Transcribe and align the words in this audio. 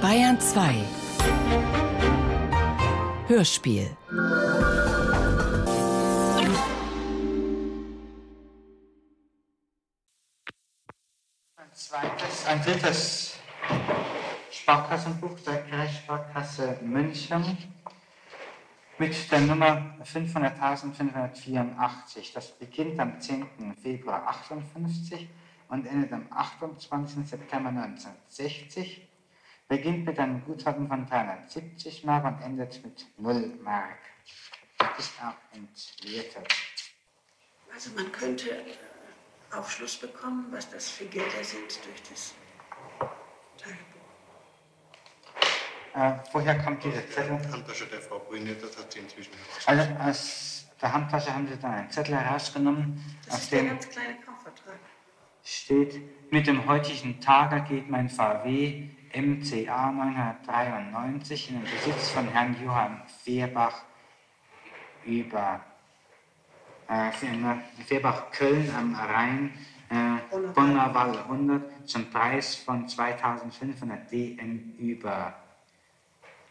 Bayern 0.00 0.40
2 0.40 0.74
Hörspiel 3.28 3.96
Ein 11.56 11.72
zweites, 11.72 12.46
ein 12.46 12.62
drittes 12.62 13.36
Sparkassenbuch 14.50 15.38
der 15.46 15.62
Kreissparkasse 15.62 16.78
München 16.82 17.56
mit 18.98 19.32
der 19.32 19.40
Nummer 19.40 19.94
500.584. 20.04 22.34
Das 22.34 22.58
beginnt 22.58 23.00
am 23.00 23.18
10. 23.20 23.46
Februar 23.80 24.26
58 24.26 25.28
und 25.72 25.86
endet 25.86 26.12
am 26.12 26.26
28. 26.30 27.26
September 27.26 27.70
1960. 27.70 29.08
Beginnt 29.68 30.04
mit 30.04 30.18
einem 30.18 30.44
Guthaben 30.44 30.86
von 30.86 31.06
370 31.06 32.04
Mark 32.04 32.26
und 32.26 32.42
endet 32.42 32.84
mit 32.84 33.06
0 33.16 33.58
Mark. 33.62 33.98
Das 34.78 34.98
ist 34.98 35.12
auch 35.22 35.56
entwertet. 35.56 36.46
Also 37.72 37.90
man 37.96 38.12
könnte 38.12 38.50
äh, 38.50 39.56
Aufschluss 39.56 39.96
bekommen, 39.96 40.48
was 40.50 40.68
das 40.68 40.90
für 40.90 41.06
Gelder 41.06 41.42
sind 41.42 41.80
durch 41.86 42.02
das 42.10 42.34
Tagebuch. 43.56 43.78
Äh, 45.94 46.18
woher 46.32 46.58
kommt 46.58 46.84
dieser 46.84 47.08
Zettel? 47.08 47.38
Handtasche 47.50 47.86
der 47.86 48.02
Frau 48.02 48.18
Brüne, 48.18 48.54
das 48.56 48.76
hat 48.76 48.92
sie 48.92 48.98
inzwischen 48.98 49.32
heraus. 49.32 49.66
Also 49.66 50.10
aus 50.10 50.66
der 50.82 50.92
Handtasche 50.92 51.34
haben 51.34 51.48
Sie 51.48 51.56
dann 51.58 51.72
einen 51.72 51.90
Zettel 51.90 52.16
herausgenommen, 52.18 53.02
Das 53.26 53.44
ist 53.44 53.52
der 53.52 53.60
dem 53.60 53.68
ganz 53.68 53.88
kleine 53.88 54.20
Kaufvertrag. 54.20 54.78
Steht, 55.44 56.00
mit 56.30 56.46
dem 56.46 56.66
heutigen 56.66 57.20
Tage 57.20 57.62
geht 57.62 57.90
mein 57.90 58.08
VW 58.08 58.88
MCA 59.14 59.92
993 59.92 61.50
in 61.50 61.56
den 61.56 61.64
Besitz 61.64 62.10
von 62.10 62.26
Herrn 62.28 62.56
Johann 62.64 63.02
Fehrbach 63.22 63.82
über 65.04 65.60
äh, 66.88 67.10
Fehrbach 67.84 68.30
Köln 68.30 68.70
am 68.76 68.94
Rhein, 68.94 69.52
äh, 69.90 70.46
Bonner 70.54 70.94
Wall 70.94 71.18
100 71.18 71.88
zum 71.88 72.10
Preis 72.10 72.54
von 72.54 72.88
2500 72.88 74.10
DM 74.10 74.74
über. 74.78 75.34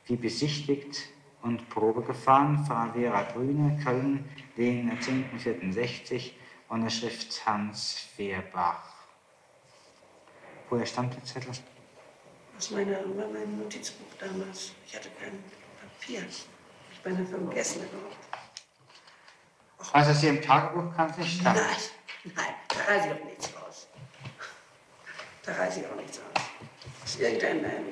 Wie 0.07 0.15
besichtigt 0.15 1.09
und 1.41 1.69
Probe 1.69 2.01
gefahren, 2.01 2.65
Frau 2.65 2.91
Vera 2.91 3.21
Brüne, 3.33 3.79
Köln, 3.83 4.25
den 4.57 4.91
10.04.60, 4.99 6.31
Unterschrift 6.71 7.45
Hans 7.45 8.07
Fehrbach. 8.15 8.81
Woher 10.69 10.85
stammt 10.85 11.13
der 11.13 11.23
Zettel? 11.25 11.51
Aus 12.57 12.71
meiner, 12.71 13.05
meinem 13.05 13.59
Notizbuch 13.59 14.07
damals. 14.17 14.71
Ich 14.87 14.95
hatte 14.95 15.09
kein 15.19 15.43
Papier. 15.81 16.25
Ich 16.29 17.01
beinahe 17.03 17.25
vergessen 17.25 17.81
überhaupt. 17.83 18.15
Also 19.91 20.13
Sie 20.13 20.29
im 20.29 20.41
Tagebuch 20.41 20.95
kann 20.95 21.09
es 21.09 21.17
nicht 21.17 21.41
stammen. 21.41 21.59
Nein, 21.59 22.35
nein, 22.35 22.55
da 22.69 22.93
reiße 22.93 23.07
ich 23.07 23.13
auch 23.19 23.25
nichts 23.25 23.49
raus. 23.53 23.87
Da 25.43 25.53
reiße 25.53 25.81
ich 25.81 25.87
auch 25.87 25.95
nichts 25.95 26.19
raus. 26.19 26.45
Das 27.01 27.15
ist 27.15 27.19
irgendein, 27.19 27.65
ähm, 27.65 27.85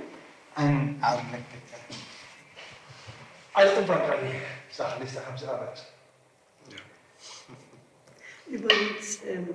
Ein 0.55 1.03
Augenblick 1.03 1.43
bitte. 1.51 1.99
Alle 3.53 3.75
umfangreiche 3.75 4.41
Sachenliste 4.71 5.25
haben 5.25 5.37
Sie 5.37 5.43
erarbeitet. 5.43 5.98
Übrigens 8.49 9.19
ähm, 9.27 9.47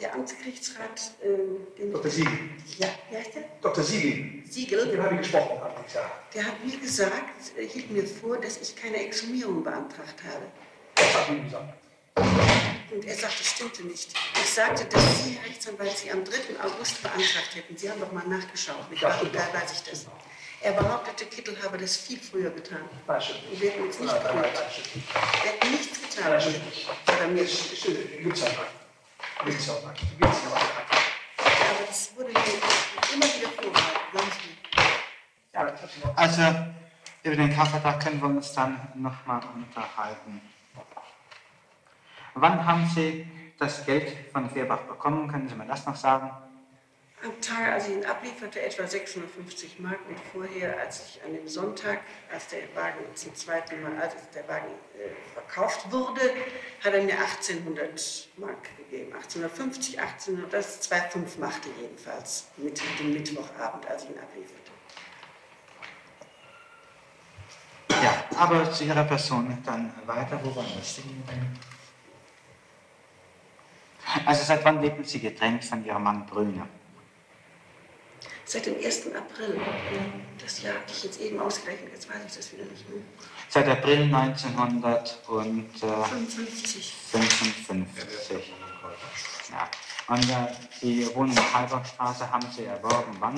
der 0.00 0.14
Amtsgerichtsrat, 0.14 1.12
ähm, 1.24 1.66
den 1.78 1.92
Dr. 1.92 2.10
Siegel. 2.10 2.38
Ja, 2.78 2.88
wie 3.10 3.16
heißt 3.16 3.34
der? 3.34 3.44
Dr. 3.62 3.82
Siegel. 3.82 4.10
Mit 4.10 4.44
dem 4.46 4.52
Siegel. 4.52 5.02
habe 5.02 5.14
ich 5.14 5.20
gesprochen 5.22 5.58
am 5.62 5.86
Tag. 5.92 6.32
Der 6.32 6.44
hat 6.44 6.64
mir 6.64 6.76
gesagt, 6.76 7.58
äh, 7.58 7.66
hielt 7.66 7.90
mir 7.90 8.06
vor, 8.06 8.38
dass 8.38 8.60
ich 8.60 8.76
keine 8.76 8.98
Exhumierung 8.98 9.64
beantragt 9.64 10.22
habe. 10.24 10.46
Das 10.94 11.14
hat 11.14 11.28
ihm 11.30 11.44
gesagt. 11.44 11.74
Und 12.92 13.04
er 13.04 13.14
sagte, 13.14 13.36
das 13.38 13.50
stimmte 13.50 13.84
nicht. 13.84 14.14
Ich 14.34 14.50
sagte, 14.50 14.84
dass 14.86 15.24
Sie, 15.24 15.32
Herr 15.32 15.50
Rechtsanwalt, 15.50 15.96
Sie 15.96 16.10
am 16.10 16.24
3. 16.24 16.32
August 16.62 17.02
beantragt 17.02 17.54
hätten. 17.54 17.76
Sie 17.76 17.90
haben 17.90 18.00
doch 18.00 18.12
mal 18.12 18.26
nachgeschaut. 18.26 18.90
Nicht 18.90 19.02
Ja, 19.02 19.20
da 19.32 19.60
weiß 19.60 19.72
ich 19.72 19.90
das. 19.90 20.06
Er 20.66 20.72
behauptete, 20.72 21.26
Kittel 21.26 21.56
habe 21.62 21.78
das 21.78 21.96
viel 21.96 22.18
früher 22.18 22.50
getan. 22.50 22.80
Wir 23.06 23.70
hätten 23.70 23.84
uns 23.84 24.00
nicht 24.00 24.12
nicht. 24.12 24.24
Er 24.24 25.52
hat 25.52 25.70
nichts 25.70 26.16
getan. 26.16 26.36
nicht. 26.38 26.88
Hat 26.88 27.20
er 27.20 27.28
mir 27.28 27.42
Das 27.44 27.52
stimmt, 27.52 28.20
gibt 28.20 28.36
es 28.36 28.40
ja 28.40 28.48
auch 28.48 29.46
nicht. 29.46 29.46
Gibt 29.46 29.60
es 29.60 29.66
ja 29.68 29.74
auch 29.74 29.92
nicht. 29.92 30.18
Gibt 30.18 30.32
es 30.32 30.42
ja 30.42 30.50
auch 30.50 30.54
nicht. 30.56 30.74
Aber 31.38 31.86
das 31.86 32.16
wurde 32.16 32.30
mir 32.30 33.14
immer 33.14 33.26
wieder 33.26 33.48
vorgehalten. 33.48 34.56
Ja, 35.54 35.64
das. 35.66 36.16
Also 36.16 36.42
über 37.22 37.36
den 37.36 37.56
Kaufvertrag 37.56 38.02
können 38.02 38.20
wir 38.20 38.28
uns 38.28 38.52
dann 38.52 38.88
nochmal 38.96 39.42
unterhalten. 39.54 40.40
Wann 42.34 42.66
haben 42.66 42.90
Sie 42.92 43.24
das 43.56 43.86
Geld 43.86 44.12
von 44.32 44.50
Fehrbach 44.50 44.80
bekommen? 44.80 45.28
Können 45.28 45.48
Sie 45.48 45.54
mir 45.54 45.66
das 45.66 45.86
noch 45.86 45.94
sagen? 45.94 46.45
Am 47.24 47.40
Tag, 47.40 47.72
als 47.72 47.88
ich 47.88 47.94
ihn 47.94 48.04
ablieferte, 48.04 48.60
etwa 48.60 48.86
650 48.86 49.78
Mark 49.78 49.98
und 50.06 50.18
vorher, 50.32 50.78
als 50.78 51.02
ich 51.08 51.24
an 51.24 51.32
dem 51.32 51.48
Sonntag, 51.48 52.00
als 52.30 52.48
der 52.48 52.62
Wagen 52.74 53.04
zum 53.14 53.34
zweiten 53.34 53.82
Mal, 53.82 53.96
als 53.98 54.14
der 54.34 54.46
Wagen 54.46 54.72
äh, 54.94 55.08
verkauft 55.32 55.90
wurde, 55.90 56.20
hat 56.84 56.92
er 56.92 57.02
mir 57.02 57.18
1800 57.18 58.28
Mark 58.36 58.76
gegeben. 58.76 59.14
1850, 59.14 59.98
1800, 59.98 60.52
das 60.52 60.90
2,5 60.90 61.40
machte 61.40 61.70
jedenfalls 61.80 62.48
mit 62.58 62.80
dem 63.00 63.14
Mittwochabend, 63.14 63.86
als 63.86 64.04
ich 64.04 64.10
ihn 64.10 64.18
ablieferte. 64.18 64.70
Ja, 68.04 68.24
aber 68.38 68.70
zu 68.70 68.84
Ihrer 68.84 69.04
Person 69.04 69.56
dann 69.64 69.90
weiter. 70.04 70.38
Wo 70.42 70.54
waren 70.54 70.66
stehen? 70.84 71.24
Also 74.26 74.44
seit 74.44 74.62
wann 74.66 74.82
leben 74.82 75.02
Sie 75.02 75.18
getrennt 75.18 75.64
von 75.64 75.82
Ihrem 75.82 76.02
Mann 76.02 76.26
Brüner? 76.26 76.68
Seit 78.48 78.64
dem 78.66 78.76
1. 78.76 79.06
April, 79.08 79.60
das 80.40 80.62
Jahr 80.62 80.74
hatte 80.74 80.92
ich 80.92 81.02
jetzt 81.02 81.20
eben 81.20 81.40
ausgerechnet, 81.40 81.90
jetzt 81.92 82.08
weiß 82.08 82.18
ich 82.28 82.36
das 82.36 82.52
wieder 82.52 82.62
nicht 82.64 82.88
mehr. 82.88 83.02
Seit 83.48 83.66
April 83.68 84.02
1955. 84.04 86.94
55. 87.10 88.54
Ja. 89.50 89.68
Und 90.14 90.30
äh, 90.30 90.46
die 90.80 91.12
Wohnung 91.16 91.36
in 91.36 91.54
Halberstraße 91.54 92.30
haben 92.30 92.46
Sie 92.56 92.66
erworben. 92.66 93.16
Wann? 93.18 93.34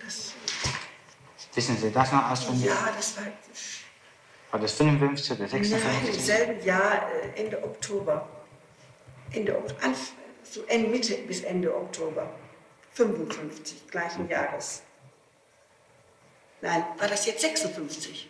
Das, 0.00 0.32
Wissen 1.54 1.76
Sie 1.76 1.90
das 1.90 2.12
noch 2.12 2.30
auswendig? 2.30 2.66
ja, 2.66 2.92
das 2.96 3.16
war 3.16 3.24
War 4.52 4.60
das 4.60 4.72
55 4.74 5.32
oder 5.32 5.40
Nein, 5.48 5.56
im 5.56 5.64
56? 5.64 6.24
selben 6.24 6.64
Jahr, 6.64 7.10
äh, 7.10 7.30
Ende 7.42 7.60
Oktober. 7.64 8.28
Ende 9.32 9.58
Ok- 9.58 9.74
So 10.50 10.64
Ende, 10.66 10.88
Mitte 10.88 11.14
bis 11.28 11.42
Ende 11.42 11.72
Oktober. 11.74 12.28
55, 12.94 13.88
gleichen 13.88 14.28
Jahres. 14.28 14.82
Nein, 16.60 16.84
war 16.98 17.06
das 17.08 17.24
jetzt 17.26 17.40
56? 17.40 18.28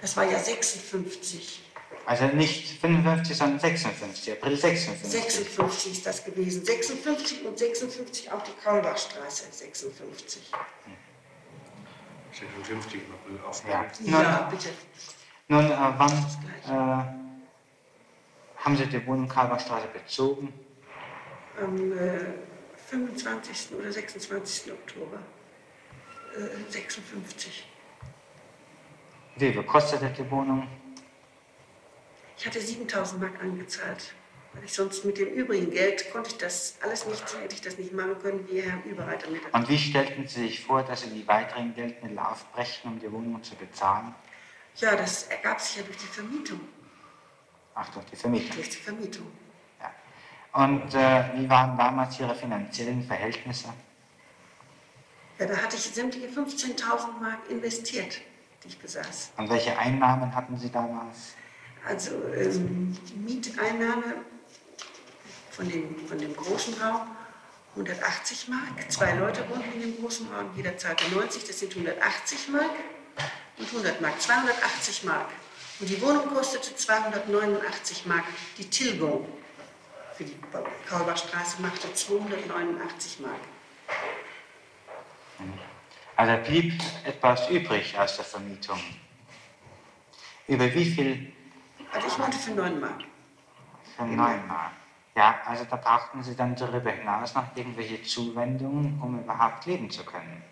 Das 0.00 0.16
war 0.16 0.24
ja 0.24 0.38
56. 0.38 1.62
Also 2.06 2.26
nicht 2.26 2.80
55, 2.80 3.36
sondern 3.36 3.60
56. 3.60 4.32
April 4.32 4.56
56. 4.56 5.22
56 5.22 5.92
ist 5.92 6.06
das 6.06 6.24
gewesen. 6.24 6.64
56 6.64 7.44
und 7.46 7.56
56 7.58 8.32
auch 8.32 8.42
die 8.42 8.52
Kaulbachstraße. 8.62 9.44
56. 9.50 10.50
56 12.32 12.94
im 13.00 13.14
April 13.14 13.36
Ja. 13.36 13.48
aufgenommen. 13.48 13.90
Nun, 14.00 14.22
Ja, 14.22 14.48
bitte. 14.50 14.68
nun 15.48 15.70
äh, 15.70 15.76
wann 15.96 17.23
haben 18.64 18.76
Sie 18.76 18.86
die 18.86 19.06
Wohnung 19.06 19.28
Kalberstraße 19.28 19.88
bezogen? 19.88 20.52
Am 21.60 21.92
äh, 21.92 22.18
25. 22.88 23.76
oder 23.78 23.92
26. 23.92 24.72
Oktober. 24.72 25.18
Äh, 26.34 26.72
56. 26.72 27.68
Wie 29.36 29.52
viel 29.52 29.62
kostete 29.64 30.08
die 30.10 30.30
Wohnung? 30.30 30.66
Ich 32.38 32.46
hatte 32.46 32.60
7000 32.60 33.20
Mark 33.20 33.40
angezahlt. 33.42 34.14
Weil 34.54 34.64
ich 34.64 34.72
sonst 34.72 35.04
mit 35.04 35.18
dem 35.18 35.28
übrigen 35.28 35.70
Geld 35.72 36.12
konnte 36.12 36.30
ich 36.30 36.38
das 36.38 36.76
alles 36.80 37.06
nicht, 37.06 37.24
hätte 37.40 37.54
ich 37.54 37.60
das 37.60 37.76
nicht 37.76 37.92
machen 37.92 38.16
können, 38.20 38.48
wie 38.48 38.60
Herr 38.60 38.78
Überreiter 38.84 39.28
mit. 39.28 39.42
Und 39.52 39.68
wie 39.68 39.78
stellten 39.78 40.28
Sie 40.28 40.42
sich 40.42 40.64
vor, 40.64 40.84
dass 40.84 41.02
Sie 41.02 41.10
die 41.10 41.26
weiteren 41.26 41.74
Geldmittel 41.74 42.18
aufbrechen, 42.18 42.92
um 42.92 43.00
die 43.00 43.10
Wohnung 43.10 43.42
zu 43.42 43.56
bezahlen? 43.56 44.14
Ja, 44.76 44.94
das 44.94 45.24
ergab 45.24 45.60
sich 45.60 45.78
ja 45.78 45.82
durch 45.82 45.98
die 45.98 46.06
Vermietung. 46.06 46.60
Ach, 47.74 47.88
durch 47.90 48.06
die 48.06 48.16
Vermietung. 48.16 48.54
Durch 48.54 48.70
die 48.70 48.76
Vermietung. 48.76 49.26
Ja. 49.80 50.64
Und 50.64 50.94
äh, 50.94 51.24
wie 51.34 51.48
waren 51.48 51.76
damals 51.76 52.18
Ihre 52.20 52.34
finanziellen 52.34 53.02
Verhältnisse? 53.04 53.68
Ja, 55.38 55.46
da 55.46 55.56
hatte 55.56 55.76
ich 55.76 55.82
sämtliche 55.82 56.28
15.000 56.28 57.20
Mark 57.20 57.50
investiert, 57.50 58.20
die 58.62 58.68
ich 58.68 58.78
besaß. 58.78 59.32
Und 59.36 59.50
welche 59.50 59.76
Einnahmen 59.76 60.34
hatten 60.34 60.56
Sie 60.56 60.70
damals? 60.70 61.34
Also 61.86 62.12
ähm, 62.34 62.96
Mieteinnahme 63.16 64.14
von 65.50 65.68
dem, 65.68 66.06
von 66.06 66.18
dem 66.18 66.34
großen 66.34 66.74
Raum 66.80 67.08
180 67.76 68.48
Mark. 68.48 68.90
Zwei 68.92 69.14
Leute 69.14 69.48
wohnen 69.50 69.64
in 69.74 69.80
dem 69.80 70.00
großen 70.00 70.28
Raum, 70.32 70.50
jeder 70.56 70.76
zahlte 70.78 71.12
90, 71.12 71.44
das 71.44 71.58
sind 71.58 71.72
180 71.72 72.48
Mark 72.50 72.70
und 73.58 73.66
100 73.66 74.00
Mark, 74.00 74.20
280 74.20 75.04
Mark. 75.04 75.28
Und 75.80 75.88
die 75.88 76.00
Wohnung 76.00 76.32
kostete 76.32 76.74
289 76.76 78.06
Mark. 78.06 78.24
Die 78.58 78.68
Tilgung 78.70 79.26
für 80.16 80.24
die 80.24 80.36
Kaulbachstraße 80.88 81.60
machte 81.60 81.92
289 81.92 83.20
Mark. 83.20 83.40
Also 86.16 86.42
blieb 86.48 86.80
etwas 87.04 87.50
übrig 87.50 87.98
aus 87.98 88.16
der 88.16 88.24
Vermietung. 88.24 88.78
Über 90.46 90.72
wie 90.72 90.84
viel? 90.84 91.32
Also 91.92 92.06
ich 92.06 92.18
wohnte 92.18 92.38
für 92.38 92.52
9 92.52 92.80
Mark. 92.80 93.00
Für 93.96 94.04
9 94.04 94.46
Mark. 94.46 94.72
Ja, 95.16 95.40
also 95.44 95.64
da 95.64 95.76
brauchten 95.76 96.22
Sie 96.22 96.36
dann 96.36 96.54
darüber 96.54 96.90
hinaus 96.90 97.34
noch 97.34 97.44
irgendwelche 97.56 98.02
Zuwendungen, 98.02 99.00
um 99.00 99.20
überhaupt 99.20 99.66
leben 99.66 99.90
zu 99.90 100.04
können. 100.04 100.42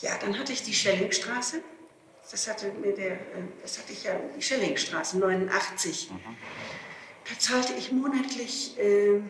Ja, 0.00 0.16
dann 0.18 0.38
hatte 0.38 0.52
ich 0.52 0.62
die 0.62 0.74
Schellingstraße. 0.74 1.62
Das 2.30 2.48
hatte 2.48 2.72
mir 2.72 2.94
der, 2.94 3.12
äh, 3.12 3.16
das 3.62 3.78
hatte 3.78 3.92
ich 3.92 4.04
ja, 4.04 4.14
die 4.36 4.42
Schellingstraße 4.42 5.18
89. 5.18 6.10
Mhm. 6.10 6.20
Da 7.28 7.38
zahlte 7.38 7.72
ich 7.74 7.92
monatlich 7.92 8.78
äh, 8.78 9.20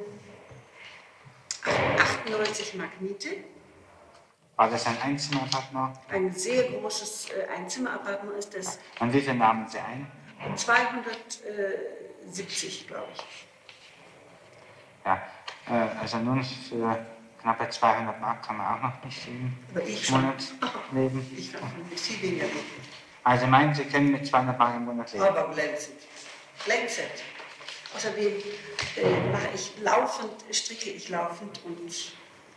98 1.65 2.75
Mark 2.75 3.01
Miete. 3.01 3.29
War 4.57 4.71
das 4.71 4.87
ein 4.87 4.97
Einzimmerappartement? 5.03 5.99
Ein 6.09 6.33
sehr 6.33 6.71
großes 6.71 7.29
äh, 7.31 7.47
Einzimmerappartement 7.55 8.39
ist 8.39 8.57
das. 8.57 8.79
Und 9.01 9.13
wie 9.13 9.21
viel 9.21 9.35
nahmen 9.35 9.69
Sie 9.69 9.79
ein? 9.79 10.11
270, 10.55 12.89
glaube 12.89 13.09
ich. 13.15 13.25
Ja, 15.05 15.23
äh, 15.69 15.89
also 16.01 16.17
nun 16.19 16.43
für 16.43 17.05
knappe 17.47 17.71
200 17.71 18.21
Mark 18.21 18.43
kann 18.45 18.57
man 18.57 18.67
auch 18.75 18.83
noch 18.83 19.05
nicht 19.05 19.29
im 19.29 19.57
Monat 20.11 20.53
leben. 20.91 21.37
Ich 21.37 21.53
kann 21.53 21.71
nicht 21.89 22.05
viel 22.05 22.21
weniger 22.23 22.47
leben. 22.47 22.59
Also 23.23 23.47
meinen 23.47 23.73
Sie 23.73 23.85
können 23.85 24.11
mit 24.11 24.27
200 24.27 24.59
Mark 24.59 24.75
im 24.75 24.85
Monat 24.85 25.13
leben? 25.13 25.25
Aber 25.25 25.55
glänzend. 25.55 25.95
Glänzend. 26.65 27.13
Außerdem 27.95 28.33
äh, 28.97 29.31
mache 29.31 29.49
ich 29.55 29.75
laufend, 29.81 30.33
stricke 30.51 30.91
ich 30.91 31.09
laufend 31.09 31.61
und 31.65 32.13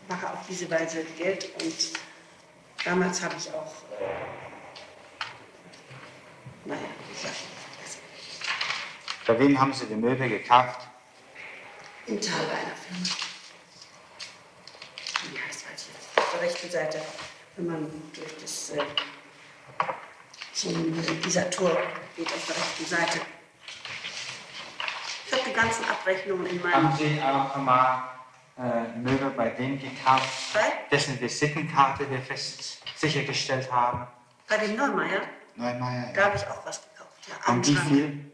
mache 0.07 0.33
auf 0.33 0.39
diese 0.49 0.69
Weise 0.71 1.03
Geld. 1.17 1.51
Und 1.61 1.91
damals 2.83 3.21
habe 3.23 3.35
ich 3.37 3.47
auch, 3.53 3.73
äh, 3.99 4.05
naja, 6.65 6.81
ich 7.13 7.19
sage 7.19 7.35
Bei 9.27 9.39
wem 9.39 9.59
haben 9.59 9.71
Sie 9.71 9.85
die 9.85 9.95
Möbel 9.95 10.29
gekauft? 10.29 10.87
Im 12.07 12.19
Tal 12.19 12.41
einer 12.41 12.75
Firma. 12.75 13.28
Wie 15.23 15.37
heißt 15.39 15.65
weiß 15.71 15.87
ich 15.87 15.93
jetzt? 15.93 16.17
Auf 16.17 16.31
der 16.33 16.41
rechten 16.41 16.69
Seite, 16.69 17.01
wenn 17.57 17.67
man 17.67 17.91
durch 18.13 18.35
das 18.41 18.69
äh, 18.71 18.81
zum, 20.53 20.93
dieser 21.23 21.49
Tor 21.49 21.77
geht 22.15 22.27
auf 22.27 22.45
der 22.47 22.55
rechten 22.55 22.85
Seite. 22.85 23.19
Ich 25.27 25.33
habe 25.33 25.43
die 25.47 25.53
ganzen 25.53 25.85
Abrechnungen 25.85 26.45
in 26.47 26.61
meinem. 26.61 26.73
Haben 26.73 26.97
Sie 26.97 27.21
auch 27.21 27.55
mal 27.57 28.03
äh, 28.57 28.97
Möbel 28.97 29.29
bei 29.31 29.49
dem 29.49 29.79
gekauft, 29.79 30.53
bei? 30.53 30.61
dessen 30.91 31.19
Visitenkarte 31.19 32.09
wir 32.09 32.19
fest 32.21 32.79
sichergestellt 32.95 33.71
haben? 33.71 34.07
Bei 34.47 34.57
dem 34.57 34.75
Neumeier? 34.75 35.21
Neumeier, 35.55 36.11
Da 36.13 36.25
habe 36.25 36.37
ich 36.37 36.47
auch 36.47 36.65
was 36.65 36.81
gekauft. 36.81 37.27
Ja, 37.27 37.53
Und 37.53 37.67
wie 37.67 37.75
Schrank. 37.75 37.87
viel? 37.89 38.31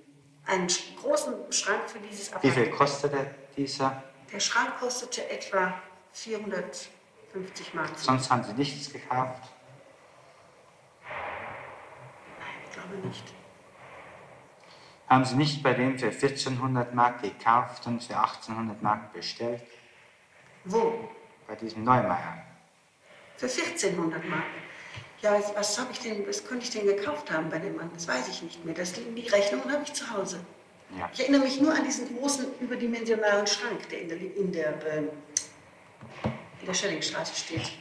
Einen 0.48 0.68
großen 1.02 1.34
Schrank 1.52 1.90
für 1.90 2.00
dieses 2.00 2.32
Wie 2.42 2.52
viel 2.52 2.64
Apparat. 2.64 2.78
kostete 2.80 3.36
dieser? 3.58 4.04
Der 4.32 4.40
Schrank 4.40 4.80
kostete 4.80 5.28
etwa 5.30 5.74
450 6.16 7.74
Mark. 7.74 7.90
Sonst 7.98 8.32
haben 8.32 8.44
Sie 8.44 8.54
nichts 8.54 8.92
gekauft. 8.92 9.44
Nein, 12.40 12.48
ich 12.64 12.72
glaube 12.72 13.08
nicht. 13.08 13.34
Haben 15.08 15.26
Sie 15.26 15.36
nicht 15.36 15.62
bei 15.62 15.74
dem 15.74 16.00
für 16.00 16.08
1400 16.08 16.96
Mark 16.96 17.22
gekauft 17.22 17.86
und 17.86 18.02
für 18.02 18.18
1800 18.18 18.82
Mark 18.82 19.14
bestellt? 19.14 19.62
Wo? 20.64 21.10
Bei 21.48 21.56
diesem 21.56 21.84
Neumeier. 21.84 22.44
Für 23.38 23.48
1400 23.48 24.26
Mark. 24.26 24.44
Ja, 25.22 25.40
was, 25.56 25.80
habe 25.80 25.92
ich 25.92 26.00
denn, 26.00 26.26
was 26.28 26.46
könnte 26.46 26.64
ich 26.64 26.72
denn 26.72 26.86
gekauft 26.88 27.30
haben 27.32 27.50
bei 27.50 27.60
dem 27.60 27.76
Mann? 27.76 27.90
Das 27.94 28.08
weiß 28.08 28.30
ich 28.30 28.42
nicht 28.42 28.64
mehr. 28.64 28.74
Das, 28.74 28.94
die 28.94 29.28
Rechnungen 29.28 29.72
habe 29.72 29.84
ich 29.84 29.94
zu 29.94 30.10
Hause. 30.10 30.40
Ja. 30.98 31.10
Ich 31.14 31.20
erinnere 31.20 31.42
mich 31.42 31.60
nur 31.60 31.74
an 31.74 31.84
diesen 31.84 32.18
großen 32.18 32.46
überdimensionalen 32.60 33.48
Schrank, 33.48 33.90
der 33.90 34.02
in 34.02 34.10
der, 34.10 34.18
in 34.18 34.52
der, 34.52 34.86
ähm, 34.88 35.10
in 36.60 36.66
der 36.66 36.74
Schellingstraße 36.74 37.36
steht. 37.36 37.72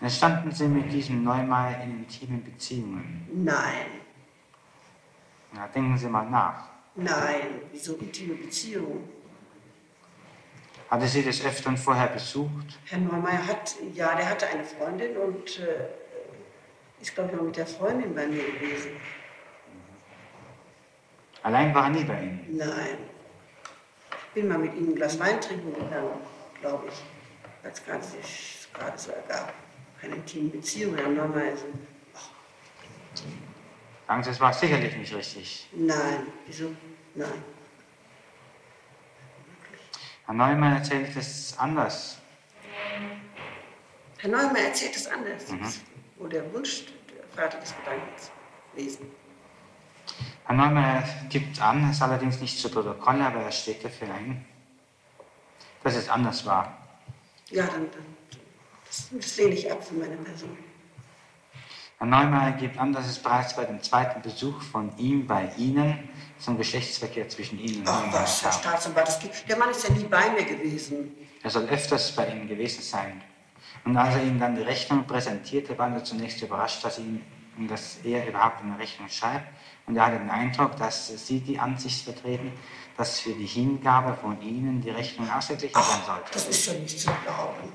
Dann 0.00 0.10
standen 0.10 0.50
Sie 0.50 0.66
mit 0.66 0.92
diesem 0.92 1.22
Neumeier 1.22 1.82
in 1.82 1.98
intimen 2.00 2.42
Beziehungen. 2.42 3.28
Nein, 3.32 3.86
Na, 5.52 5.68
denken 5.68 5.96
Sie 5.96 6.08
mal 6.08 6.28
nach. 6.28 6.64
nein, 6.96 7.60
wieso 7.70 7.94
intime 7.96 8.34
Beziehungen? 8.34 9.08
Hatte 10.90 11.06
Sie 11.06 11.22
des 11.22 11.44
Öfteren 11.44 11.76
vorher 11.76 12.08
besucht? 12.08 12.78
Herr 12.86 12.98
Neumeier 12.98 13.46
hat, 13.46 13.76
ja, 13.94 14.14
der 14.14 14.28
hatte 14.28 14.46
eine 14.48 14.64
Freundin 14.64 15.16
und 15.16 15.58
äh, 15.60 15.88
ist, 17.00 17.14
glaube 17.14 17.30
ich, 17.30 17.36
noch 17.36 17.44
mit 17.44 17.56
der 17.56 17.66
Freundin 17.66 18.14
bei 18.14 18.26
mir 18.26 18.42
gewesen. 18.44 18.90
Allein 21.42 21.74
war 21.74 21.84
er 21.84 21.90
nie 21.90 22.04
bei 22.04 22.20
Ihnen. 22.22 22.46
Nein. 22.56 22.98
Ich 24.10 24.34
bin 24.34 24.48
mal 24.48 24.58
mit 24.58 24.74
ihm 24.74 24.90
ein 24.90 24.94
Glas 24.94 25.18
Wein 25.18 25.40
trinken 25.40 25.72
gegangen, 25.74 26.20
glaube 26.60 26.86
ich, 26.88 26.94
weil 27.62 27.72
es 27.72 27.84
gerade 27.84 28.02
sich 28.04 28.68
gerade 28.72 28.98
so 28.98 29.12
ergab. 29.12 29.52
Keine 30.00 30.16
intime 30.16 30.50
Beziehung, 30.50 30.96
Herr 30.96 31.08
Neumeier. 31.08 31.52
ist 31.52 31.64
ein- 31.64 31.86
Sagen 34.08 34.24
Sie, 34.24 34.30
es 34.30 34.40
war 34.40 34.52
sicherlich 34.52 34.96
nicht 34.96 35.14
richtig. 35.14 35.68
Nein, 35.72 36.26
wieso? 36.46 36.74
Nein. 37.14 37.44
Herr 40.26 40.34
Neumann 40.34 40.76
erzählt 40.76 41.14
es 41.16 41.56
anders. 41.58 42.18
Herr 44.18 44.30
Neumeier 44.30 44.66
erzählt 44.68 44.96
es 44.96 45.06
anders. 45.06 45.48
Mhm. 45.48 45.72
Wohl 46.16 46.28
der 46.28 46.52
Wunsch, 46.52 46.84
der 47.14 47.24
Vater 47.42 47.58
des 47.58 47.74
Gedankens 47.76 48.30
lesen. 48.76 49.10
Herr 50.44 50.54
Neumann 50.56 51.04
gibt 51.28 51.60
an, 51.60 51.90
es 51.90 52.02
allerdings 52.02 52.40
nicht 52.40 52.58
zu 52.58 52.70
Protokoll, 52.70 53.20
aber 53.20 53.40
er 53.42 53.52
steht 53.52 53.84
dafür 53.84 54.12
ein, 54.14 54.44
dass 55.84 55.94
es 55.96 56.08
anders 56.08 56.44
war. 56.44 56.81
Ja, 57.52 57.66
dann, 57.66 57.90
dann 57.90 58.06
das, 58.86 59.08
das 59.12 59.36
lehne 59.36 59.54
ich 59.54 59.70
ab 59.70 59.84
für 59.84 59.94
meine 59.94 60.16
Person. 60.16 60.56
Herr 61.98 62.06
Neumann 62.06 62.56
gibt 62.56 62.78
an, 62.78 62.92
dass 62.92 63.06
es 63.06 63.18
bereits 63.18 63.54
bei 63.54 63.64
dem 63.64 63.80
zweiten 63.82 64.20
Besuch 64.22 64.60
von 64.60 64.90
ihm 64.98 65.26
bei 65.26 65.52
Ihnen 65.56 66.08
zum 66.38 66.58
Geschlechtsverkehr 66.58 67.28
zwischen 67.28 67.58
Ihnen 67.60 67.80
und 67.82 67.88
Ach 67.88 68.00
Neumann 68.00 68.22
was, 68.22 68.42
Herr 68.42 68.50
kam. 68.50 68.60
Staatsanwalt, 68.60 69.06
das 69.06 69.20
gibt, 69.20 69.48
der 69.48 69.56
Mann 69.56 69.70
ist 69.70 69.86
ja 69.86 69.94
nie 69.94 70.04
bei 70.04 70.30
mir 70.30 70.44
gewesen. 70.44 71.14
Er 71.42 71.50
soll 71.50 71.64
öfters 71.68 72.10
bei 72.12 72.26
Ihnen 72.28 72.48
gewesen 72.48 72.82
sein. 72.82 73.22
Und 73.84 73.96
als 73.96 74.16
er 74.16 74.24
Ihnen 74.24 74.40
dann 74.40 74.56
die 74.56 74.62
Rechnung 74.62 75.06
präsentierte, 75.06 75.78
war 75.78 75.92
er 75.92 76.02
zunächst 76.04 76.42
überrascht, 76.42 76.84
dass, 76.84 76.98
ihn, 76.98 77.24
dass 77.58 77.98
er 78.04 78.26
überhaupt 78.26 78.62
eine 78.62 78.78
Rechnung 78.78 79.08
schreibt. 79.08 79.46
Und 79.86 79.96
er 79.96 80.06
hatte 80.06 80.18
den 80.18 80.30
Eindruck, 80.30 80.76
dass 80.76 81.26
Sie 81.26 81.40
die 81.40 81.58
Ansicht 81.58 82.04
vertreten, 82.04 82.52
dass 82.96 83.20
für 83.20 83.32
die 83.32 83.46
Hingabe 83.46 84.14
von 84.14 84.40
Ihnen 84.40 84.80
die 84.80 84.90
Rechnung 84.90 85.30
ausgeglichen 85.30 85.74
Ach, 85.76 86.06
sollte. 86.06 86.30
das 86.32 86.48
ist 86.48 86.66
ja 86.66 86.74
nicht 86.74 87.00
zu 87.00 87.10
glauben. 87.24 87.72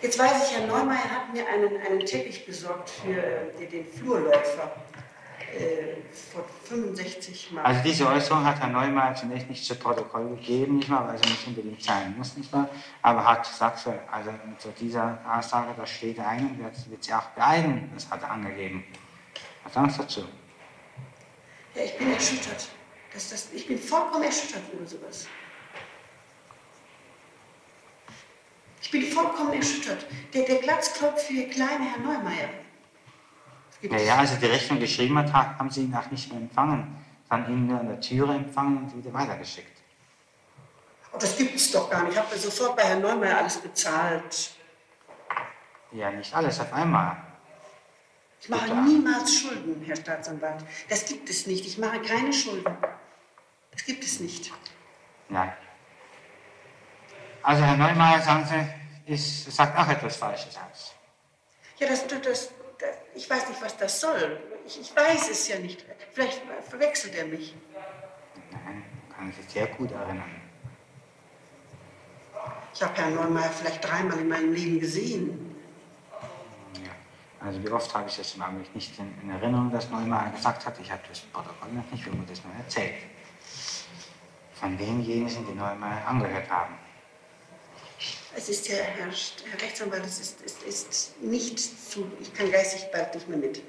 Jetzt 0.00 0.18
weiß 0.18 0.48
ich, 0.48 0.56
Herr 0.56 0.66
Neumeier 0.66 1.10
hat 1.10 1.32
mir 1.32 1.44
einen, 1.48 1.76
einen 1.80 2.06
Teppich 2.06 2.46
besorgt 2.46 2.88
für 2.88 3.20
äh, 3.60 3.66
den 3.66 3.84
Flurläufer 3.84 4.72
äh, 5.54 5.96
von 6.32 6.42
65 6.64 7.52
Mark. 7.52 7.66
Also 7.66 7.82
diese 7.82 8.08
Äußerung 8.08 8.44
hat 8.44 8.60
Herr 8.60 8.68
Neumann 8.68 9.16
zunächst 9.16 9.48
nicht 9.48 9.64
zu 9.64 9.74
Protokoll 9.74 10.36
gegeben, 10.36 10.76
nicht 10.76 10.88
mal, 10.88 11.06
weil 11.06 11.18
sie 11.18 11.30
nicht 11.30 11.46
unbedingt 11.46 11.82
sein 11.82 12.14
muss, 12.16 12.36
nicht 12.36 12.52
wahr? 12.52 12.68
Aber 13.02 13.24
hat 13.24 13.46
so, 13.46 13.64
also 14.10 14.30
zu 14.58 14.68
dieser 14.78 15.18
Aussage, 15.26 15.68
da 15.76 15.86
steht 15.86 16.18
ein 16.20 16.50
und 16.50 16.58
wird, 16.62 16.90
wird 16.90 17.04
sie 17.04 17.14
auch 17.14 17.28
beeilen, 17.36 17.90
das 17.94 18.10
hat 18.10 18.22
er 18.22 18.30
angegeben. 18.30 18.84
Was 19.64 19.74
sagen 19.74 19.90
Sie 19.90 19.98
dazu? 19.98 20.24
ja, 21.78 21.84
ich 21.84 21.96
bin 21.96 22.12
erschüttert. 22.12 22.68
Das, 23.12 23.30
das, 23.30 23.48
ich 23.52 23.66
bin 23.66 23.78
vollkommen 23.78 24.24
erschüttert 24.24 24.62
über 24.72 24.86
sowas. 24.86 25.26
Ich 28.82 28.90
bin 28.90 29.02
vollkommen 29.04 29.52
erschüttert. 29.52 30.06
Der, 30.32 30.44
der 30.44 30.56
Glatzkopf 30.56 31.22
für 31.24 31.44
kleine 31.44 31.84
Herr 31.90 31.98
Neumeier. 31.98 32.48
Ja, 33.82 34.16
als 34.16 34.32
er 34.32 34.38
die 34.38 34.46
Rechnung 34.46 34.80
geschrieben 34.80 35.16
hat, 35.18 35.32
ha- 35.32 35.56
haben 35.58 35.70
sie 35.70 35.82
ihn 35.84 35.94
auch 35.94 36.10
nicht 36.10 36.30
mehr 36.32 36.40
empfangen, 36.40 36.96
dann 37.28 37.48
ihn 37.50 37.66
nur 37.68 37.78
an 37.78 37.88
der 37.88 38.00
Türe 38.00 38.34
empfangen 38.34 38.78
und 38.78 38.96
wieder 38.96 39.12
weitergeschickt. 39.12 39.78
Oh, 41.12 41.18
das 41.18 41.36
gibt 41.36 41.54
es 41.54 41.70
doch 41.70 41.88
gar 41.88 42.02
nicht. 42.02 42.12
Ich 42.14 42.18
habe 42.18 42.36
sofort 42.36 42.76
bei 42.76 42.82
Herrn 42.82 43.00
Neumeier 43.00 43.38
alles 43.38 43.56
bezahlt. 43.58 44.50
Ja, 45.92 46.10
nicht 46.10 46.34
alles 46.34 46.58
auf 46.60 46.72
einmal. 46.72 47.16
Ich 48.40 48.48
mache 48.48 48.62
Bitte. 48.68 48.76
niemals 48.82 49.34
Schulden, 49.34 49.82
Herr 49.84 49.96
Staatsanwalt. 49.96 50.64
Das 50.88 51.04
gibt 51.06 51.28
es 51.30 51.46
nicht. 51.46 51.64
Ich 51.66 51.78
mache 51.78 52.00
keine 52.02 52.32
Schulden. 52.32 52.76
Das 53.72 53.84
gibt 53.84 54.04
es 54.04 54.20
nicht. 54.20 54.52
Nein. 55.28 55.52
Also 57.42 57.62
Herr 57.64 57.76
Neumeier, 57.76 58.20
sagen 58.20 58.44
Sie, 58.46 59.12
ist, 59.12 59.50
sagt 59.50 59.78
auch 59.78 59.88
etwas 59.88 60.16
Falsches 60.16 60.56
aus. 60.56 60.94
Ja, 61.78 61.88
das, 61.88 62.06
das, 62.06 62.50
ich 63.14 63.28
weiß 63.28 63.48
nicht, 63.48 63.60
was 63.62 63.76
das 63.76 64.00
soll. 64.00 64.40
Ich, 64.66 64.80
ich 64.80 64.94
weiß 64.94 65.30
es 65.30 65.48
ja 65.48 65.58
nicht. 65.58 65.84
Vielleicht 66.12 66.42
verwechselt 66.68 67.14
er 67.14 67.26
mich. 67.26 67.54
Nein, 68.50 68.84
kann 69.14 69.32
sich 69.32 69.48
sehr 69.48 69.66
gut 69.66 69.90
erinnern. 69.92 70.40
Ich 72.74 72.82
habe 72.82 72.94
Herrn 72.94 73.14
Neumeier 73.14 73.50
vielleicht 73.50 73.84
dreimal 73.84 74.18
in 74.18 74.28
meinem 74.28 74.52
Leben 74.52 74.78
gesehen. 74.78 75.56
Ja. 76.74 76.90
Also 77.44 77.62
wie 77.62 77.70
oft 77.70 77.92
habe 77.94 78.08
ich 78.08 78.16
das 78.16 78.34
im 78.36 78.42
Augenblick 78.42 78.72
nicht 78.74 78.96
in, 78.98 79.12
in 79.22 79.30
Erinnerung, 79.30 79.72
dass 79.72 79.90
Neumeier 79.90 80.30
gesagt 80.30 80.64
hat, 80.64 80.78
ich 80.78 80.90
habe 80.90 81.02
das 81.08 81.20
Protokoll 81.20 81.72
noch 81.72 81.90
nicht, 81.90 82.06
wie 82.06 82.10
mir 82.10 82.26
das 82.26 82.44
nur 82.44 82.54
erzählt. 82.54 82.94
Von 84.54 84.76
denjenigen, 84.78 85.46
die 85.46 85.54
Neumeier 85.54 86.06
angehört 86.06 86.48
haben. 86.50 86.74
Es 88.38 88.48
ist 88.48 88.68
ja, 88.68 88.76
Herr, 88.76 89.06
Herr 89.06 89.60
Rechtsanwalt, 89.60 90.06
es 90.06 90.20
ist, 90.20 90.42
es 90.46 90.62
ist 90.62 91.20
nicht 91.20 91.58
zu, 91.58 92.08
ich 92.20 92.32
kann 92.32 92.52
geistig 92.52 92.88
bald 92.92 93.12
nicht 93.12 93.28
mehr 93.28 93.36
mit. 93.36 93.60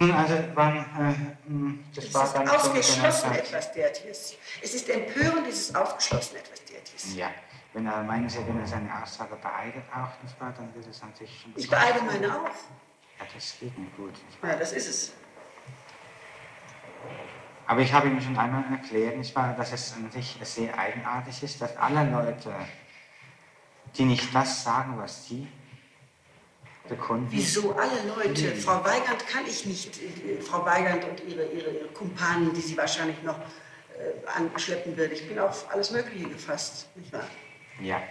Nun, 0.00 0.10
also 0.10 0.34
wann, 0.54 0.78
äh, 0.78 1.46
hm, 1.46 1.84
das 1.94 2.06
Es 2.06 2.14
war 2.14 2.24
ist 2.24 2.32
dann 2.32 2.48
ausgeschlossen 2.48 3.32
etwas 3.32 3.72
derartiges. 3.72 4.34
Es 4.60 4.74
ist 4.74 4.88
empörend, 4.88 5.46
es 5.46 5.68
ist 5.68 5.76
ausgeschlossen 5.76 6.36
etwas 6.36 6.64
derartiges. 6.64 7.14
Ja, 7.14 7.30
wenn 7.74 7.86
er 7.86 8.02
meinen 8.02 8.28
Sie, 8.28 8.38
wenn 8.44 8.58
er 8.58 8.66
seine 8.66 9.02
Aussage 9.02 9.36
beeidet 9.36 9.84
auch, 9.94 10.20
nicht 10.24 10.40
wahr, 10.40 10.52
dann 10.56 10.74
wird 10.74 10.88
es 10.88 11.00
an 11.00 11.14
sich 11.14 11.30
schon... 11.40 11.52
Ich 11.56 11.70
beeile 11.70 12.02
meine 12.02 12.40
auch. 12.40 12.44
Ja, 13.20 13.26
das 13.32 13.54
geht 13.60 13.78
nicht 13.78 13.96
gut. 13.96 14.14
Ja, 14.42 14.56
das 14.56 14.72
ist 14.72 14.88
es. 14.88 15.12
Aber 17.68 17.82
ich 17.82 17.92
habe 17.92 18.08
Ihnen 18.08 18.22
schon 18.22 18.36
einmal 18.38 18.64
erklärt, 18.72 19.18
nicht 19.18 19.36
wahr, 19.36 19.54
dass 19.54 19.74
es 19.74 19.92
an 19.92 20.10
sich 20.10 20.38
sehr 20.42 20.76
eigenartig 20.78 21.42
ist, 21.42 21.60
dass 21.60 21.76
alle 21.76 22.10
Leute, 22.10 22.54
die 23.94 24.06
nicht 24.06 24.34
das 24.34 24.64
sagen, 24.64 24.94
was 24.96 25.28
Sie 25.28 25.46
bekunden, 26.88 27.28
Wieso 27.30 27.74
alle 27.74 28.08
Leute? 28.16 28.56
Frau 28.56 28.82
Weigand 28.82 29.26
kann 29.28 29.46
ich 29.46 29.66
nicht, 29.66 30.00
äh, 30.02 30.40
Frau 30.40 30.64
Weigand 30.64 31.04
und 31.04 31.22
ihre, 31.28 31.44
ihre, 31.44 31.70
ihre 31.70 31.88
Kumpanen, 31.88 32.54
die 32.54 32.62
sie 32.62 32.74
wahrscheinlich 32.74 33.22
noch 33.22 33.38
äh, 33.38 34.26
anschleppen 34.54 34.96
wird. 34.96 35.12
Ich 35.12 35.28
bin 35.28 35.38
auf 35.38 35.70
alles 35.70 35.90
Mögliche 35.90 36.26
gefasst, 36.26 36.88
nicht 36.94 37.12
wahr? 37.12 37.28
Ja. 37.82 38.02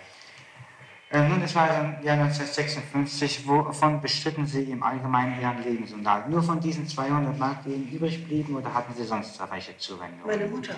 Äh, 1.10 1.22
nun, 1.30 1.40
das 1.40 1.56
war 1.56 1.70
im 1.70 2.04
Jahr 2.04 2.18
1956. 2.18 3.48
Wovon 3.48 4.02
bestritten 4.02 4.46
Sie 4.46 4.64
im 4.72 4.84
Allgemeinen 4.84 5.40
Ihren 5.42 5.64
Lebensunterhalt? 5.64 6.28
Nur 6.30 6.44
von 6.44 6.60
diesen 6.60 6.86
200 6.88 7.38
Mark, 7.38 7.64
die 7.64 7.70
Ihnen 7.74 7.90
übrig 7.92 8.26
blieben, 8.28 8.56
oder 8.58 8.74
hatten 8.74 8.94
Sie 8.94 9.06
sonst 9.06 9.40
welche 9.50 9.78
Zuwendungen? 9.78 10.26
Meine 10.26 10.46
Mutter. 10.48 10.76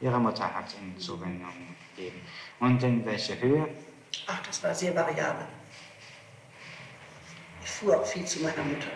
Ihre 0.00 0.18
Mutter 0.20 0.44
hat 0.54 0.66
Ihnen 0.80 0.96
Zuwendungen 0.98 1.74
gegeben. 1.96 2.20
Und 2.60 2.82
in 2.84 3.04
welcher 3.04 3.38
Höhe? 3.40 3.68
Ach, 4.28 4.40
das 4.46 4.62
war 4.62 4.74
sehr 4.74 4.94
variabel. 4.94 5.46
Ich 7.64 7.70
fuhr 7.70 7.98
auch 8.00 8.06
viel 8.06 8.24
zu 8.24 8.40
meiner 8.40 8.62
Mutter. 8.62 8.90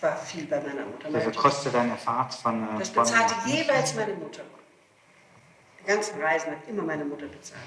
War 0.00 0.16
viel 0.16 0.44
bei 0.46 0.60
meiner 0.60 0.84
Mutter. 0.84 1.10
Meine 1.10 1.24
Also 1.24 1.40
kostet 1.40 1.74
eine 1.74 1.96
Fahrt 1.96 2.34
von... 2.34 2.62
äh, 2.62 2.78
Das 2.78 2.90
Bonn 2.90 3.04
bezahlte 3.04 3.34
München? 3.46 3.56
jeweils 3.64 3.94
meine 3.96 4.14
Mutter. 4.14 4.42
Die 5.80 5.86
ganzen 5.86 6.20
Reisen 6.20 6.50
hat 6.52 6.68
immer 6.68 6.82
meine 6.82 7.04
Mutter 7.04 7.26
bezahlt. 7.26 7.62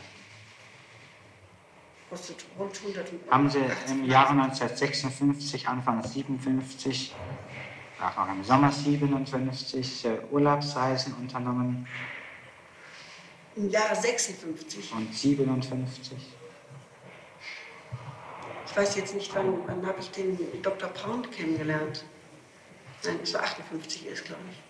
Kostet 2.10 2.44
rund 2.58 2.75
100 2.75 3.12
Haben 3.30 3.50
Sie 3.50 3.60
im 3.88 4.06
Jahre 4.06 4.32
1956, 4.32 5.68
Anfang 5.68 6.04
57, 6.04 7.16
auch 8.01 8.30
im 8.30 8.44
Sommer 8.44 8.72
57 8.72 10.06
äh, 10.06 10.20
Urlaubsreisen 10.32 11.13
unternommen 11.16 11.88
Im 13.56 13.70
Jahre 13.70 13.96
56. 13.96 14.92
und 14.94 15.13
57? 15.13 16.18
Ich 18.66 18.78
weiß 18.78 18.96
jetzt 18.96 19.13
nicht, 19.13 19.34
wann, 19.36 19.68
wann 19.68 19.86
habe 19.86 20.00
ich 20.00 20.10
den 20.10 20.38
Dr. 20.63 20.89
Pound 20.89 21.32
kennengelernt. 21.32 22.06
Nein, 23.04 23.20
es 23.22 23.34
war 23.34 23.42
58 23.42 24.08
ist, 24.08 24.25
glaube 24.25 24.42
ich. 24.51 24.68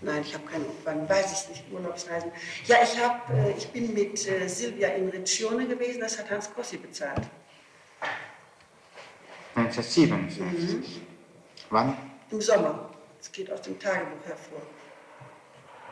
Nein, 0.00 0.22
ich 0.22 0.34
habe 0.34 0.44
keine, 0.46 0.64
wann 0.84 1.08
weiß 1.08 1.32
ich 1.32 1.48
nicht, 1.48 1.72
Urlaubsreisen. 1.72 2.30
Ja, 2.66 2.76
ich, 2.82 3.02
hab, 3.02 3.28
äh, 3.30 3.52
ich 3.52 3.68
bin 3.68 3.92
mit 3.92 4.26
äh, 4.28 4.46
Silvia 4.48 4.88
in 4.90 5.08
Riccione 5.08 5.66
gewesen, 5.66 6.00
das 6.00 6.18
hat 6.18 6.30
Hans 6.30 6.52
Kossi 6.54 6.76
bezahlt. 6.76 7.22
1957. 9.56 11.00
Wann? 11.70 11.96
Im 12.30 12.40
Sommer. 12.40 12.90
Es 13.20 13.32
geht 13.32 13.50
aus 13.50 13.62
dem 13.62 13.78
Tagebuch 13.78 14.24
hervor. 14.24 14.62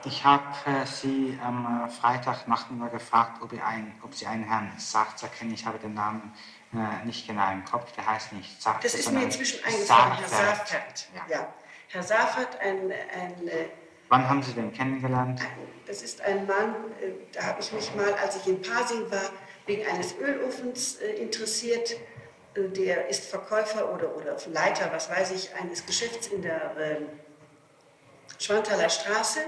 Ich 0.04 0.22
habe 0.22 0.44
äh, 0.66 0.86
Sie 0.86 1.36
am 1.42 1.84
äh, 1.84 1.90
Freitag 1.90 2.46
Nachmittag 2.46 2.92
gefragt, 2.92 3.42
ob, 3.42 3.52
ein, 3.52 3.92
ob 4.02 4.14
Sie 4.14 4.24
einen 4.24 4.44
Herrn 4.44 4.72
Sarzer 4.78 5.26
kennen. 5.26 5.52
Ich 5.52 5.66
habe 5.66 5.78
den 5.78 5.94
Namen 5.94 6.32
äh, 6.72 7.04
nicht 7.04 7.26
genau 7.26 7.50
im 7.50 7.64
Kopf. 7.64 7.90
Der 7.92 8.06
heißt 8.06 8.32
nicht 8.34 8.62
Sarzer, 8.62 8.80
Das 8.82 8.94
ist 8.94 9.10
mir 9.10 9.24
inzwischen 9.24 9.64
eingefallen, 9.64 10.12
Herr. 10.12 10.28
Saarfeld. 10.28 11.08
Ja. 11.12 11.22
Ja. 11.28 11.54
Herr 11.88 12.02
Saarfeld, 12.04 12.56
ein, 12.60 12.92
ein, 12.92 13.48
äh, 13.48 13.68
Wann 14.08 14.28
haben 14.28 14.42
Sie 14.42 14.52
den 14.52 14.72
kennengelernt? 14.72 15.40
das 15.86 16.02
ist 16.02 16.20
ein 16.20 16.46
Mann, 16.46 16.74
äh, 17.00 17.12
da 17.32 17.44
habe 17.44 17.60
ich 17.60 17.72
mich 17.72 17.94
mal, 17.94 18.12
als 18.14 18.36
ich 18.36 18.46
in 18.46 18.60
Pasing 18.60 19.10
war, 19.10 19.30
wegen 19.66 19.86
eines 19.86 20.16
Ölofens 20.18 20.96
äh, 20.96 21.12
interessiert. 21.14 21.96
Äh, 22.54 22.68
Der 22.70 23.08
ist 23.08 23.26
Verkäufer 23.26 23.92
oder, 23.94 24.16
oder 24.16 24.36
Leiter, 24.52 24.90
was 24.92 25.08
weiß 25.10 25.32
ich, 25.32 25.54
eines 25.54 25.84
Geschäfts 25.86 26.28
in 26.28 26.42
der 26.42 26.76
äh, 26.76 26.96
Schwanthaler 28.38 28.88
Straße. 28.88 29.40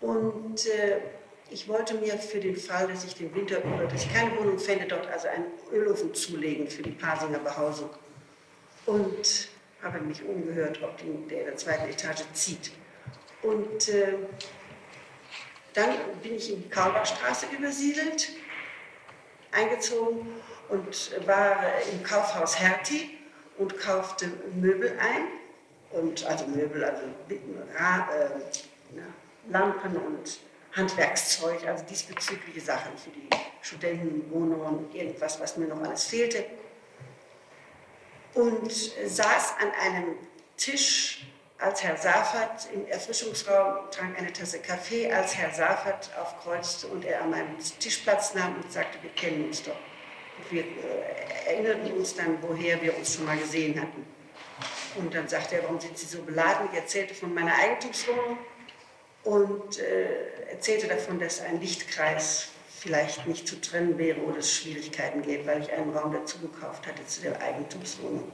Und 0.00 0.68
ich 1.48 1.66
wollte 1.68 1.94
mir 1.94 2.18
für 2.18 2.40
den 2.40 2.56
Fall, 2.56 2.88
dass 2.88 3.04
ich 3.04 3.14
den 3.14 3.34
Winter 3.34 3.62
über, 3.64 3.84
dass 3.86 4.04
ich 4.04 4.12
keine 4.12 4.36
Wohnung 4.38 4.58
fände, 4.58 4.86
dort 4.86 5.06
also 5.06 5.28
einen 5.28 5.46
Ölofen 5.72 6.12
zulegen 6.12 6.68
für 6.68 6.82
die 6.82 6.90
Pasinger 6.90 7.38
Behausung. 7.38 7.88
Und 8.84 9.48
habe 9.82 10.00
mich 10.00 10.22
umgehört, 10.22 10.82
ob 10.82 10.98
die, 10.98 11.26
der 11.28 11.40
in 11.40 11.46
der 11.46 11.56
zweiten 11.56 11.88
Etage 11.88 12.24
zieht. 12.34 12.72
Und 13.44 13.88
äh, 13.90 14.14
dann 15.74 15.90
bin 16.22 16.36
ich 16.36 16.50
in 16.50 16.62
die 16.62 16.68
Kaulbachstraße 16.70 17.46
übersiedelt, 17.56 18.30
eingezogen 19.52 20.26
und 20.70 21.26
war 21.26 21.56
im 21.92 22.02
Kaufhaus 22.02 22.58
Hertie 22.58 23.18
und 23.58 23.78
kaufte 23.78 24.28
Möbel 24.54 24.98
ein. 24.98 25.26
Und 25.90 26.24
also 26.24 26.46
Möbel, 26.46 26.82
also 26.84 27.02
Ra 27.78 28.08
äh, 28.12 29.50
Lampen 29.50 29.96
und 29.96 30.40
Handwerkszeug, 30.72 31.66
also 31.66 31.84
diesbezügliche 31.84 32.60
Sachen 32.60 32.96
für 32.96 33.10
die 33.10 33.28
Studentenwohnungen, 33.60 34.92
irgendwas, 34.92 35.38
was 35.38 35.56
mir 35.56 35.66
noch 35.66 35.80
alles 35.82 36.04
fehlte. 36.04 36.46
Und 38.32 38.72
saß 38.72 39.54
an 39.60 39.70
einem 39.80 40.16
Tisch 40.56 41.26
als 41.64 41.82
Herr 41.82 41.96
Safert 41.96 42.68
im 42.74 42.86
Erfrischungsraum, 42.88 43.90
trank 43.90 44.18
eine 44.18 44.32
Tasse 44.32 44.58
Kaffee, 44.58 45.10
als 45.10 45.34
Herr 45.34 45.52
Safert 45.52 46.10
aufkreuzte 46.20 46.88
und 46.88 47.04
er 47.04 47.22
an 47.22 47.30
meinem 47.30 47.58
Tisch 47.78 47.98
Platz 47.98 48.34
nahm 48.34 48.56
und 48.56 48.70
sagte, 48.70 48.98
wir 49.02 49.10
kennen 49.10 49.46
uns 49.46 49.62
doch. 49.62 49.76
Und 50.38 50.52
wir 50.52 50.62
äh, 50.62 51.46
erinnerten 51.46 51.92
uns 51.92 52.14
dann, 52.14 52.38
woher 52.42 52.80
wir 52.82 52.96
uns 52.96 53.14
schon 53.14 53.24
mal 53.24 53.38
gesehen 53.38 53.80
hatten. 53.80 54.04
Und 54.96 55.14
dann 55.14 55.26
sagte 55.26 55.56
er, 55.56 55.62
warum 55.64 55.80
sind 55.80 55.96
Sie 55.96 56.06
so 56.06 56.22
beladen? 56.22 56.68
Ich 56.70 56.78
erzählte 56.78 57.14
von 57.14 57.32
meiner 57.32 57.54
Eigentumswohnung 57.56 58.38
und 59.24 59.78
äh, 59.78 60.50
erzählte 60.50 60.86
davon, 60.86 61.18
dass 61.18 61.40
ein 61.40 61.60
Lichtkreis 61.60 62.48
vielleicht 62.78 63.26
nicht 63.26 63.48
zu 63.48 63.60
trennen 63.60 63.96
wäre 63.96 64.20
oder 64.20 64.38
es 64.38 64.52
Schwierigkeiten 64.52 65.22
gäbe, 65.22 65.46
weil 65.46 65.62
ich 65.62 65.72
einen 65.72 65.96
Raum 65.96 66.12
dazu 66.12 66.38
gekauft 66.40 66.86
hatte 66.86 67.06
zu 67.06 67.22
der 67.22 67.40
Eigentumswohnung. 67.40 68.30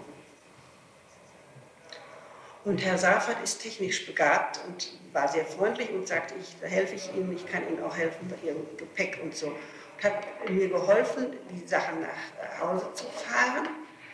Und 2.64 2.85
Herr 2.85 2.99
Safert 2.99 3.43
ist 3.43 3.62
technisch 3.62 4.07
begabt 4.07 4.61
und 4.67 4.93
war 5.14 5.26
sehr 5.29 5.47
freundlich 5.47 5.90
und 5.90 6.07
sagte, 6.07 6.35
ich 6.38 6.71
helfe 6.71 6.95
ich 6.95 7.11
Ihnen, 7.14 7.35
ich 7.35 7.47
kann 7.47 7.67
Ihnen 7.67 7.83
auch 7.83 7.97
helfen 7.97 8.29
bei 8.29 8.47
Ihrem 8.47 8.67
Gepäck 8.76 9.19
und 9.23 9.35
so. 9.35 9.47
Und 9.47 10.05
hat 10.05 10.50
mir 10.50 10.69
geholfen, 10.69 11.38
die 11.50 11.67
Sachen 11.67 12.02
nach 12.02 12.61
Hause 12.61 12.93
zu 12.95 13.05
fahren 13.05 13.69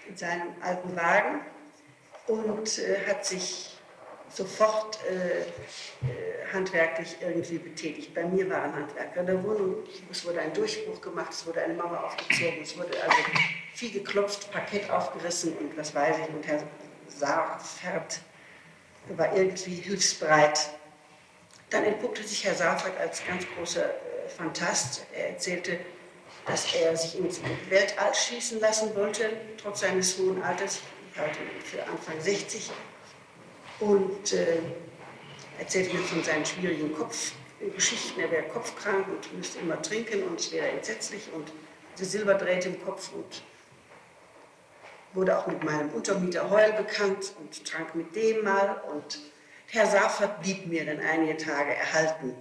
in 0.08 0.16
seinem 0.16 0.54
alten 0.60 0.94
Wagen 0.94 1.40
und 2.28 2.78
äh, 2.78 2.98
hat 3.08 3.26
sich 3.26 3.76
sofort 4.28 4.98
äh, 5.10 5.40
äh, 5.40 6.52
handwerklich 6.52 7.16
irgendwie 7.20 7.58
betätigt. 7.58 8.14
Bei 8.14 8.24
mir 8.24 8.48
war 8.48 8.62
ein 8.62 8.74
Handwerker 8.74 9.20
in 9.20 9.26
der 9.26 9.42
Wohnung, 9.42 9.76
es 10.10 10.24
wurde 10.24 10.40
ein 10.40 10.52
Durchbruch 10.52 11.00
gemacht, 11.00 11.32
es 11.32 11.46
wurde 11.46 11.62
eine 11.62 11.74
Mauer 11.74 12.04
aufgezogen, 12.04 12.60
es 12.62 12.76
wurde 12.76 12.92
also 13.02 13.16
viel 13.74 13.90
geklopft, 13.90 14.50
Parkett 14.52 14.88
aufgerissen 14.90 15.56
und 15.58 15.76
was 15.76 15.94
weiß 15.94 16.16
ich. 16.18 16.34
Und 16.34 16.46
Herr 16.46 16.62
Saarfert 19.06 19.18
war 19.18 19.36
irgendwie 19.36 19.74
hilfsbereit. 19.74 20.70
Dann 21.70 21.84
entpuppte 21.84 22.22
sich 22.22 22.44
Herr 22.44 22.54
Saarfert 22.54 22.98
als 22.98 23.24
ganz 23.26 23.44
großer 23.56 23.84
äh, 23.84 24.28
Fantast. 24.28 25.06
Er 25.14 25.30
erzählte, 25.30 25.78
dass 26.46 26.74
er 26.74 26.96
sich 26.96 27.18
ins 27.18 27.40
Weltall 27.68 28.14
schießen 28.14 28.60
lassen 28.60 28.94
wollte, 28.94 29.30
trotz 29.56 29.80
seines 29.80 30.18
hohen 30.18 30.42
Alters. 30.42 30.80
Ich 31.12 31.18
halte 31.18 31.38
ihn 31.40 31.62
für 31.62 31.82
Anfang 31.82 32.20
60 32.20 32.70
und 33.80 34.32
äh, 34.32 34.58
erzählte 35.58 35.96
mir 35.96 36.02
von 36.02 36.22
seinen 36.22 36.44
schwierigen 36.44 36.94
Geschichten, 37.74 38.20
er 38.20 38.30
wäre 38.30 38.44
kopfkrank 38.44 39.08
und 39.08 39.36
müsste 39.36 39.58
immer 39.60 39.80
trinken 39.80 40.22
und 40.24 40.38
es 40.38 40.52
wäre 40.52 40.68
entsetzlich 40.68 41.22
und 41.32 41.52
die 41.98 42.04
Silberdrähte 42.04 42.68
im 42.68 42.84
Kopf 42.84 43.12
und 43.12 43.42
wurde 45.14 45.38
auch 45.38 45.46
mit 45.46 45.62
meinem 45.64 45.90
Untermieter 45.90 46.50
Heul 46.50 46.72
bekannt 46.72 47.32
und 47.40 47.64
trank 47.64 47.94
mit 47.94 48.14
dem 48.14 48.44
mal 48.44 48.82
und 48.92 49.18
Herr 49.68 49.86
Safert 49.86 50.42
blieb 50.42 50.66
mir 50.66 50.84
dann 50.86 51.00
einige 51.00 51.36
Tage 51.36 51.74
erhalten. 51.74 52.34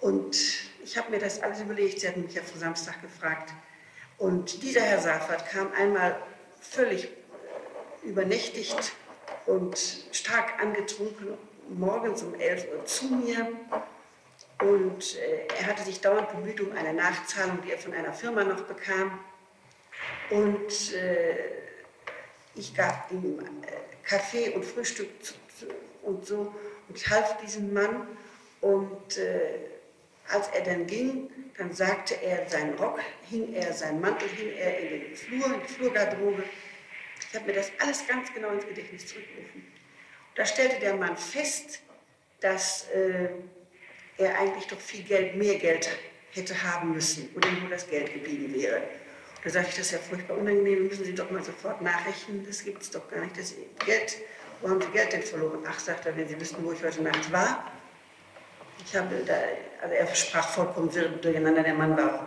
Und 0.00 0.36
ich 0.84 0.96
habe 0.96 1.10
mir 1.10 1.18
das 1.18 1.42
alles 1.42 1.60
überlegt, 1.60 2.00
Sie 2.00 2.08
hatten 2.08 2.22
mich 2.22 2.34
ja 2.34 2.42
vor 2.42 2.60
Samstag 2.60 3.00
gefragt. 3.02 3.52
Und 4.18 4.62
dieser 4.62 4.82
Herr 4.82 5.00
Safert 5.00 5.48
kam 5.50 5.72
einmal 5.72 6.16
völlig 6.60 7.08
übernächtigt 8.02 8.92
und 9.46 9.76
stark 10.12 10.60
angetrunken 10.60 11.36
morgens 11.68 12.22
um 12.22 12.34
11 12.34 12.66
Uhr 12.72 12.84
zu 12.86 13.06
mir. 13.06 13.48
Und 14.60 15.16
äh, 15.16 15.46
er 15.58 15.66
hatte 15.66 15.82
sich 15.82 16.00
dauernd 16.00 16.30
bemüht 16.30 16.60
um 16.60 16.72
eine 16.72 16.92
Nachzahlung, 16.92 17.58
die 17.62 17.72
er 17.72 17.78
von 17.78 17.92
einer 17.92 18.12
Firma 18.12 18.44
noch 18.44 18.62
bekam. 18.62 19.18
Und 20.30 20.94
äh, 20.94 21.36
ich 22.54 22.74
gab 22.74 23.10
ihm 23.10 23.40
äh, 23.40 24.06
Kaffee 24.06 24.50
und 24.50 24.64
Frühstück 24.64 25.08
und 26.02 26.26
so 26.26 26.54
und 26.88 27.10
half 27.10 27.36
diesem 27.38 27.72
Mann. 27.72 28.06
Und 28.60 29.18
äh, 29.18 29.58
als 30.28 30.48
er 30.48 30.62
dann 30.62 30.86
ging, 30.86 31.30
dann 31.56 31.72
sagte 31.72 32.14
er, 32.22 32.48
seinen 32.48 32.74
Rock 32.74 33.00
hing 33.28 33.52
er, 33.54 33.72
seinen 33.72 34.00
Mantel 34.00 34.28
hing 34.28 34.52
er 34.56 34.78
in 34.78 35.00
den 35.00 35.16
Flur, 35.16 35.46
in 35.46 35.60
die 35.60 35.72
Flurgarderobe. 35.72 36.44
Ich 37.28 37.34
habe 37.34 37.46
mir 37.46 37.54
das 37.54 37.70
alles 37.78 38.06
ganz 38.06 38.32
genau 38.32 38.50
ins 38.50 38.66
Gedächtnis 38.66 39.06
zurückgerufen. 39.06 39.66
Da 40.34 40.46
stellte 40.46 40.80
der 40.80 40.96
Mann 40.96 41.16
fest, 41.16 41.80
dass 42.40 42.88
äh, 42.90 43.28
er 44.18 44.38
eigentlich 44.38 44.66
doch 44.66 44.80
viel 44.80 45.02
Geld, 45.02 45.36
mehr 45.36 45.56
Geld 45.56 45.88
hätte 46.32 46.60
haben 46.62 46.92
müssen 46.92 47.30
oder 47.36 47.50
nur 47.52 47.70
das 47.70 47.88
Geld 47.88 48.12
geblieben 48.12 48.52
wäre. 48.54 48.82
Da 49.44 49.50
sage 49.50 49.66
ich, 49.68 49.76
das 49.76 49.86
ist 49.86 49.92
ja 49.92 49.98
furchtbar 49.98 50.38
unangenehm, 50.38 50.88
müssen 50.88 51.04
Sie 51.04 51.14
doch 51.14 51.30
mal 51.30 51.44
sofort 51.44 51.82
nachrechnen, 51.82 52.46
das 52.46 52.64
gibt 52.64 52.82
es 52.82 52.90
doch 52.90 53.06
gar 53.10 53.20
nicht. 53.20 53.38
Das 53.38 53.54
Geld, 53.84 54.16
wo 54.62 54.70
haben 54.70 54.80
Sie 54.80 54.88
Geld 54.88 55.12
denn 55.12 55.22
verloren? 55.22 55.58
Ach, 55.68 55.78
sagt 55.78 56.06
er, 56.06 56.16
wenn 56.16 56.26
Sie 56.26 56.40
wüssten, 56.40 56.64
wo 56.64 56.72
ich 56.72 56.82
heute 56.82 57.02
Nacht 57.02 57.30
war. 57.30 57.70
Ich 58.86 58.96
habe 58.96 59.16
da, 59.26 59.34
also 59.82 59.94
er 59.94 60.14
sprach 60.14 60.48
vollkommen 60.48 60.90
durcheinander, 61.20 61.62
der 61.62 61.74
Mann 61.74 61.94
war 61.94 62.26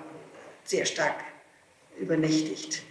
sehr 0.64 0.86
stark 0.86 1.16
übernächtigt. 2.00 2.84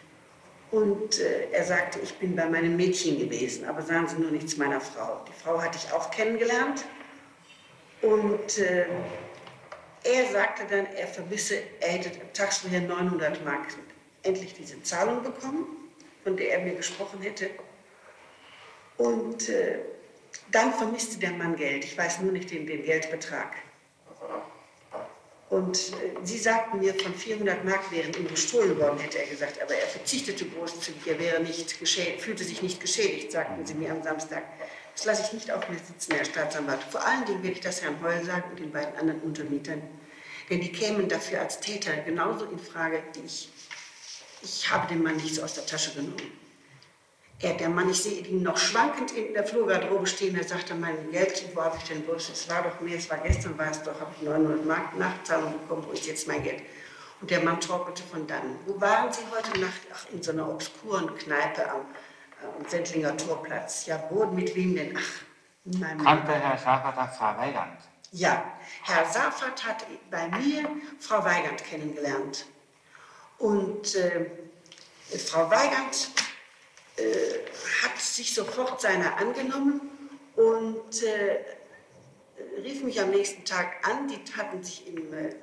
Und 0.73 1.21
äh, 1.21 1.53
er 1.53 1.63
sagte, 1.63 2.01
ich 2.01 2.15
bin 2.15 2.35
bei 2.35 2.47
meinem 2.47 2.77
Mädchen 2.77 3.21
gewesen, 3.21 3.65
aber 3.67 3.83
sagen 3.83 4.09
Sie 4.09 4.17
nur 4.17 4.33
nichts 4.33 4.57
meiner 4.57 4.81
Frau. 4.81 5.25
Die 5.29 5.41
Frau 5.41 5.63
hatte 5.63 5.79
ich 5.79 5.93
auch 5.93 6.11
kennengelernt. 6.11 6.85
Und 8.03 8.59
äh, 8.59 8.87
er 10.03 10.27
sagte 10.33 10.65
dann, 10.69 10.87
er 10.87 11.07
vermisse, 11.07 11.63
er 11.81 11.91
hätte 11.91 12.11
tags 12.33 12.59
vorher 12.59 12.81
900 12.81 13.45
Mark 13.45 13.71
endlich 14.27 14.55
diese 14.55 14.83
Zahlung 14.83 15.23
bekommen, 15.23 15.67
von 16.25 16.37
der 16.37 16.59
er 16.59 16.65
mir 16.65 16.75
gesprochen 16.75 17.23
hätte. 17.23 17.51
Und 18.97 19.49
äh, 19.49 19.79
dann 20.51 20.73
vermisste 20.73 21.19
der 21.19 21.33
Mann 21.33 21.57
Geld. 21.57 21.85
Ich 21.85 21.97
weiß 21.97 22.21
nur 22.21 22.33
nicht 22.33 22.51
den, 22.51 22.67
den 22.67 22.83
Geldbetrag. 22.85 23.55
Und 25.49 25.79
äh, 25.79 25.93
Sie 26.25 26.39
sagten 26.39 26.81
mir, 26.81 26.95
von 26.95 27.15
400 27.15 27.65
Mark 27.65 27.93
wären 27.93 28.13
ihm 28.15 28.29
gestohlen 28.29 28.79
worden, 28.79 28.99
hätte 28.99 29.19
er 29.19 29.27
gesagt. 29.27 29.63
Aber 29.63 29.75
er 29.75 29.87
verzichtete 29.87 30.45
großzügig, 30.45 31.07
er 31.07 31.19
wäre 31.19 31.43
nicht 31.43 31.73
fühlte 31.73 32.45
sich 32.45 32.63
nicht 32.63 32.81
geschädigt, 32.81 33.33
sagten 33.33 33.65
Sie 33.65 33.75
mir 33.75 33.93
am 33.93 34.03
Samstag. 34.03 34.43
Das 34.95 35.05
lasse 35.05 35.23
ich 35.27 35.33
nicht 35.35 35.51
auf 35.53 35.69
mir 35.69 35.79
sitzen, 35.79 36.15
Herr 36.15 36.25
Staatsanwalt. 36.25 36.83
Vor 36.91 37.05
allen 37.07 37.25
Dingen 37.27 37.43
werde 37.43 37.55
ich 37.55 37.61
das 37.61 37.83
Herrn 37.83 38.03
Heul 38.03 38.25
sagen 38.25 38.51
und 38.51 38.59
den 38.59 38.73
beiden 38.73 38.97
anderen 38.97 39.21
Untermietern. 39.21 39.83
Denn 40.49 40.61
die 40.61 40.73
kämen 40.73 41.09
dafür 41.09 41.41
als 41.41 41.61
Täter 41.61 41.95
genauso 41.99 42.47
in 42.47 42.59
Frage 42.59 43.03
wie 43.15 43.27
ich. 43.27 43.51
Ich 44.49 44.71
habe 44.71 44.87
den 44.87 45.03
Mann 45.03 45.17
nicht 45.17 45.35
so 45.35 45.43
aus 45.43 45.55
der 45.55 45.67
Tasche 45.67 45.91
genommen. 45.91 46.31
Er, 47.41 47.55
der 47.55 47.69
Mann, 47.69 47.91
ich 47.91 48.01
sehe 48.01 48.21
ihn 48.21 48.45
noch 48.45 48.57
schwankend 48.57 49.11
in 49.11 49.35
der 49.35 49.45
Flurgarderobe 49.45 50.07
stehen. 50.07 50.37
Er 50.37 50.45
sagte, 50.45 50.75
mein 50.75 51.11
Geld, 51.11 51.45
wo 51.53 51.63
habe 51.63 51.77
ich 51.79 51.85
denn 51.85 52.03
bloß? 52.03 52.31
Es 52.31 52.49
war 52.49 52.63
doch 52.63 52.81
mehr, 52.81 52.97
es 52.97 53.11
war 53.11 53.19
gestern, 53.19 53.59
war 53.59 53.73
es 53.73 53.83
doch, 53.83 54.01
habe 54.01 54.13
ich 54.17 54.23
900 54.23 54.65
Mark 54.65 54.97
Nachzahlung 54.97 55.53
bekommen, 55.53 55.85
wo 55.87 55.91
ist 55.91 56.07
jetzt 56.07 56.29
mein 56.29 56.45
Geld? 56.45 56.63
Und 57.21 57.29
der 57.29 57.41
Mann 57.41 57.61
trockelte 57.61 58.05
von 58.05 58.25
dann. 58.29 58.57
Wo 58.67 58.81
waren 58.81 59.13
Sie 59.13 59.23
heute 59.33 59.59
Nacht? 59.61 59.81
Ach, 59.93 60.07
in 60.13 60.23
so 60.23 60.31
einer 60.31 60.49
obskuren 60.49 61.13
Kneipe 61.17 61.69
am, 61.69 61.81
am 62.59 62.69
Sendlinger 62.69 63.17
Torplatz. 63.17 63.87
Ja, 63.87 64.03
wo, 64.11 64.27
mit 64.27 64.55
wem 64.55 64.77
denn? 64.77 64.97
Ach, 64.97 65.23
mein 65.79 65.99
Kannte 65.99 66.33
Herr 66.33 66.57
Safert 66.57 66.97
auch 66.97 67.13
Frau 67.13 67.37
Weigand? 67.37 67.81
Ja, 68.13 68.45
Herr 68.85 69.07
Safert 69.07 69.67
hat 69.67 69.85
bei 70.09 70.29
mir 70.29 70.71
Frau 71.01 71.25
Weigand 71.25 71.65
kennengelernt. 71.65 72.47
Und 73.39 73.95
äh, 73.95 74.27
Frau 75.19 75.51
Weigand 75.51 76.11
äh, 76.97 77.03
hat 77.83 78.01
sich 78.01 78.35
sofort 78.35 78.81
seiner 78.81 79.17
angenommen 79.19 79.91
und 80.37 81.03
äh, 81.03 81.45
rief 82.63 82.83
mich 82.83 83.01
am 83.01 83.11
nächsten 83.11 83.45
Tag 83.45 83.87
an. 83.87 84.09
Die 84.09 84.19
hatten 84.37 84.63
sich 84.63 84.87
im, 84.87 85.13
äh, 85.13 85.35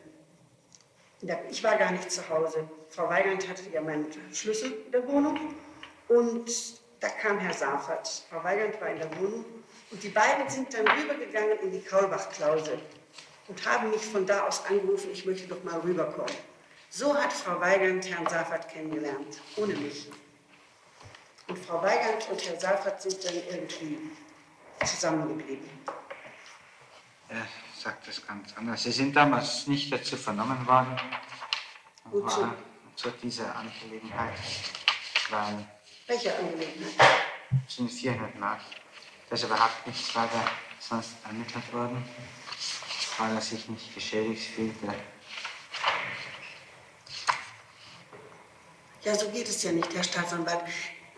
der, 1.22 1.40
ich 1.50 1.64
war 1.64 1.78
gar 1.78 1.92
nicht 1.92 2.12
zu 2.12 2.28
Hause. 2.30 2.68
Frau 2.90 3.10
Weigand 3.10 3.48
hatte 3.48 3.64
ja 3.72 3.82
meinen 3.82 4.08
Schlüssel 4.34 4.74
der 4.92 5.08
Wohnung 5.08 5.40
und 6.08 6.52
da 7.00 7.10
kam 7.10 7.40
Herr 7.40 7.54
Safert. 7.54 8.24
Frau 8.30 8.44
Weigand 8.44 8.80
war 8.82 8.90
in 8.90 8.98
der 8.98 9.18
Wohnung 9.18 9.46
und 9.92 10.04
die 10.04 10.10
beiden 10.10 10.50
sind 10.50 10.74
dann 10.74 10.88
rübergegangen 10.88 11.60
in 11.60 11.72
die 11.72 11.82
Kaulbach-Klause 11.82 12.80
und 13.48 13.66
haben 13.68 13.90
mich 13.92 14.02
von 14.02 14.26
da 14.26 14.48
aus 14.48 14.66
angerufen, 14.66 15.10
ich 15.12 15.26
möchte 15.26 15.48
doch 15.48 15.64
mal 15.64 15.80
rüberkommen. 15.80 16.34
So 16.96 17.18
hat 17.18 17.34
Frau 17.34 17.60
Weigand 17.60 18.08
Herrn 18.08 18.28
Safert 18.28 18.70
kennengelernt, 18.70 19.42
ohne 19.56 19.74
mich. 19.74 20.12
Und 21.48 21.58
Frau 21.58 21.82
Weigand 21.82 22.30
und 22.30 22.46
Herr 22.46 22.60
Seifert 22.60 23.02
sind 23.02 23.26
dann 23.26 23.34
irgendwie 23.34 23.98
zusammengeblieben. 24.86 25.68
Er 27.30 27.48
sagt 27.76 28.08
das 28.08 28.28
ganz 28.28 28.56
anders. 28.56 28.84
Sie 28.84 28.92
sind 28.92 29.16
damals 29.16 29.66
nicht 29.66 29.92
dazu 29.92 30.16
vernommen 30.16 30.68
worden. 30.68 30.96
Wozu? 32.12 32.48
Zu 32.96 33.10
dieser 33.24 33.56
Angelegenheit. 33.56 34.38
Weil 35.32 35.68
Welche 36.06 36.38
Angelegenheit? 36.38 36.94
Es 37.68 37.76
sind 37.76 37.92
400 37.92 38.40
Mark. 38.40 38.62
Das 39.32 39.40
ist 39.40 39.48
überhaupt 39.48 39.88
nichts 39.88 40.16
weiter 40.16 40.46
sonst 40.80 41.16
ermittelt 41.26 41.74
worden, 41.74 42.06
weil 43.18 43.34
er 43.34 43.42
sich 43.42 43.68
nicht 43.68 43.96
geschädigt 43.96 44.44
fühlte. 44.54 44.94
Ja, 49.04 49.16
so 49.16 49.30
geht 49.30 49.48
es 49.48 49.64
ja 49.64 49.72
nicht, 49.72 49.94
Herr 49.94 50.04
Staatsanwalt 50.04 50.62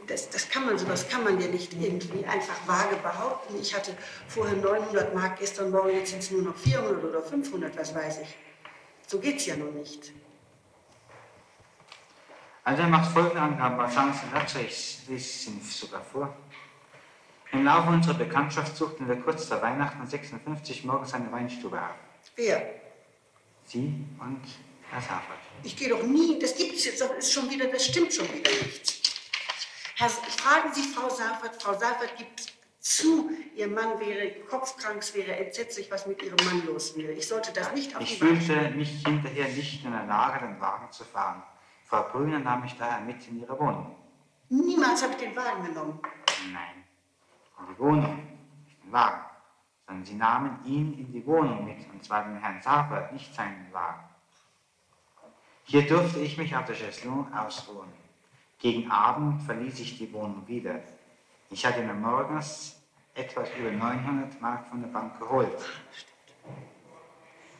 das, 0.07 0.29
das 0.29 0.49
kann 0.49 0.65
man, 0.65 0.77
sowas 0.77 1.07
kann 1.09 1.23
man 1.23 1.39
ja 1.39 1.47
nicht 1.47 1.73
irgendwie 1.73 2.25
einfach 2.25 2.55
vage 2.67 2.95
behaupten. 2.97 3.55
Ich 3.59 3.75
hatte 3.75 3.95
vorher 4.27 4.55
900 4.55 5.13
Mark, 5.13 5.39
gestern 5.39 5.71
Morgen, 5.71 5.89
jetzt 5.89 6.11
sind 6.11 6.19
es 6.19 6.31
nur 6.31 6.43
noch 6.43 6.55
400 6.55 7.03
oder 7.03 7.21
500, 7.21 7.77
was 7.77 7.93
weiß 7.93 8.19
ich. 8.21 8.35
So 9.07 9.19
geht 9.19 9.37
es 9.37 9.45
ja 9.45 9.55
nun 9.55 9.73
nicht. 9.73 10.11
Also 12.63 12.81
er 12.81 12.87
macht 12.87 13.11
folgende 13.11 13.41
Angaben, 13.41 13.77
wahrscheinlich 13.77 14.17
sind 14.17 14.33
dazu, 14.33 14.57
ich 14.59 14.99
lese 15.07 15.51
sie 15.51 15.59
sogar 15.61 16.01
vor. 16.01 16.35
Im 17.51 17.63
Laufe 17.63 17.89
unserer 17.89 18.15
Bekanntschaft 18.15 18.75
suchten 18.75 19.07
wir 19.07 19.15
kurz 19.17 19.45
vor 19.45 19.61
Weihnachten 19.61 20.05
56 20.05 20.83
morgens 20.83 21.13
eine 21.13 21.31
Weinstube 21.31 21.79
auf. 21.79 21.95
Wer? 22.35 22.65
Sie 23.65 23.93
und 24.19 24.41
Herr 24.95 25.01
Safert. 25.01 25.39
Ich 25.63 25.75
gehe 25.75 25.89
doch 25.89 26.03
nie, 26.03 26.39
das 26.39 26.55
gibt 26.55 26.75
es 26.75 26.85
jetzt, 26.85 27.01
das 27.01 27.11
ist 27.11 27.33
schon 27.33 27.49
wieder, 27.49 27.67
das 27.67 27.85
stimmt 27.85 28.13
schon 28.13 28.27
wieder 28.33 28.49
nicht. 28.49 29.11
Herr, 29.95 30.09
fragen 30.09 30.73
Sie 30.73 30.83
Frau 30.83 31.09
Safert. 31.09 31.61
Frau 31.61 31.73
Safert 31.73 32.15
gibt 32.17 32.53
zu, 32.79 33.29
ihr 33.55 33.67
Mann 33.67 33.99
wäre 33.99 34.31
kopfkrank, 34.49 34.99
es 34.99 35.13
wäre 35.13 35.35
entsetzlich, 35.35 35.91
was 35.91 36.07
mit 36.07 36.23
ihrem 36.23 36.37
Mann 36.45 36.65
los 36.65 36.95
wäre. 36.95 37.11
Ich 37.11 37.27
sollte 37.27 37.51
das 37.51 37.73
nicht 37.73 37.93
auf 37.93 38.01
Ich 38.01 38.19
fühlte 38.19 38.69
mich 38.71 39.03
hinterher 39.05 39.49
nicht 39.49 39.83
in 39.83 39.91
der 39.91 40.05
Lage, 40.05 40.45
den 40.45 40.61
Wagen 40.61 40.89
zu 40.91 41.03
fahren. 41.03 41.43
Frau 41.83 42.03
Brüner 42.03 42.39
nahm 42.39 42.61
mich 42.61 42.77
daher 42.77 43.01
mit 43.01 43.27
in 43.27 43.41
ihre 43.41 43.59
Wohnung. 43.59 43.95
Niemals 44.47 45.03
habe 45.03 45.13
ich 45.13 45.19
den 45.19 45.35
Wagen 45.35 45.65
genommen. 45.65 45.99
Nein, 46.53 46.85
in 47.59 47.73
die 47.73 47.79
Wohnung, 47.79 48.15
nicht 48.63 48.81
den 48.81 48.93
Wagen. 48.93 49.25
Sondern 49.87 50.05
sie 50.05 50.15
nahmen 50.15 50.59
ihn 50.63 50.97
in 50.97 51.11
die 51.11 51.25
Wohnung 51.25 51.65
mit, 51.65 51.77
und 51.91 52.01
zwar 52.03 52.23
den 52.23 52.37
Herrn 52.37 52.61
Safert, 52.61 53.11
nicht 53.11 53.35
seinen 53.35 53.67
Wagen. 53.73 54.14
Hier 55.65 55.87
durfte 55.87 56.19
ich 56.19 56.37
mich 56.37 56.55
auf 56.55 56.65
der 56.65 56.75
Chaiselon 56.75 57.33
ausruhen. 57.33 57.91
Gegen 58.59 58.89
Abend 58.89 59.41
verließ 59.43 59.79
ich 59.79 59.97
die 59.97 60.11
Wohnung 60.13 60.47
wieder. 60.47 60.79
Ich 61.49 61.65
hatte 61.65 61.81
mir 61.81 61.93
morgens 61.93 62.79
etwas 63.15 63.49
über 63.57 63.71
900 63.71 64.39
Mark 64.41 64.67
von 64.67 64.81
der 64.81 64.89
Bank 64.89 65.19
geholt. 65.19 65.57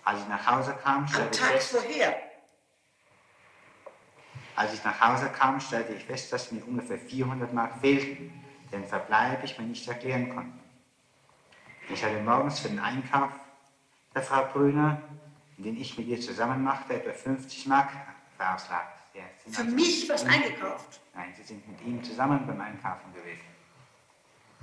Als 0.04 0.22
ich 0.22 0.28
nach 0.28 0.46
Hause 0.46 0.76
kam, 0.84 1.08
stellte 1.08 1.36
ich 1.36 1.44
fest, 1.44 1.78
als 4.56 4.74
ich 4.74 4.84
nach 4.84 5.02
Hause 5.02 5.30
kam, 5.30 5.60
stellte 5.60 5.94
ich 5.94 6.04
fest, 6.06 6.32
dass 6.32 6.52
mir 6.52 6.64
ungefähr 6.66 7.00
400 7.00 7.52
Mark 7.54 7.80
fehlten, 7.82 8.32
den 8.72 8.86
Verbleib 8.86 9.44
ich 9.44 9.58
mir 9.58 9.66
nicht 9.66 9.88
erklären 9.88 10.30
konnte. 10.30 10.58
Ich 11.90 12.04
hatte 12.04 12.22
morgens 12.22 12.60
für 12.60 12.70
den 12.70 12.80
Einkauf 12.80 13.32
der 14.14 14.22
Frau 14.22 14.46
Brüner, 14.46 15.02
den 15.58 15.80
ich 15.80 15.98
mit 15.98 16.08
ihr 16.08 16.20
zusammen 16.20 16.64
machte, 16.64 16.94
etwa 16.96 17.14
50 17.14 17.66
Mark 17.68 17.90
rauslag. 18.40 18.88
Ja, 19.14 19.24
Für 19.50 19.62
also- 19.62 19.72
mich 19.76 20.10
was 20.10 20.26
eingekauft. 20.26 21.00
Nein, 21.14 21.34
Sie 21.38 21.44
sind 21.44 21.66
mit 21.68 21.82
ihm 21.82 22.04
zusammen 22.04 22.46
beim 22.46 22.60
Einkaufen 22.60 23.14
gewesen. 23.14 23.40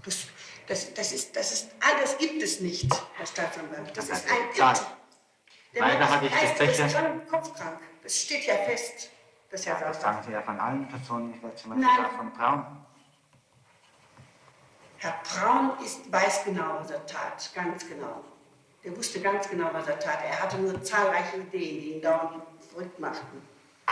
Das, 0.04 0.26
das, 0.66 0.92
das, 0.94 1.12
ist, 1.12 1.34
das 1.36 1.52
ist, 1.52 1.70
all 1.80 2.00
das 2.00 2.18
gibt 2.18 2.42
es 2.42 2.60
nicht, 2.60 2.90
Herr 3.16 3.26
Staatsanwalt. 3.26 3.96
Das 3.96 4.08
Das 4.08 4.18
ist 4.18 4.30
ein. 4.30 4.36
Irrtum. 4.56 4.86
Der 5.74 5.80
Leider 5.82 6.10
hatte 6.10 6.26
ich 6.26 6.32
das 6.32 6.42
ist 6.42 6.58
geistig 6.58 6.76
Zeche- 6.86 6.98
krank, 6.98 7.28
kopfkrank. 7.30 7.78
Das 8.02 8.16
steht 8.20 8.44
ja 8.46 8.56
fest, 8.56 9.10
dass 9.50 9.64
er 9.66 9.74
Ja, 9.80 9.88
das 9.88 10.00
sagen 10.02 10.22
Sie 10.26 10.32
ja 10.32 10.42
von 10.42 10.58
allen 10.60 10.86
Personen, 10.88 11.32
ich 11.34 11.42
werde 11.42 11.54
zum 11.56 11.70
Beispiel 11.70 11.86
Nein. 12.02 12.10
von 12.16 12.32
Braun. 12.32 12.84
Herr 14.98 15.14
Braun 15.24 15.78
ist, 15.84 16.12
weiß 16.12 16.44
genau, 16.44 16.78
was 16.80 16.90
er 16.90 17.04
tat, 17.06 17.50
ganz 17.54 17.88
genau. 17.88 18.22
Der 18.84 18.96
wusste 18.96 19.20
ganz 19.20 19.48
genau, 19.48 19.68
was 19.72 19.86
er 19.86 19.98
tat. 19.98 20.18
Er 20.28 20.42
hatte 20.42 20.58
nur 20.58 20.82
zahlreiche 20.82 21.36
Ideen, 21.36 21.80
die 21.80 21.92
ihn 21.94 22.02
dauernd 22.02 22.42
verrückt 22.68 22.98
machten. 22.98 23.42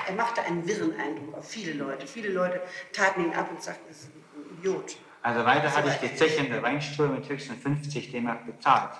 Er 0.06 0.14
machte 0.14 0.42
einen 0.42 0.66
wirren 0.66 0.98
Eindruck 0.98 1.36
auf 1.38 1.48
viele 1.48 1.72
Leute. 1.74 2.06
Viele 2.06 2.30
Leute 2.30 2.60
taten 2.92 3.24
ihn 3.26 3.34
ab 3.34 3.48
und 3.50 3.62
sagten, 3.62 3.84
das 3.88 3.98
ist 3.98 4.08
ein 4.08 4.58
Idiot. 4.58 4.96
Also 5.22 5.44
weiter 5.44 5.72
hatte 5.74 5.88
ich 5.90 5.96
die 6.10 6.16
Zeche 6.16 6.44
in 6.44 6.50
der 6.50 6.62
Weinstuhl 6.62 7.08
mit 7.08 7.28
höchstens 7.28 7.62
50 7.62 8.10
D-Mark 8.10 8.46
bezahlt. 8.46 8.92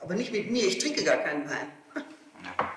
Aber 0.00 0.14
nicht 0.14 0.32
mit 0.32 0.50
mir, 0.50 0.66
ich 0.66 0.78
trinke 0.78 1.04
gar 1.04 1.18
keinen 1.18 1.48
Wein. 1.48 1.68
Ja, 1.94 2.70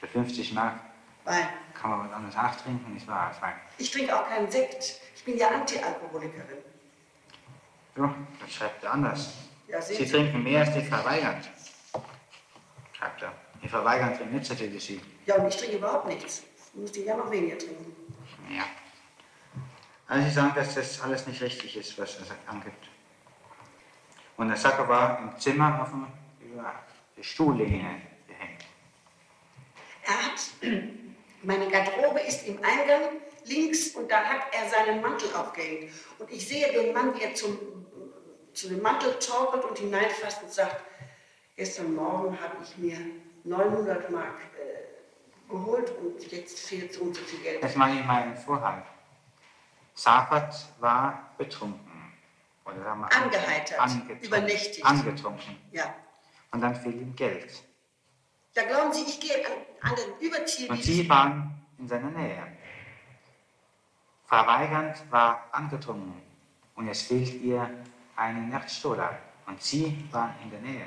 für 0.00 0.06
50 0.08 0.52
Mark 0.54 0.80
Wein. 1.24 1.46
kann 1.74 1.90
man 1.90 2.08
was 2.08 2.12
anderes 2.16 2.36
auch 2.36 2.62
trinken, 2.62 2.94
nicht 2.94 3.06
wahr, 3.06 3.34
Wein. 3.40 3.54
Ich 3.78 3.90
trinke 3.90 4.18
auch 4.18 4.28
keinen 4.28 4.50
Sekt. 4.50 5.00
Ich 5.14 5.24
bin 5.24 5.36
ja 5.36 5.48
Anti-Alkoholikerin. 5.48 6.58
So, 7.96 8.14
das 8.40 8.52
schreibt 8.52 8.84
er 8.84 8.92
anders. 8.92 9.32
Ja, 9.68 9.80
Sie 9.82 9.94
Sie. 9.96 10.06
trinken 10.06 10.42
mehr 10.42 10.60
als 10.60 10.72
die 10.74 10.82
Frau 10.82 11.04
Schreibt 12.96 13.22
er. 13.22 13.32
Die 13.62 13.68
Frau 13.68 13.84
Weigand 13.84 14.16
trinkt 14.16 14.32
nicht 14.32 14.46
so 14.46 14.54
viel 14.54 14.72
wie 14.72 14.78
Sie. 14.78 15.00
Ja, 15.26 15.36
und 15.36 15.48
ich 15.48 15.56
trinke 15.56 15.76
überhaupt 15.76 16.06
nichts. 16.06 16.44
Ich 16.56 16.80
müsste 16.80 17.00
ja 17.00 17.16
noch 17.16 17.30
weniger 17.30 17.58
trinken. 17.58 17.94
Ja. 18.48 18.64
Also 20.08 20.24
Sie 20.26 20.34
sagen, 20.34 20.52
dass 20.54 20.74
das 20.74 21.00
alles 21.02 21.26
nicht 21.26 21.42
richtig 21.42 21.76
ist, 21.76 21.98
was 21.98 22.18
er 22.18 22.24
sagt, 22.24 22.48
angibt. 22.48 22.88
Und 24.36 24.48
der 24.48 24.56
Sacker 24.56 24.88
war 24.88 25.18
im 25.18 25.38
Zimmer 25.38 25.82
auf 25.82 25.90
dem, 25.90 26.06
über 26.40 26.72
die 27.16 27.24
Stuhllehne 27.24 28.02
gehängt. 28.26 28.64
Er 30.04 30.26
hat, 30.26 30.40
meine 31.42 31.68
Garderobe 31.68 32.20
ist 32.20 32.46
im 32.46 32.58
Eingang 32.58 33.20
links 33.44 33.88
und 33.88 34.10
da 34.10 34.22
hat 34.24 34.42
er 34.52 34.68
seinen 34.68 35.02
Mantel 35.02 35.34
aufgehängt. 35.34 35.92
Und 36.18 36.30
ich 36.30 36.46
sehe 36.46 36.72
den 36.72 36.92
Mann, 36.94 37.14
wie 37.14 37.22
er 37.22 37.34
zum, 37.34 37.58
zu 38.52 38.68
dem 38.68 38.80
Mantel 38.80 39.18
torkelt 39.18 39.64
und 39.64 39.78
hineinfasst 39.78 40.42
und 40.42 40.52
sagt, 40.52 40.82
gestern 41.56 41.94
Morgen 41.94 42.38
habe 42.40 42.56
ich 42.62 42.76
mir 42.78 42.98
900 43.44 44.10
Mark 44.10 44.38
äh, 44.58 45.50
geholt 45.50 45.90
und 45.98 46.30
jetzt 46.30 46.60
fehlt 46.60 46.92
so 46.94 47.02
und 47.02 47.16
so 47.16 47.22
viel 47.22 47.40
Geld. 47.40 47.76
Mache 47.76 47.92
ich 47.92 48.04
mal 48.04 48.22
einen 48.22 48.36
Vorhalt. 48.36 48.84
Safat 49.94 50.54
war 50.80 51.30
betrunken. 51.38 51.80
Oder 52.64 52.84
Angeheitert, 52.86 53.78
angetrunken. 53.78 54.26
übernächtigt. 54.26 54.84
Angetrunken. 54.84 55.56
Ja. 55.72 55.94
Und 56.50 56.60
dann 56.60 56.74
fehlt 56.74 56.96
ihm 57.00 57.14
Geld. 57.14 57.62
Da 58.54 58.62
glauben 58.64 58.92
Sie, 58.92 59.02
ich 59.02 59.20
gehe 59.20 59.46
an, 59.46 59.52
an 59.82 59.96
den 59.96 60.26
Überziel 60.26 60.70
Und 60.70 60.82
Sie 60.82 61.08
waren 61.08 61.54
in 61.78 61.86
seiner 61.88 62.10
Nähe. 62.10 62.42
Frau 64.24 64.44
Weigand 64.46 65.10
war 65.10 65.46
angetrunken 65.52 66.20
und 66.74 66.88
es 66.88 67.02
fehlt 67.02 67.40
ihr 67.42 67.70
eine 68.16 68.40
Nerzstola. 68.40 69.16
Und 69.46 69.62
Sie 69.62 70.04
waren 70.10 70.34
in 70.42 70.50
der 70.50 70.60
Nähe. 70.60 70.86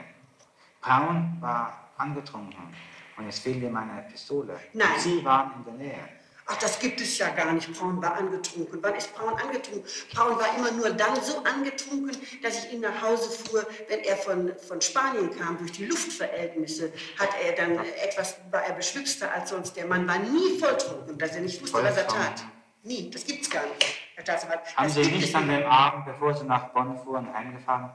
Braun 0.81 1.37
war 1.39 1.89
angetrunken 1.97 2.73
und 3.17 3.27
es 3.27 3.39
fehlt 3.39 3.61
ihm 3.61 3.75
eine 3.75 4.03
Pistole. 4.09 4.59
Nein. 4.73 4.87
Und 4.93 5.01
Sie 5.01 5.25
waren 5.25 5.51
in 5.57 5.63
der 5.65 5.73
Nähe. 5.73 6.09
Ach, 6.51 6.57
das 6.57 6.79
gibt 6.79 6.99
es 6.99 7.19
ja 7.19 7.29
gar 7.29 7.51
nicht. 7.53 7.71
Braun 7.77 8.01
war 8.01 8.15
angetrunken. 8.15 8.79
Wann 8.81 8.95
ist 8.95 9.13
Braun 9.13 9.35
angetrunken? 9.35 9.83
Braun 10.11 10.35
war 10.35 10.57
immer 10.57 10.71
nur 10.71 10.89
dann 10.89 11.21
so 11.21 11.43
angetrunken, 11.43 12.17
dass 12.41 12.65
ich 12.65 12.73
ihn 12.73 12.81
nach 12.81 12.99
Hause 13.03 13.29
fuhr, 13.29 13.67
wenn 13.87 13.99
er 13.99 14.17
von, 14.17 14.51
von 14.67 14.81
Spanien 14.81 15.29
kam. 15.37 15.59
Durch 15.59 15.73
die 15.73 15.85
Luftverhältnisse 15.85 16.91
hat 17.19 17.29
er 17.43 17.51
dann 17.53 17.85
etwas, 18.03 18.37
war 18.49 18.63
er 18.63 18.73
beschwipster 18.73 19.31
als 19.31 19.51
sonst. 19.51 19.75
Der 19.77 19.85
Mann 19.85 20.07
war 20.07 20.17
nie 20.17 20.57
volltrunken, 20.59 21.19
dass 21.19 21.35
er 21.35 21.41
nicht 21.41 21.61
wusste, 21.61 21.83
was 21.83 21.97
er 21.97 22.07
tat. 22.07 22.15
Volltrunken. 22.15 22.51
Nie. 22.81 23.11
Das 23.11 23.25
gibt's 23.25 23.49
gar 23.49 23.67
nicht, 23.67 23.85
Herr 24.15 24.23
Staatsanwalt. 24.23 24.61
Haben 24.75 24.89
Sie 24.89 25.01
gibt 25.01 25.15
nicht 25.17 25.29
es 25.29 25.35
an 25.35 25.47
dem 25.47 25.65
Abend, 25.65 26.05
bevor 26.05 26.33
Sie 26.33 26.45
nach 26.45 26.69
Bonn 26.69 26.97
fuhren, 27.03 27.31
heimgefahren? 27.31 27.91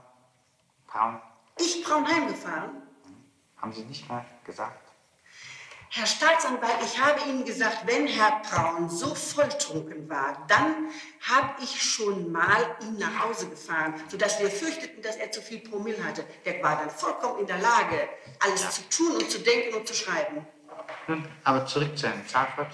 Braun? 0.87 1.21
Ich 1.59 1.85
Braun 1.85 2.07
heimgefahren? 2.07 2.83
Haben 3.57 3.73
Sie 3.73 3.85
nicht 3.85 4.09
mal 4.09 4.25
gesagt? 4.45 4.81
Herr 5.91 6.07
Staatsanwalt, 6.07 6.79
ich 6.85 7.01
habe 7.01 7.21
Ihnen 7.29 7.45
gesagt, 7.45 7.87
wenn 7.87 8.09
Herr 8.09 8.43
Braun 8.43 8.91
so 8.91 9.15
volltrunken 9.15 10.09
war, 10.11 10.45
dann 10.49 10.89
habe 11.21 11.63
ich 11.63 11.81
schon 11.81 12.33
mal 12.33 12.77
ihn 12.83 12.99
nach 12.99 13.21
Hause 13.21 13.49
gefahren, 13.49 13.95
sodass 14.09 14.41
wir 14.41 14.51
fürchteten, 14.51 15.01
dass 15.03 15.15
er 15.17 15.31
zu 15.31 15.41
viel 15.41 15.61
Promille 15.61 16.03
hatte. 16.03 16.25
Der 16.45 16.61
war 16.65 16.77
dann 16.79 16.91
vollkommen 16.91 17.39
in 17.41 17.47
der 17.47 17.59
Lage, 17.59 18.09
alles 18.41 18.63
Ja. 18.65 18.71
zu 18.71 18.89
tun 18.89 19.17
und 19.19 19.31
zu 19.31 19.39
denken 19.39 19.77
und 19.77 19.87
zu 19.87 19.95
schreiben. 19.95 20.45
Nun, 21.07 21.29
aber 21.45 21.65
zurück 21.65 21.97
zu 21.97 22.09
Herrn 22.09 22.27
Zaffert. 22.27 22.73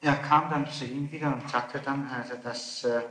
Er 0.00 0.16
kam 0.16 0.50
dann 0.50 0.68
zu 0.70 0.84
ihm 0.84 1.10
wieder 1.12 1.28
und 1.28 1.48
sagte 1.48 1.80
dann, 1.80 2.08
also, 2.10 2.34
dass 2.36 2.82
äh, 2.84 3.02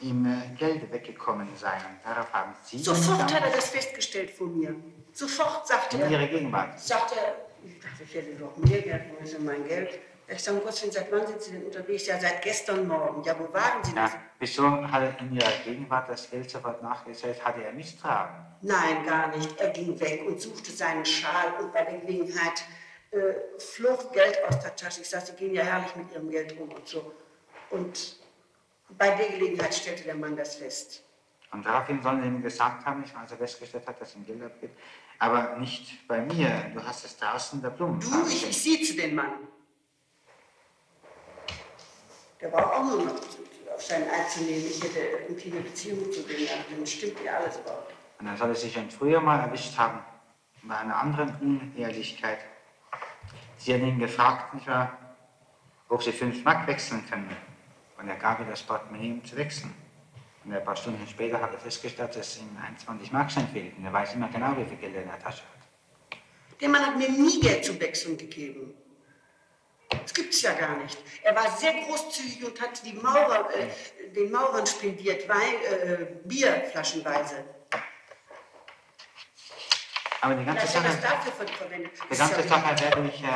ihm 0.00 0.26
äh, 0.26 0.56
Geld 0.56 0.90
weggekommen 0.92 1.48
seien. 1.56 1.82
Darauf 2.04 2.32
haben 2.32 2.54
Sie 2.64 2.78
Sofort 2.78 3.32
hat 3.32 3.44
er 3.44 3.50
das 3.50 3.68
festgestellt 3.68 4.30
von 4.30 4.58
mir. 4.58 4.74
Sofort 5.12 5.66
sagte 5.66 5.96
in 5.96 6.02
er, 6.02 6.10
Ihrer 6.10 6.26
Gegenwart. 6.26 6.78
sagte 6.80 7.16
er, 7.16 7.36
ich 7.64 7.78
dachte, 7.80 8.04
ich 8.04 8.14
hätte 8.14 8.34
doch 8.36 8.56
mehr 8.56 8.80
Geld, 8.80 9.02
wo 9.10 9.24
ist 9.24 9.34
denn 9.34 9.44
mein 9.44 9.66
Geld? 9.66 9.98
Ich 10.32 10.42
sage, 10.42 10.58
um 10.58 10.62
Gottes 10.64 10.82
Willen, 10.82 10.92
seit 10.92 11.10
wann 11.10 11.26
sind 11.26 11.42
Sie 11.42 11.50
denn 11.50 11.64
unterwegs? 11.64 12.06
Ja, 12.06 12.20
seit 12.20 12.40
gestern 12.42 12.86
Morgen. 12.86 13.22
Ja, 13.24 13.36
wo 13.36 13.52
waren 13.52 13.82
Sie 13.82 13.90
denn? 13.92 14.04
Ja, 14.04 14.12
wieso 14.38 14.88
hat 14.88 15.02
er 15.02 15.18
in 15.18 15.34
Ihrer 15.34 15.50
Gegenwart 15.64 16.08
das 16.08 16.30
Geld 16.30 16.48
sofort 16.48 16.80
nachgezählt? 16.82 17.44
Hatte 17.44 17.64
er 17.64 17.72
misstragen? 17.72 18.36
Nein, 18.62 19.04
gar 19.04 19.28
nicht. 19.36 19.58
Er 19.58 19.70
ging 19.70 19.98
weg 19.98 20.22
und 20.26 20.40
suchte 20.40 20.70
seinen 20.70 21.04
Schal 21.04 21.54
und 21.60 21.72
bei 21.72 21.82
der 21.82 21.98
Gelegenheit 21.98 22.62
äh, 23.10 23.18
flog 23.58 24.12
Geld 24.12 24.38
aus 24.46 24.60
der 24.60 24.76
Tasche. 24.76 25.00
Ich 25.00 25.08
sagte, 25.10 25.32
Sie 25.32 25.36
gehen 25.36 25.52
ja 25.54 25.64
herrlich 25.64 25.96
mit 25.96 26.12
Ihrem 26.12 26.30
Geld 26.30 26.56
um 26.60 26.68
und 26.70 26.86
so. 26.86 27.12
Und 27.70 28.19
bei 28.98 29.10
der 29.10 29.28
Gelegenheit 29.28 29.74
stellte 29.74 30.04
der 30.04 30.14
Mann 30.14 30.36
das 30.36 30.56
fest. 30.56 31.02
Und 31.52 31.66
daraufhin 31.66 32.00
sollen 32.02 32.22
Sie 32.22 32.28
ihm 32.28 32.42
gesagt 32.42 32.84
haben, 32.86 33.02
ich 33.04 33.12
er 33.12 33.36
festgestellt 33.36 33.86
hat, 33.86 34.00
dass 34.00 34.14
ihm 34.14 34.24
Geld 34.24 34.42
abgeht, 34.42 34.70
aber 35.18 35.56
nicht 35.56 36.06
bei 36.06 36.20
mir. 36.20 36.70
Du 36.72 36.82
hast 36.82 37.04
es 37.04 37.16
draußen 37.16 37.58
in 37.58 37.62
der 37.62 37.70
Blumenfarm. 37.70 38.22
Du, 38.22 38.28
ich, 38.28 38.48
ich 38.48 38.62
sieze 38.62 38.94
den 38.94 39.14
Mann. 39.14 39.32
Der 42.40 42.52
war 42.52 42.72
auch 42.72 42.84
nur 42.84 43.04
noch 43.04 43.14
auf 43.74 43.82
seinen 43.82 44.08
einzunehmen. 44.08 44.66
Ich 44.66 44.82
hätte 44.82 45.00
irgendwie 45.00 45.52
eine 45.52 45.60
Beziehung 45.60 46.10
zu 46.12 46.22
dem. 46.22 46.36
Also, 46.36 46.80
das 46.80 46.92
stimmt 46.92 47.16
ja 47.24 47.38
alles 47.38 47.58
überhaupt. 47.58 47.92
Und 48.18 48.26
dann 48.26 48.36
soll 48.36 48.50
er 48.50 48.54
sich 48.54 48.72
schon 48.72 48.90
früher 48.90 49.20
mal 49.20 49.40
erwischt 49.40 49.76
haben, 49.76 49.98
bei 50.62 50.76
einer 50.76 50.96
anderen 50.96 51.34
Unehrlichkeit. 51.40 52.38
Sie 53.56 53.74
hat 53.74 53.80
ihn 53.80 53.98
gefragt, 53.98 54.54
nicht 54.54 54.66
wahr, 54.66 54.96
ob 55.88 56.02
sie 56.02 56.12
fünf 56.12 56.44
Mark 56.44 56.66
wechseln 56.66 57.04
können. 57.08 57.36
Und 58.00 58.08
er 58.08 58.16
gab 58.16 58.40
ihr 58.40 58.46
das 58.46 58.62
Portemonnaie, 58.62 59.12
um 59.12 59.24
zu 59.24 59.36
wechseln. 59.36 59.74
Und 60.44 60.54
ein 60.54 60.64
paar 60.64 60.76
Stunden 60.76 61.06
später 61.06 61.40
hat 61.40 61.52
er 61.52 61.58
festgestellt, 61.58 62.16
dass 62.16 62.38
ihm 62.38 62.56
21 62.62 63.12
Markschein 63.12 63.46
fehlt. 63.48 63.76
Und 63.76 63.84
er 63.84 63.92
weiß 63.92 64.14
immer 64.14 64.28
genau, 64.28 64.56
wie 64.56 64.64
viel 64.64 64.78
Geld 64.78 64.94
er 64.94 65.02
in 65.02 65.08
der 65.08 65.18
Tasche 65.18 65.42
hat. 65.42 66.18
Der 66.60 66.68
Mann 66.68 66.86
hat 66.86 66.96
mir 66.96 67.10
nie 67.10 67.40
Geld 67.40 67.64
zum 67.64 67.78
Wechseln 67.80 68.16
gegeben. 68.16 68.74
Das 69.90 70.14
gibt 70.14 70.32
es 70.32 70.42
ja 70.42 70.52
gar 70.52 70.76
nicht. 70.76 70.98
Er 71.22 71.34
war 71.34 71.50
sehr 71.50 71.72
großzügig 71.72 72.44
und 72.44 72.60
hat 72.60 72.84
die 72.84 72.92
Maurer, 72.94 73.48
äh, 73.54 74.12
den 74.12 74.30
Maurern 74.30 74.66
spendiert, 74.66 75.28
Wein, 75.28 75.38
äh, 75.70 76.06
Bierflaschenweise. 76.24 77.44
Aber 80.22 80.34
die 80.34 80.44
ganze 80.44 80.66
Sache, 80.66 80.88
die 82.10 82.16
ganze 82.16 82.42
Sache 82.48 82.80
werde 82.80 83.08
ich 83.08 83.24
äh, 83.24 83.26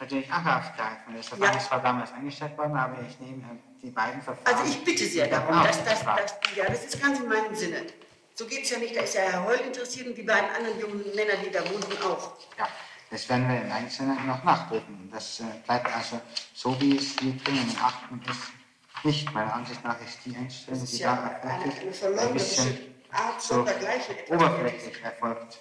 natürlich 0.00 0.32
auch 0.32 0.44
aufgreifen. 0.44 1.14
Das 1.14 1.66
zwar 1.66 1.80
damals 1.80 2.12
eingestellt 2.12 2.56
worden, 2.58 2.76
aber 2.76 3.02
ich 3.06 3.20
nehme 3.20 3.42
äh, 3.42 3.69
die 3.82 3.90
beiden 3.90 4.20
Verfahren. 4.22 4.56
Also 4.56 4.70
ich 4.70 4.84
bitte 4.84 5.06
sehr 5.06 5.26
darum, 5.28 5.64
dass 5.64 5.84
das, 5.84 5.98
gefragt. 6.00 6.34
das, 6.42 6.56
ja, 6.56 6.64
das 6.66 6.84
ist 6.84 7.02
ganz 7.02 7.18
in 7.18 7.28
meinem 7.28 7.54
Sinne. 7.54 7.86
So 8.34 8.46
geht 8.46 8.64
es 8.64 8.70
ja 8.70 8.78
nicht, 8.78 8.96
da 8.96 9.00
ist 9.02 9.14
ja 9.14 9.22
Herr 9.22 9.44
Heul 9.44 9.58
interessiert 9.60 10.06
und 10.06 10.16
die 10.16 10.22
beiden 10.22 10.48
anderen 10.50 10.80
jungen 10.80 11.04
Männer, 11.14 11.34
die 11.44 11.50
da 11.50 11.60
wohnen, 11.64 11.84
auch. 12.04 12.36
Ja, 12.58 12.68
das 13.10 13.28
werden 13.28 13.48
wir 13.48 13.60
im 13.60 13.72
Einzelnen 13.72 14.26
noch 14.26 14.42
nachprüfen. 14.44 15.10
Das 15.12 15.40
äh, 15.40 15.44
bleibt 15.66 15.94
also 15.94 16.20
so, 16.54 16.80
wie 16.80 16.96
es 16.96 17.16
die 17.16 17.36
dringenden 17.42 17.76
Achten 17.82 18.22
ist, 18.30 19.04
nicht. 19.04 19.32
Meiner 19.32 19.54
Ansicht 19.54 19.82
nach 19.84 20.00
ist 20.00 20.18
die 20.24 20.36
Einstellung, 20.36 20.82
ist 20.82 20.92
die 20.92 21.02
ja 21.02 21.38
da 21.42 21.48
eine, 21.48 21.64
erfolgt 21.64 21.82
eine 21.82 21.90
ist, 21.90 22.04
ein 22.04 22.34
bisschen 22.34 22.78
Art 23.10 23.42
so 23.42 23.60
oberflächlich 23.60 25.02
erfolgt. 25.02 25.60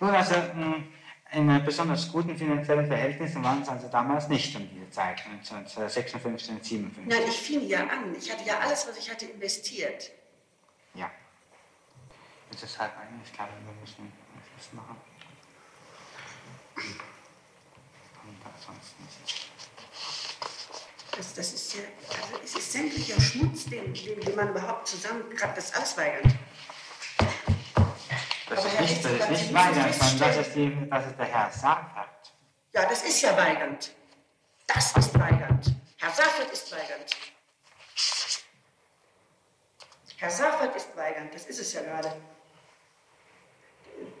Nun, 0.00 0.10
also 0.10 0.34
mh, 0.34 0.82
in 1.32 1.64
besonders 1.64 2.12
guten 2.12 2.36
finanziellen 2.36 2.86
Verhältnissen 2.86 3.42
waren 3.42 3.62
es 3.62 3.68
also 3.68 3.88
damals 3.88 4.28
nicht 4.28 4.54
um 4.54 4.68
diese 4.68 4.90
Zeit, 4.90 5.24
1956 5.26 6.50
und 6.50 6.64
57. 6.64 7.06
Nein, 7.06 7.28
ich 7.28 7.36
fing 7.36 7.66
ja 7.66 7.80
an. 7.80 8.14
Ich 8.18 8.30
hatte 8.30 8.44
ja 8.44 8.58
alles, 8.58 8.86
was 8.86 8.98
ich 8.98 9.10
hatte, 9.10 9.26
investiert. 9.26 10.10
Ja. 10.94 11.10
Jetzt 12.50 12.62
ist 12.64 12.78
halb 12.78 12.92
ein, 12.98 13.20
ich 13.24 13.32
glaube, 13.32 13.50
wir 13.64 13.80
müssen 13.80 14.12
Schluss 14.52 14.72
machen. 14.74 14.96
Und. 16.76 18.36
Das, 21.16 21.34
das 21.34 21.52
ist 21.52 21.74
ja, 21.74 21.82
also 22.08 22.40
es 22.42 22.56
ist 22.56 22.72
sämtlicher 22.72 23.20
Schmutz, 23.20 23.64
den, 23.66 23.92
den, 23.92 24.20
den 24.20 24.36
man 24.36 24.50
überhaupt 24.50 24.88
zusammenkratzt, 24.88 25.58
das 25.58 25.64
ist 25.66 25.76
alles 25.76 25.96
weigand. 25.96 26.34
Das 28.54 28.66
Aber 28.66 28.74
ist 28.74 28.80
nicht, 28.80 29.04
das 29.04 29.12
ist 29.12 29.28
nicht 29.30 29.54
weiter, 29.54 29.92
sondern 29.92 30.18
das 30.28 30.36
ist, 30.46 30.54
die, 30.54 30.88
das 30.90 31.06
ist 31.06 31.18
der 31.18 31.24
Herr 31.26 31.50
Sackert. 31.50 32.32
Ja, 32.74 32.82
das 32.84 33.02
ist 33.02 33.22
ja 33.22 33.36
weigand. 33.36 33.92
Das 34.66 34.96
ist 34.96 35.18
weigand. 35.18 35.74
Herr 35.98 36.10
Saffert 36.10 36.50
ist 36.52 36.70
weigand. 36.72 37.16
Herr 40.18 40.30
Saffert 40.30 40.76
ist 40.76 40.96
weigand, 40.96 41.34
das 41.34 41.46
ist 41.46 41.60
es 41.60 41.72
ja 41.72 41.82
gerade. 41.82 42.12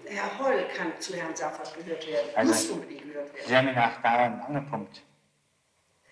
Herr 0.06 0.38
Holl 0.38 0.66
kann 0.76 0.98
zu 1.00 1.14
Herrn 1.14 1.36
Saffert 1.36 1.74
gehört 1.76 2.06
werden, 2.06 2.30
Also- 2.34 2.52
muss 2.52 2.66
unbedingt 2.70 3.02
gehört 3.02 3.32
werden. 3.34 3.46
Sie 3.46 3.56
haben 3.56 3.68
ihn 3.68 3.78
auch 3.78 4.02
daran 4.02 4.40
angepumpt. 4.40 5.02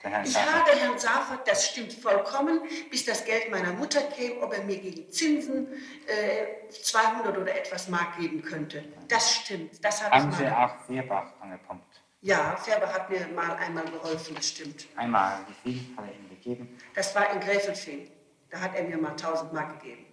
Ich 0.02 0.36
habe 0.36 0.70
Herrn 0.70 0.98
Saffert, 0.98 1.46
das 1.46 1.68
stimmt 1.68 1.92
vollkommen, 1.92 2.62
bis 2.90 3.04
das 3.04 3.22
Geld 3.24 3.50
meiner 3.50 3.74
Mutter 3.74 4.00
käme, 4.00 4.40
ob 4.40 4.54
er 4.54 4.64
mir 4.64 4.78
gegen 4.78 5.10
Zinsen 5.12 5.68
äh, 6.06 6.70
200 6.70 7.36
oder 7.36 7.54
etwas 7.54 7.88
Mark 7.88 8.16
geben 8.18 8.40
könnte. 8.40 8.82
Das 9.08 9.36
stimmt, 9.36 9.84
das 9.84 10.02
habe 10.02 10.16
ich 10.16 10.22
Haben 10.22 10.32
Sie 10.32 10.44
mal. 10.44 10.64
auch 10.64 10.86
Vierbach 10.86 11.32
angepumpt? 11.40 12.00
Ja, 12.22 12.56
Färber 12.56 12.92
hat 12.92 13.08
mir 13.10 13.26
mal 13.28 13.56
einmal 13.56 13.84
geholfen, 13.84 14.34
das 14.34 14.48
stimmt. 14.48 14.86
Einmal, 14.96 15.38
wie 15.64 15.72
viel 15.72 15.96
hat 15.96 16.04
er 16.06 16.14
Ihnen 16.14 16.28
gegeben? 16.28 16.78
Das 16.94 17.14
war 17.14 17.30
in 17.32 17.40
Gräfelfing. 17.40 18.10
Da 18.50 18.60
hat 18.60 18.74
er 18.74 18.84
mir 18.84 18.98
mal 18.98 19.10
1000 19.12 19.52
Mark 19.52 19.80
gegeben. 19.80 20.06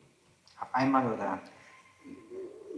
Auf 0.59 0.73
einmal 0.73 1.11
oder? 1.11 1.39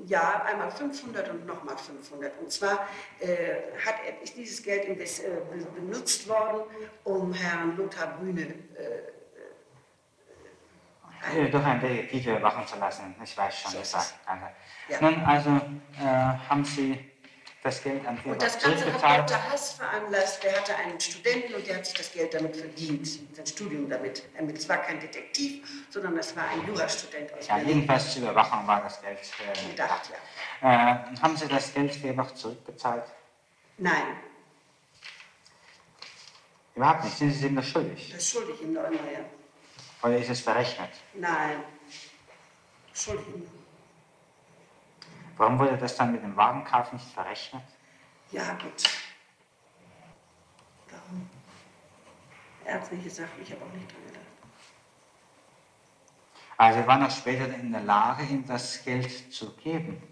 Ja, 0.05 0.43
einmal 0.45 0.71
500 0.71 1.29
und 1.29 1.45
nochmal 1.45 1.77
500. 1.77 2.39
Und 2.39 2.51
zwar 2.51 2.88
äh, 3.19 3.55
hat 3.85 3.95
ist 4.23 4.35
dieses 4.38 4.63
Geld 4.63 4.88
äh, 4.88 4.93
be- 4.95 5.65
benutzt 5.75 6.27
worden, 6.27 6.62
um 7.03 7.33
Herrn 7.33 7.75
Lothar 7.77 8.17
Brüne 8.17 8.41
äh, 8.75 9.01
Äh, 11.35 11.49
durch 11.49 11.65
einen 11.65 11.81
Detektiv 11.81 12.27
überwachen 12.27 12.65
zu 12.65 12.79
lassen. 12.79 13.13
Ich 13.21 13.38
weiß 13.38 13.53
schon, 13.59 13.71
So 13.71 13.77
das 13.79 13.88
ist 13.88 13.91
sagt 13.91 14.25
keiner. 14.25 14.51
Ja. 14.88 15.01
Nun, 15.01 15.21
also 15.25 15.49
äh, 15.49 16.03
haben 16.49 16.63
Sie 16.63 16.97
das 17.63 17.84
Geld 17.84 18.06
an 18.08 18.17
Und 18.24 18.41
das 18.41 18.58
Ganze 18.62 18.86
hat? 19.02 19.30
Dr. 19.30 19.52
Hass 19.52 19.74
veranlasst. 19.74 20.41
Der 20.43 20.56
hatte 20.58 20.76
einen 20.78 21.00
Studenten 21.00 21.54
und 21.56 21.67
der 21.67 21.78
hat 21.78 21.86
sich 21.86 21.95
das 21.95 22.12
Geld 22.13 22.34
damit 22.34 22.56
verdient, 22.56 23.08
sein 23.36 23.45
Studium 23.45 23.89
damit. 23.89 24.24
Es 24.56 24.69
war 24.69 24.78
kein 24.78 25.00
Detektiv, 25.00 25.67
sondern 25.89 26.17
es 26.17 26.36
war 26.36 26.48
ein 26.48 26.65
Jurastudent 26.65 27.34
aus 27.34 27.48
Ja, 27.48 27.56
Berlin. 27.56 27.76
jedenfalls 27.76 28.13
zur 28.13 28.22
Überwachung 28.24 28.65
war 28.65 28.82
das 28.84 29.02
Geld 29.02 29.17
äh, 29.19 29.69
Gedacht, 29.72 30.04
gedacht. 30.08 30.22
Äh, 30.62 31.22
haben 31.22 31.36
Sie 31.38 31.48
das 31.48 31.74
Geld 31.74 31.93
Vierbach 31.93 32.34
zurückbezahlt? 32.34 33.04
Nein, 33.78 34.17
Überhaupt 36.76 37.04
nicht. 37.04 37.17
Sind 37.17 37.32
Sie 37.34 37.48
ihm 37.48 37.56
das 37.58 37.67
schuldig? 37.67 38.12
das 38.13 38.30
schuldig 38.30 38.62
ihm 38.62 38.72
noch 38.74 38.86
immer, 38.86 39.12
ja. 39.12 39.19
Oder 40.02 40.17
ist 40.17 40.30
es 40.30 40.39
verrechnet? 40.39 40.89
Nein, 41.13 41.62
schuldig 42.93 43.26
ihm. 43.28 43.59
Warum 45.39 45.58
wurde 45.58 45.78
das 45.78 45.95
dann 45.95 46.12
mit 46.12 46.21
dem 46.21 46.36
Wagenkauf 46.36 46.91
nicht 46.91 47.06
verrechnet? 47.13 47.63
Ja, 48.30 48.52
gut. 48.56 48.84
Warum? 50.91 51.30
Er 52.65 52.73
hat 52.75 52.84
es 52.84 52.91
nicht 52.91 53.06
gesagt, 53.06 53.30
ich 53.41 53.49
habe 53.54 53.63
auch 53.63 53.71
nicht 53.73 53.89
dran 53.89 54.06
gedacht. 54.06 54.25
Also 56.58 56.82
Sie 56.82 56.88
waren 56.88 57.04
auch 57.06 57.10
später 57.12 57.45
in 57.56 57.71
der 57.71 57.84
Lage, 57.84 58.23
ihm 58.23 58.45
das 58.45 58.84
Geld 58.84 59.34
zu 59.34 59.56
geben. 59.56 60.04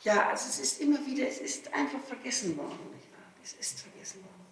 Ja, 0.00 0.30
also 0.30 0.48
es 0.48 0.60
ist 0.60 0.80
immer 0.80 1.04
wieder, 1.04 1.28
es 1.28 1.36
ist 1.38 1.72
einfach 1.74 2.00
vergessen 2.00 2.56
worden. 2.56 2.78
Nicht 2.94 3.12
wahr? 3.12 3.20
Es 3.44 3.52
ist 3.52 3.82
vergessen 3.82 4.24
worden. 4.24 4.46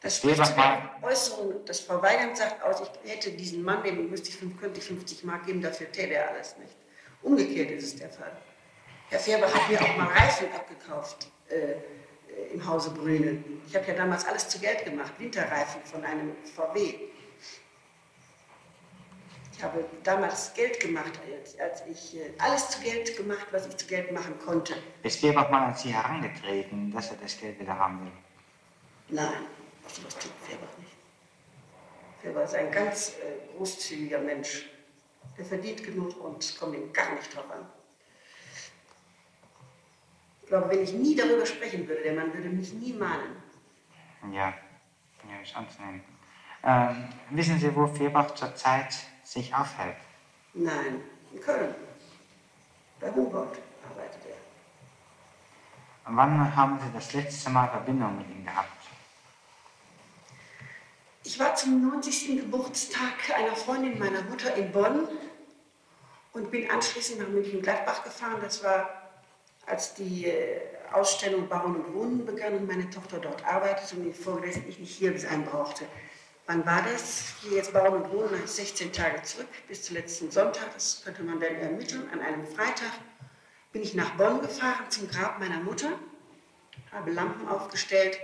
Das 0.00 0.20
Wir 0.24 0.34
spricht 0.34 0.56
machen 0.56 0.82
sogar 0.90 1.02
Äußerung, 1.12 1.64
dass 1.64 1.78
Frau 1.78 2.02
Weigand 2.02 2.36
sagt 2.36 2.60
aus, 2.60 2.82
ich 3.04 3.10
hätte 3.12 3.30
diesen 3.30 3.62
Mann, 3.62 3.84
dem 3.84 4.10
müsste 4.10 4.30
ich, 4.30 4.36
fünf- 4.36 4.58
könnte 4.58 4.80
ich 4.80 4.86
50 4.86 5.22
Mark 5.22 5.46
geben, 5.46 5.62
dafür 5.62 5.92
täte 5.92 6.14
er 6.14 6.30
alles 6.30 6.56
nicht. 6.58 6.74
Umgekehrt 7.22 7.70
ist 7.70 7.84
es 7.84 7.96
der 7.96 8.10
Fall. 8.10 8.36
Herr 9.10 9.18
Färber 9.20 9.52
hat 9.52 9.70
mir 9.70 9.80
auch 9.80 9.96
mal 9.96 10.08
Reifen 10.08 10.48
abgekauft 10.52 11.30
äh, 11.48 12.52
im 12.52 12.66
Hause 12.66 12.90
Brüne. 12.90 13.42
Ich 13.66 13.74
habe 13.74 13.86
ja 13.86 13.94
damals 13.94 14.26
alles 14.26 14.48
zu 14.48 14.58
Geld 14.58 14.84
gemacht, 14.84 15.12
Winterreifen 15.18 15.82
von 15.84 16.04
einem 16.04 16.36
VW. 16.54 16.94
Ich 19.56 19.64
habe 19.64 19.84
damals 20.04 20.54
Geld 20.54 20.78
gemacht, 20.78 21.18
als, 21.58 21.82
ich 21.90 22.16
äh, 22.16 22.30
alles 22.38 22.70
zu 22.70 22.80
Geld 22.80 23.16
gemacht, 23.16 23.46
was 23.50 23.66
ich 23.66 23.76
zu 23.76 23.86
Geld 23.86 24.12
machen 24.12 24.38
konnte. 24.44 24.74
Ist 25.02 25.18
Vierbach 25.18 25.50
mal 25.50 25.66
an 25.66 25.74
Sie 25.74 25.92
herangetreten, 25.92 26.92
dass 26.92 27.10
er 27.10 27.16
das 27.16 27.40
Geld 27.40 27.58
wieder 27.58 27.76
haben 27.76 28.04
will? 28.04 28.12
Nein, 29.08 29.46
sowas 29.88 30.14
tut 30.14 30.30
Färbach 30.46 30.78
nicht. 30.78 30.92
Färber 32.22 32.44
ist 32.44 32.54
ein 32.54 32.70
ganz 32.70 33.14
äh, 33.16 33.56
großzügiger 33.56 34.20
Mensch. 34.20 34.68
Der 35.36 35.44
verdient 35.44 35.84
genug 35.84 36.20
und 36.20 36.58
kommt 36.58 36.74
ihm 36.74 36.92
gar 36.92 37.14
nicht 37.14 37.34
drauf 37.34 37.50
an. 37.50 37.66
Ich 40.42 40.48
glaube, 40.48 40.70
wenn 40.70 40.82
ich 40.82 40.92
nie 40.92 41.14
darüber 41.14 41.44
sprechen 41.44 41.86
würde, 41.86 42.02
der 42.02 42.14
Mann 42.14 42.32
würde 42.32 42.48
mich 42.48 42.72
nie 42.72 42.94
mahnen. 42.94 43.36
Ja, 44.32 44.54
ja, 45.28 45.40
ist 45.42 45.54
anzunehmen. 45.54 46.02
Ähm, 46.64 47.08
wissen 47.30 47.58
Sie, 47.58 47.74
wo 47.76 47.86
Vierbach 47.86 48.34
zurzeit 48.34 48.94
sich 49.22 49.54
aufhält? 49.54 49.96
Nein, 50.54 51.02
in 51.32 51.40
Köln. 51.40 51.74
Bei 52.98 53.10
Humboldt 53.12 53.58
arbeitet 53.88 54.22
er. 54.26 54.36
Wann 56.06 56.56
haben 56.56 56.78
Sie 56.80 56.92
das 56.92 57.12
letzte 57.12 57.50
Mal 57.50 57.68
Verbindung 57.68 58.18
mit 58.18 58.28
ihm 58.30 58.44
gehabt? 58.44 58.77
Ich 61.28 61.38
war 61.38 61.54
zum 61.54 61.86
90. 61.86 62.40
Geburtstag 62.40 63.12
einer 63.36 63.54
Freundin 63.54 63.98
meiner 63.98 64.22
Mutter 64.22 64.54
in 64.54 64.72
Bonn 64.72 65.06
und 66.32 66.50
bin 66.50 66.70
anschließend 66.70 67.20
nach 67.20 67.28
München-Gladbach 67.28 68.02
gefahren. 68.02 68.38
Das 68.40 68.64
war, 68.64 69.10
als 69.66 69.92
die 69.92 70.24
äh, 70.24 70.62
Ausstellung 70.90 71.46
Bauen 71.46 71.76
und 71.76 71.92
Wohnen 71.94 72.24
begann 72.24 72.54
und 72.54 72.66
meine 72.66 72.88
Tochter 72.88 73.18
dort 73.18 73.44
arbeitete 73.44 73.96
und 73.96 74.06
infolgedessen 74.06 74.64
ich 74.70 74.78
nicht 74.78 74.96
hier 74.96 75.18
sein 75.20 75.44
brauchte. 75.44 75.84
Wann 76.46 76.64
war 76.64 76.82
das? 76.90 77.34
Jetzt 77.50 77.74
Bauen 77.74 78.04
und 78.04 78.10
Wohnen, 78.10 78.46
16 78.46 78.90
Tage 78.94 79.22
zurück, 79.22 79.48
bis 79.68 79.82
zum 79.82 79.96
letzten 79.96 80.30
Sonntag, 80.30 80.72
das 80.72 81.02
könnte 81.04 81.22
man 81.22 81.38
dann 81.38 81.56
ermitteln. 81.56 82.08
An 82.10 82.22
einem 82.22 82.46
Freitag 82.46 82.92
bin 83.70 83.82
ich 83.82 83.92
nach 83.92 84.12
Bonn 84.12 84.40
gefahren 84.40 84.86
zum 84.88 85.06
Grab 85.08 85.38
meiner 85.38 85.60
Mutter, 85.60 85.90
habe 86.90 87.10
Lampen 87.10 87.46
aufgestellt 87.48 88.18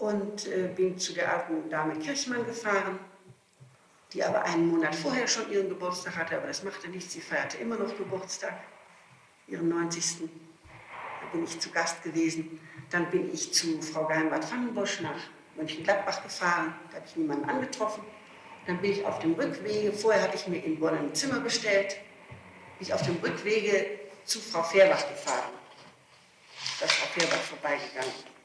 und 0.00 0.46
äh, 0.46 0.68
bin 0.74 0.98
zu 0.98 1.12
der 1.12 1.32
alten 1.32 1.68
Dame 1.68 1.94
Kirchmann 1.98 2.44
gefahren, 2.46 2.98
die 4.12 4.24
aber 4.24 4.42
einen 4.44 4.68
Monat 4.68 4.94
vorher 4.94 5.28
schon 5.28 5.50
ihren 5.52 5.68
Geburtstag 5.68 6.16
hatte, 6.16 6.36
aber 6.38 6.46
das 6.46 6.64
machte 6.64 6.88
nichts, 6.88 7.12
sie 7.12 7.20
feierte 7.20 7.58
immer 7.58 7.76
noch 7.76 7.96
Geburtstag, 7.96 8.54
ihren 9.46 9.68
90. 9.68 10.20
Da 10.20 11.26
bin 11.32 11.44
ich 11.44 11.60
zu 11.60 11.70
Gast 11.70 12.02
gewesen. 12.02 12.60
Dann 12.90 13.10
bin 13.10 13.32
ich 13.32 13.52
zu 13.52 13.80
Frau 13.82 14.06
Geheimrat 14.06 14.44
Pfannenbosch 14.44 15.02
nach 15.02 15.20
Mönchengladbach 15.56 16.22
gefahren, 16.22 16.74
da 16.90 16.96
habe 16.96 17.06
ich 17.06 17.16
niemanden 17.16 17.48
angetroffen. 17.48 18.02
Dann 18.66 18.80
bin 18.80 18.92
ich 18.92 19.04
auf 19.04 19.18
dem 19.18 19.34
Rückwege, 19.34 19.92
vorher 19.92 20.22
hatte 20.22 20.36
ich 20.36 20.46
mir 20.46 20.64
in 20.64 20.80
Bonn 20.80 20.96
ein 20.96 21.14
Zimmer 21.14 21.40
bestellt, 21.40 21.96
bin 22.78 22.88
ich 22.88 22.94
auf 22.94 23.02
dem 23.02 23.16
Rückwege 23.16 24.00
zu 24.24 24.40
Frau 24.40 24.62
Fehrbach 24.62 25.06
gefahren. 25.08 25.52
Da 26.78 26.86
ist 26.86 26.94
Frau 26.94 27.20
Fehrbach 27.20 27.42
vorbeigegangen. 27.42 28.39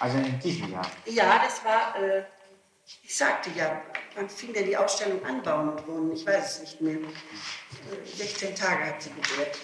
Also 0.00 0.16
in 0.18 0.38
diesem 0.40 0.72
Jahr. 0.72 0.90
Ja, 1.04 1.42
das 1.44 1.62
war, 1.64 1.94
äh, 2.02 2.24
ich 3.02 3.16
sagte 3.16 3.50
ja, 3.54 3.82
wann 4.14 4.28
fing 4.28 4.52
denn 4.52 4.64
die 4.64 4.76
Ausstellung 4.76 5.24
an, 5.24 5.42
Bauen 5.42 5.68
und 5.68 5.86
Wohnen? 5.86 6.12
Ich 6.12 6.26
weiß 6.26 6.62
es 6.62 6.80
nicht 6.80 6.80
mehr. 6.80 6.96
Äh, 6.96 8.16
16 8.16 8.54
Tage 8.54 8.86
hat 8.86 9.02
sie 9.02 9.10
gewährt. 9.10 9.58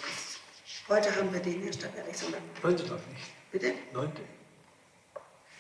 Heute 0.89 1.17
haben 1.17 1.33
wir 1.33 1.41
den, 1.41 1.63
Herr 1.63 1.73
Stadtrechtsanwalt. 1.73 2.43
Heute 2.63 2.83
noch 2.85 3.07
nicht. 3.09 3.51
Bitte? 3.51 3.75
Neunte. 3.93 4.23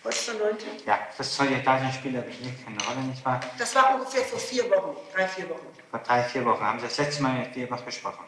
Heute 0.05 0.17
ist 0.17 0.29
der 0.29 0.35
9. 0.35 0.57
Ja, 0.87 1.01
das 1.19 1.37
Solidaritätsspiel 1.37 2.25
spielt 2.33 2.65
keine 2.65 2.79
Rolle, 2.85 3.07
nicht 3.09 3.25
wahr? 3.25 3.41
Das 3.59 3.75
war 3.75 3.95
ungefähr 3.97 4.23
vor 4.23 4.39
vier 4.39 4.71
Wochen, 4.71 4.97
drei, 5.13 5.27
vier 5.27 5.49
Wochen. 5.49 5.67
Vor 5.91 5.99
drei, 6.01 6.23
vier 6.23 6.45
Wochen 6.45 6.63
haben 6.63 6.79
Sie 6.79 6.87
das 6.87 6.99
letzte 6.99 7.23
Mal 7.23 7.39
mit 7.41 7.53
Vierbach 7.55 7.85
gesprochen. 7.85 8.25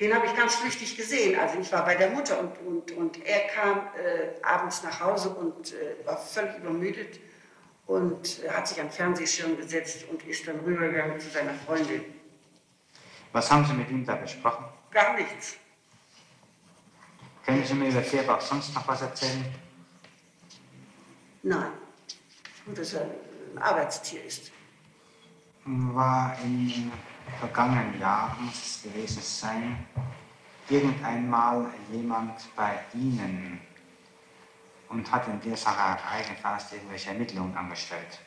Den 0.00 0.14
habe 0.14 0.26
ich 0.26 0.34
ganz 0.34 0.54
flüchtig 0.54 0.96
gesehen. 0.96 1.38
Also 1.38 1.58
ich 1.58 1.70
war 1.70 1.84
bei 1.84 1.94
der 1.94 2.08
Mutter 2.08 2.40
und, 2.40 2.58
und, 2.66 2.92
und 2.92 3.26
er 3.26 3.48
kam 3.48 3.78
äh, 3.78 4.42
abends 4.42 4.82
nach 4.82 4.98
Hause 4.98 5.28
und 5.28 5.74
äh, 5.74 6.06
war 6.06 6.16
völlig 6.16 6.56
übermüdet 6.56 7.20
und 7.86 8.42
äh, 8.42 8.48
hat 8.48 8.66
sich 8.66 8.80
an 8.80 8.86
den 8.86 8.92
Fernsehschirm 8.92 9.58
gesetzt 9.58 10.06
und 10.10 10.26
ist 10.26 10.48
dann 10.48 10.58
rübergegangen 10.60 11.20
zu 11.20 11.28
seiner 11.28 11.52
Freundin. 11.52 12.02
Was 13.32 13.50
haben 13.50 13.66
Sie 13.66 13.74
mit 13.74 13.90
ihm 13.90 14.06
da 14.06 14.14
besprochen? 14.14 14.64
Gar 14.90 15.16
nichts. 15.16 15.56
Können 17.44 17.64
Sie 17.64 17.74
mir 17.74 17.90
über 17.90 18.00
Vierbach 18.02 18.40
sonst 18.40 18.74
noch 18.74 18.88
was 18.88 19.02
erzählen? 19.02 19.44
Nein. 21.42 21.72
Gut, 22.64 22.78
dass 22.78 22.94
er 22.94 23.02
ein 23.02 23.62
Arbeitstier 23.62 24.24
ist. 24.24 24.50
War 25.64 26.38
in 26.42 26.90
vergangenen 27.38 27.98
Jahr 28.00 28.36
muss 28.40 28.54
es 28.54 28.82
gewesen 28.82 29.22
sein, 29.22 29.86
irgendeinmal 30.68 31.66
jemand 31.92 32.54
bei 32.56 32.78
Ihnen 32.94 33.60
und 34.88 35.10
hat 35.10 35.26
in 35.28 35.40
der 35.40 35.56
Sache 35.56 35.98
eigenfalls 36.04 36.72
irgendwelche 36.72 37.10
Ermittlungen 37.10 37.56
angestellt. 37.56 38.18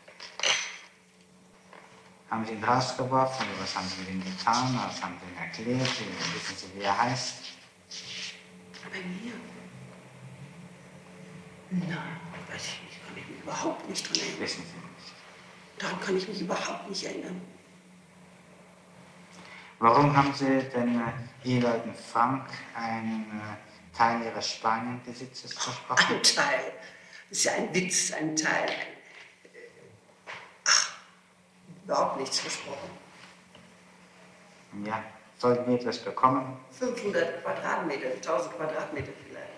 Haben 2.30 2.46
Sie 2.46 2.54
ihn 2.54 2.64
rausgeworfen 2.64 3.46
oder 3.48 3.62
was 3.62 3.76
haben 3.76 3.88
Sie 3.88 4.02
mit 4.02 4.10
ihm 4.10 4.24
getan? 4.24 4.80
Was 4.88 5.04
haben 5.04 5.16
Sie 5.20 5.32
ihm 5.32 5.38
erklärt? 5.38 5.90
Wissen 6.34 6.58
Sie, 6.58 6.80
wie 6.80 6.84
er 6.84 7.00
heißt? 7.00 7.36
Bei 8.92 9.00
mir? 9.00 9.34
Nein, 11.70 12.20
weiß 12.52 12.66
ich 12.66 12.84
nicht, 12.84 13.08
kann 13.08 13.18
ich 13.18 13.28
mich 13.28 13.40
überhaupt 13.44 13.90
nicht 13.90 14.08
dran 14.08 14.16
erinnern. 14.16 14.40
Wissen 14.40 14.64
Sie 14.64 14.78
nicht. 14.78 15.14
Daran 15.78 16.00
kann 16.02 16.18
ich 16.18 16.28
mich 16.28 16.42
überhaupt 16.42 16.90
nicht 16.90 17.04
erinnern. 17.04 17.42
Warum 19.84 20.16
haben 20.16 20.34
Sie 20.34 20.46
den 20.46 20.96
äh, 20.96 21.12
Eheleuten 21.44 21.94
Frank 21.94 22.46
einen 22.74 23.26
äh, 23.26 23.98
Teil 23.98 24.24
Ihres 24.24 24.52
Spanienbesitzes 24.52 25.56
versprochen? 25.56 26.16
Ein 26.16 26.24
Teil. 26.24 26.72
Das 27.28 27.38
ist 27.38 27.44
ja 27.44 27.52
ein 27.56 27.76
Witz, 27.76 28.14
ein 28.14 28.34
Teil. 28.34 28.70
Ach, 30.66 30.96
überhaupt 31.84 32.18
nichts 32.18 32.40
versprochen. 32.40 32.92
Ja, 34.86 35.04
sollten 35.38 35.70
wir 35.70 35.78
etwas 35.78 35.98
bekommen? 35.98 36.58
500 36.72 37.44
Quadratmeter, 37.44 38.08
1000 38.08 38.56
Quadratmeter 38.56 39.12
vielleicht. 39.28 39.50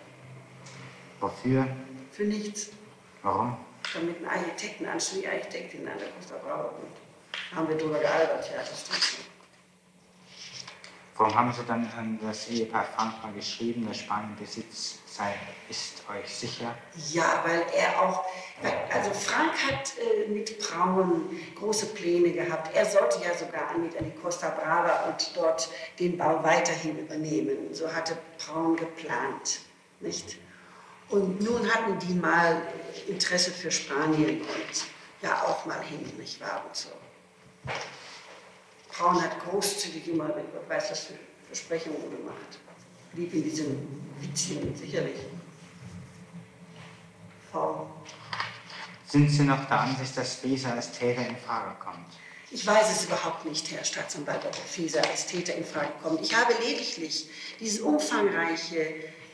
Wofür? 1.20 1.68
Für 2.12 2.24
nichts. 2.24 2.72
Warum? 3.22 3.56
Damit 3.94 4.24
ein 4.24 4.40
Architekten 4.40 4.88
anstehen, 4.88 5.22
die 5.22 5.28
Architektin 5.28 5.88
an 5.88 6.00
der 6.00 6.08
Costa 6.10 6.36
Brava 6.38 6.64
und 6.64 7.56
haben 7.56 7.70
wir 7.70 7.78
drüber 7.78 8.00
gealbert, 8.00 8.50
ja, 8.50 8.58
das 8.58 8.82
stimmt. 8.82 9.35
Warum 11.18 11.34
haben 11.34 11.54
Sie 11.54 11.64
dann 11.66 11.90
an 11.98 12.20
das 12.22 12.50
Ehepaar 12.50 12.86
Frank 12.94 13.24
mal 13.24 13.32
geschrieben, 13.32 13.86
der 13.88 13.94
Spanienbesitz 13.94 15.00
sei, 15.06 15.34
ist 15.70 16.04
euch 16.10 16.30
sicher? 16.30 16.76
Ja, 17.14 17.42
weil 17.46 17.66
er 17.74 18.02
auch, 18.02 18.26
also 18.94 19.14
Frank 19.14 19.54
hat 19.66 19.94
äh, 19.98 20.28
mit 20.30 20.60
Braun 20.60 21.30
große 21.56 21.86
Pläne 21.88 22.32
gehabt. 22.32 22.76
Er 22.76 22.86
sollte 22.86 23.24
ja 23.24 23.34
sogar 23.34 23.78
mit 23.78 23.98
an 23.98 24.04
die 24.04 24.20
Costa 24.20 24.50
Brava 24.50 25.08
und 25.08 25.32
dort 25.38 25.70
den 26.00 26.18
Bau 26.18 26.44
weiterhin 26.44 27.00
übernehmen. 27.00 27.74
So 27.74 27.90
hatte 27.94 28.18
Braun 28.38 28.76
geplant, 28.76 29.62
nicht? 30.02 30.36
Und 31.08 31.42
nun 31.42 31.74
hatten 31.74 31.98
die 32.00 32.16
mal 32.16 32.62
Interesse 33.08 33.52
für 33.52 33.72
Spanien 33.72 34.42
und 34.42 34.86
ja 35.22 35.44
auch 35.44 35.66
mal 35.66 35.82
hin, 35.82 36.12
nicht 36.18 36.42
wahr? 36.42 36.62
Und 36.68 36.76
so. 36.76 36.90
Braun 38.98 39.22
hat 39.22 39.40
großzügig 39.44 40.08
immer, 40.08 40.30
ich 40.30 40.70
weiß 40.70 40.92
was 40.92 41.00
für 41.06 41.14
Versprechungen 41.48 42.02
gemacht. 42.02 42.60
Blieb 43.14 43.34
in 43.34 43.44
diesem 43.44 43.88
Witzchen, 44.22 44.76
sicherlich. 44.76 45.18
Faul. 47.52 47.88
Sind 49.08 49.30
Sie 49.30 49.44
noch 49.44 49.66
der 49.66 49.82
Ansicht, 49.82 50.18
dass 50.18 50.36
Feser 50.36 50.74
als 50.74 50.92
Täter 50.92 51.28
in 51.28 51.36
Frage 51.38 51.76
kommt? 51.80 52.08
Ich 52.52 52.66
weiß 52.66 52.92
es 52.92 53.06
überhaupt 53.06 53.46
nicht, 53.46 53.70
Herr 53.72 53.84
Staatsanwalt, 53.84 54.46
ob 54.46 54.56
Fieser 54.56 55.02
als 55.10 55.26
Täter 55.26 55.56
in 55.56 55.66
Frage 55.66 55.92
kommt. 56.02 56.22
Ich 56.22 56.36
habe 56.36 56.54
lediglich 56.64 57.30
dieses 57.60 57.82
umfangreiche, 57.82 58.80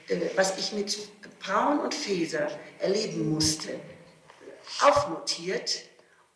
äh, 0.07 0.29
was 0.35 0.57
ich 0.57 0.73
mit 0.73 0.97
Braun 1.39 1.79
und 1.79 1.93
Feser 1.93 2.47
erleben 2.79 3.29
musste, 3.29 3.79
aufnotiert, 4.81 5.83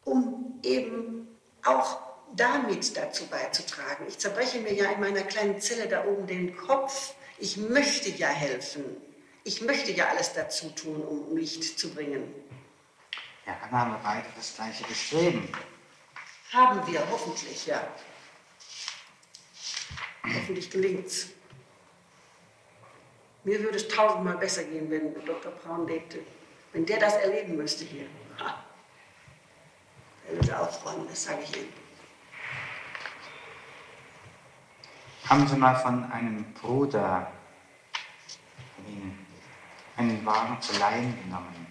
um 0.03 0.59
eben 0.63 1.27
auch 1.63 2.04
damit 2.35 2.95
dazu 2.97 3.27
beizutragen. 3.27 4.05
Ich 4.07 4.17
zerbreche 4.17 4.59
mir 4.59 4.73
ja 4.73 4.91
in 4.91 4.99
meiner 4.99 5.23
kleinen 5.23 5.59
Zelle 5.61 5.87
da 5.87 6.05
oben 6.05 6.27
den 6.27 6.55
Kopf. 6.55 7.13
Ich 7.37 7.57
möchte 7.57 8.09
ja 8.09 8.27
helfen. 8.27 8.83
Ich 9.43 9.61
möchte 9.61 9.91
ja 9.91 10.09
alles 10.09 10.33
dazu 10.33 10.69
tun, 10.71 11.03
um 11.03 11.37
Licht 11.37 11.77
zu 11.77 11.93
bringen. 11.93 12.33
Ja, 13.45 13.57
dann 13.61 13.71
haben 13.71 13.91
wir 13.91 13.99
beide 14.03 14.25
das 14.35 14.55
gleiche 14.55 14.83
Bestreben. 14.85 15.49
Haben 16.51 16.85
wir, 16.91 17.03
hoffentlich, 17.11 17.67
ja. 17.67 17.87
Hoffentlich 20.23 20.69
gelingt's. 20.71 21.27
Mir 23.43 23.61
würde 23.61 23.77
es 23.77 23.87
tausendmal 23.87 24.37
besser 24.37 24.63
gehen, 24.63 24.89
wenn 24.89 25.13
Dr. 25.25 25.51
Braun 25.51 25.87
lebte. 25.87 26.19
Wenn 26.73 26.85
der 26.85 26.99
das 26.99 27.13
erleben 27.13 27.55
müsste 27.55 27.85
hier. 27.85 28.07
Ha. 28.39 28.63
Er 30.27 30.35
würde 30.35 30.59
aufräumen, 30.59 31.07
das 31.07 31.23
sage 31.25 31.43
ich 31.43 31.55
Ihnen. 31.55 31.84
Haben 35.29 35.47
Sie 35.47 35.55
mal 35.55 35.75
von 35.75 36.11
einem 36.11 36.43
Bruder 36.53 37.31
von 38.75 38.85
Ihnen 38.87 39.25
einen 39.97 40.25
Wagen 40.25 40.61
zu 40.61 40.77
leihen 40.79 41.17
genommen? 41.23 41.65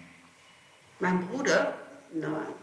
Mein 0.99 1.25
Bruder? 1.27 1.73
Nein. 2.13 2.53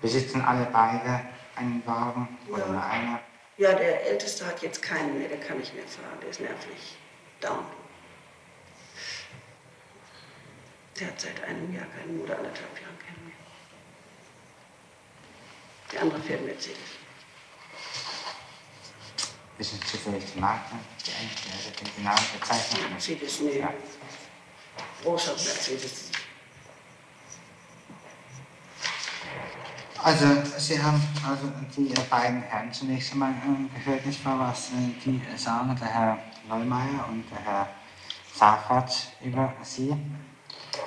Besitzen 0.00 0.40
alle 0.42 0.66
beide 0.66 1.20
einen 1.56 1.82
Wagen 1.86 2.38
oder 2.48 2.58
Ja. 2.66 2.72
nur 2.72 2.84
einer? 2.84 3.20
Ja, 3.56 3.72
der 3.72 4.06
Älteste 4.06 4.46
hat 4.46 4.62
jetzt 4.62 4.82
keinen 4.82 5.18
mehr, 5.18 5.28
der 5.28 5.38
kann 5.40 5.58
nicht 5.58 5.74
mehr 5.74 5.86
fahren, 5.86 6.18
der 6.20 6.28
ist 6.30 6.40
nervlich 6.40 6.96
down. 7.40 7.64
Der 10.98 11.08
hat 11.08 11.20
seit 11.20 11.42
einem 11.44 11.72
Jahr 11.74 11.86
keinen 11.86 12.20
oder 12.20 12.36
anderthalb 12.36 12.80
Jahren 12.80 12.98
keinen 12.98 13.26
mehr. 13.26 13.36
Der 15.92 16.02
andere 16.02 16.20
fährt 16.20 16.44
Mercedes. 16.44 16.78
Wissen 19.56 19.78
Sie 19.80 19.86
zufällig 19.86 20.24
die 20.34 20.40
Marke? 20.40 20.74
Die, 21.06 21.10
die, 21.10 21.84
die 21.84 21.96
genaue 21.96 22.16
Bezeichnung? 22.38 22.90
Mercedes, 22.90 23.40
nee. 23.40 23.60
Ja. 23.60 23.70
Großer 25.02 25.32
Mercedes. 25.32 26.10
Also, 30.02 30.26
Sie 30.58 30.82
haben 30.82 31.00
also 31.26 31.50
die 31.76 31.94
beiden 32.10 32.42
Herren 32.42 32.72
zunächst 32.72 33.12
einmal 33.12 33.30
äh, 33.30 33.78
gehört, 33.78 34.04
nicht 34.04 34.24
wahr, 34.24 34.38
was 34.40 34.70
äh, 34.70 34.72
die 35.04 35.22
sagen, 35.36 35.74
der 35.80 35.88
Herr 35.88 36.18
Neumeier 36.48 37.08
und 37.08 37.24
der 37.30 37.38
Herr 37.38 37.68
Safert 38.34 39.12
über 39.22 39.54
Sie. 39.62 39.96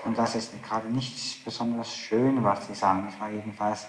Und 0.06 0.18
das 0.18 0.36
ist 0.36 0.62
gerade 0.62 0.90
nicht 0.90 1.44
besonders 1.46 1.96
schön, 1.96 2.44
was 2.44 2.68
Sie 2.68 2.76
sagen. 2.76 3.06
Nicht 3.06 3.20
wahr? 3.20 3.32
Jedenfalls 3.32 3.88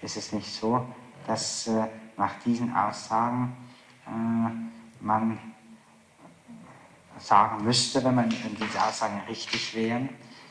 ist 0.00 0.16
es 0.16 0.32
nicht 0.32 0.50
so, 0.50 0.86
dass 1.26 1.66
äh, 1.66 1.88
nach 2.16 2.38
diesen 2.44 2.74
Aussagen 2.74 3.54
äh, 3.58 3.63
man 4.06 5.38
sagen 7.18 7.64
müsste, 7.64 8.04
wenn, 8.04 8.14
man, 8.14 8.30
wenn 8.30 8.56
diese 8.56 8.82
Aussagen 8.82 9.22
richtig 9.28 9.74
wären, 9.74 10.08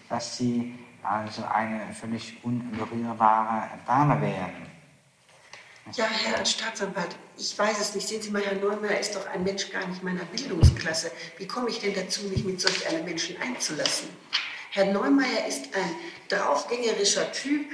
dass 0.09 0.37
Sie 0.37 0.77
also 1.03 1.43
eine 1.43 1.93
völlig 1.93 2.43
unberührbare 2.43 3.69
Dame 3.85 4.21
wären. 4.21 4.73
Ja, 5.91 6.05
Herr 6.05 6.45
Staatsanwalt, 6.45 7.15
ich 7.37 7.59
weiß 7.59 7.81
es 7.81 7.93
nicht. 7.93 8.07
Sehen 8.07 8.21
Sie 8.21 8.31
mal, 8.31 8.41
Herr 8.41 8.55
Neumeier 8.55 8.99
ist 8.99 9.15
doch 9.15 9.27
ein 9.27 9.43
Mensch 9.43 9.69
gar 9.69 9.85
nicht 9.85 10.01
meiner 10.01 10.23
Bildungsklasse. 10.25 11.11
Wie 11.37 11.45
komme 11.45 11.69
ich 11.69 11.79
denn 11.79 11.93
dazu, 11.93 12.23
mich 12.27 12.45
mit 12.45 12.61
solch 12.61 12.87
einem 12.87 13.03
Menschen 13.03 13.35
einzulassen? 13.41 14.07
Herr 14.71 14.85
Neumeier 14.85 15.45
ist 15.45 15.75
ein 15.75 15.95
draufgängerischer 16.29 17.31
Typ, 17.33 17.69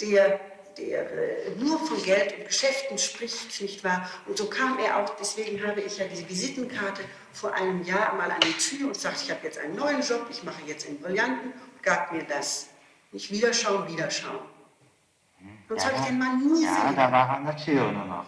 der, 0.00 0.40
der 0.78 1.10
äh, 1.10 1.50
nur 1.58 1.78
von 1.78 2.02
Geld 2.02 2.36
und 2.38 2.46
Geschäften 2.46 2.98
spricht, 2.98 3.60
nicht 3.60 3.82
wahr? 3.84 4.08
Und 4.26 4.36
so 4.38 4.46
kam 4.46 4.78
er 4.78 4.98
auch, 4.98 5.16
deswegen 5.16 5.66
habe 5.66 5.80
ich 5.80 5.98
ja 5.98 6.06
diese 6.06 6.28
Visitenkarte 6.28 7.02
vor 7.32 7.52
einem 7.54 7.82
Jahr 7.84 8.14
mal 8.16 8.30
an 8.30 8.40
die 8.40 8.52
Tür 8.52 8.88
und 8.88 8.96
sagte, 8.96 9.22
ich 9.24 9.30
habe 9.30 9.40
jetzt 9.44 9.58
einen 9.58 9.76
neuen 9.76 10.00
Job, 10.02 10.26
ich 10.30 10.42
mache 10.42 10.62
jetzt 10.66 10.86
in 10.86 11.00
Brillanten, 11.00 11.52
gab 11.82 12.12
mir 12.12 12.24
das. 12.24 12.68
Nicht 13.12 13.30
wiederschauen, 13.32 13.88
wiederschauen. 13.88 14.38
Sonst 15.68 15.84
habe 15.84 15.96
ich 15.96 16.02
den 16.02 16.18
Mann 16.18 16.38
nie 16.46 16.64
Ja, 16.64 16.74
sehen. 16.74 16.96
da 16.96 17.10
war 17.10 17.28
er 17.28 17.36
an 17.36 17.46
der 17.46 17.56
Tür 17.56 17.90
nur 17.92 18.04
noch. 18.04 18.26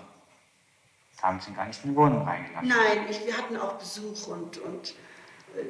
Da 1.21 1.29
haben 1.29 1.41
Sie 1.41 1.51
ihn 1.51 1.57
gar 1.57 1.67
nicht 1.67 1.85
in 1.85 1.91
die 1.91 1.97
Wohnung 1.97 2.27
reingelassen. 2.27 2.69
Nein, 2.69 3.07
ich, 3.09 3.25
wir 3.25 3.37
hatten 3.37 3.57
auch 3.57 3.75
Besuch 3.75 4.27
und, 4.27 4.59
und 4.59 4.91
äh, 5.57 5.65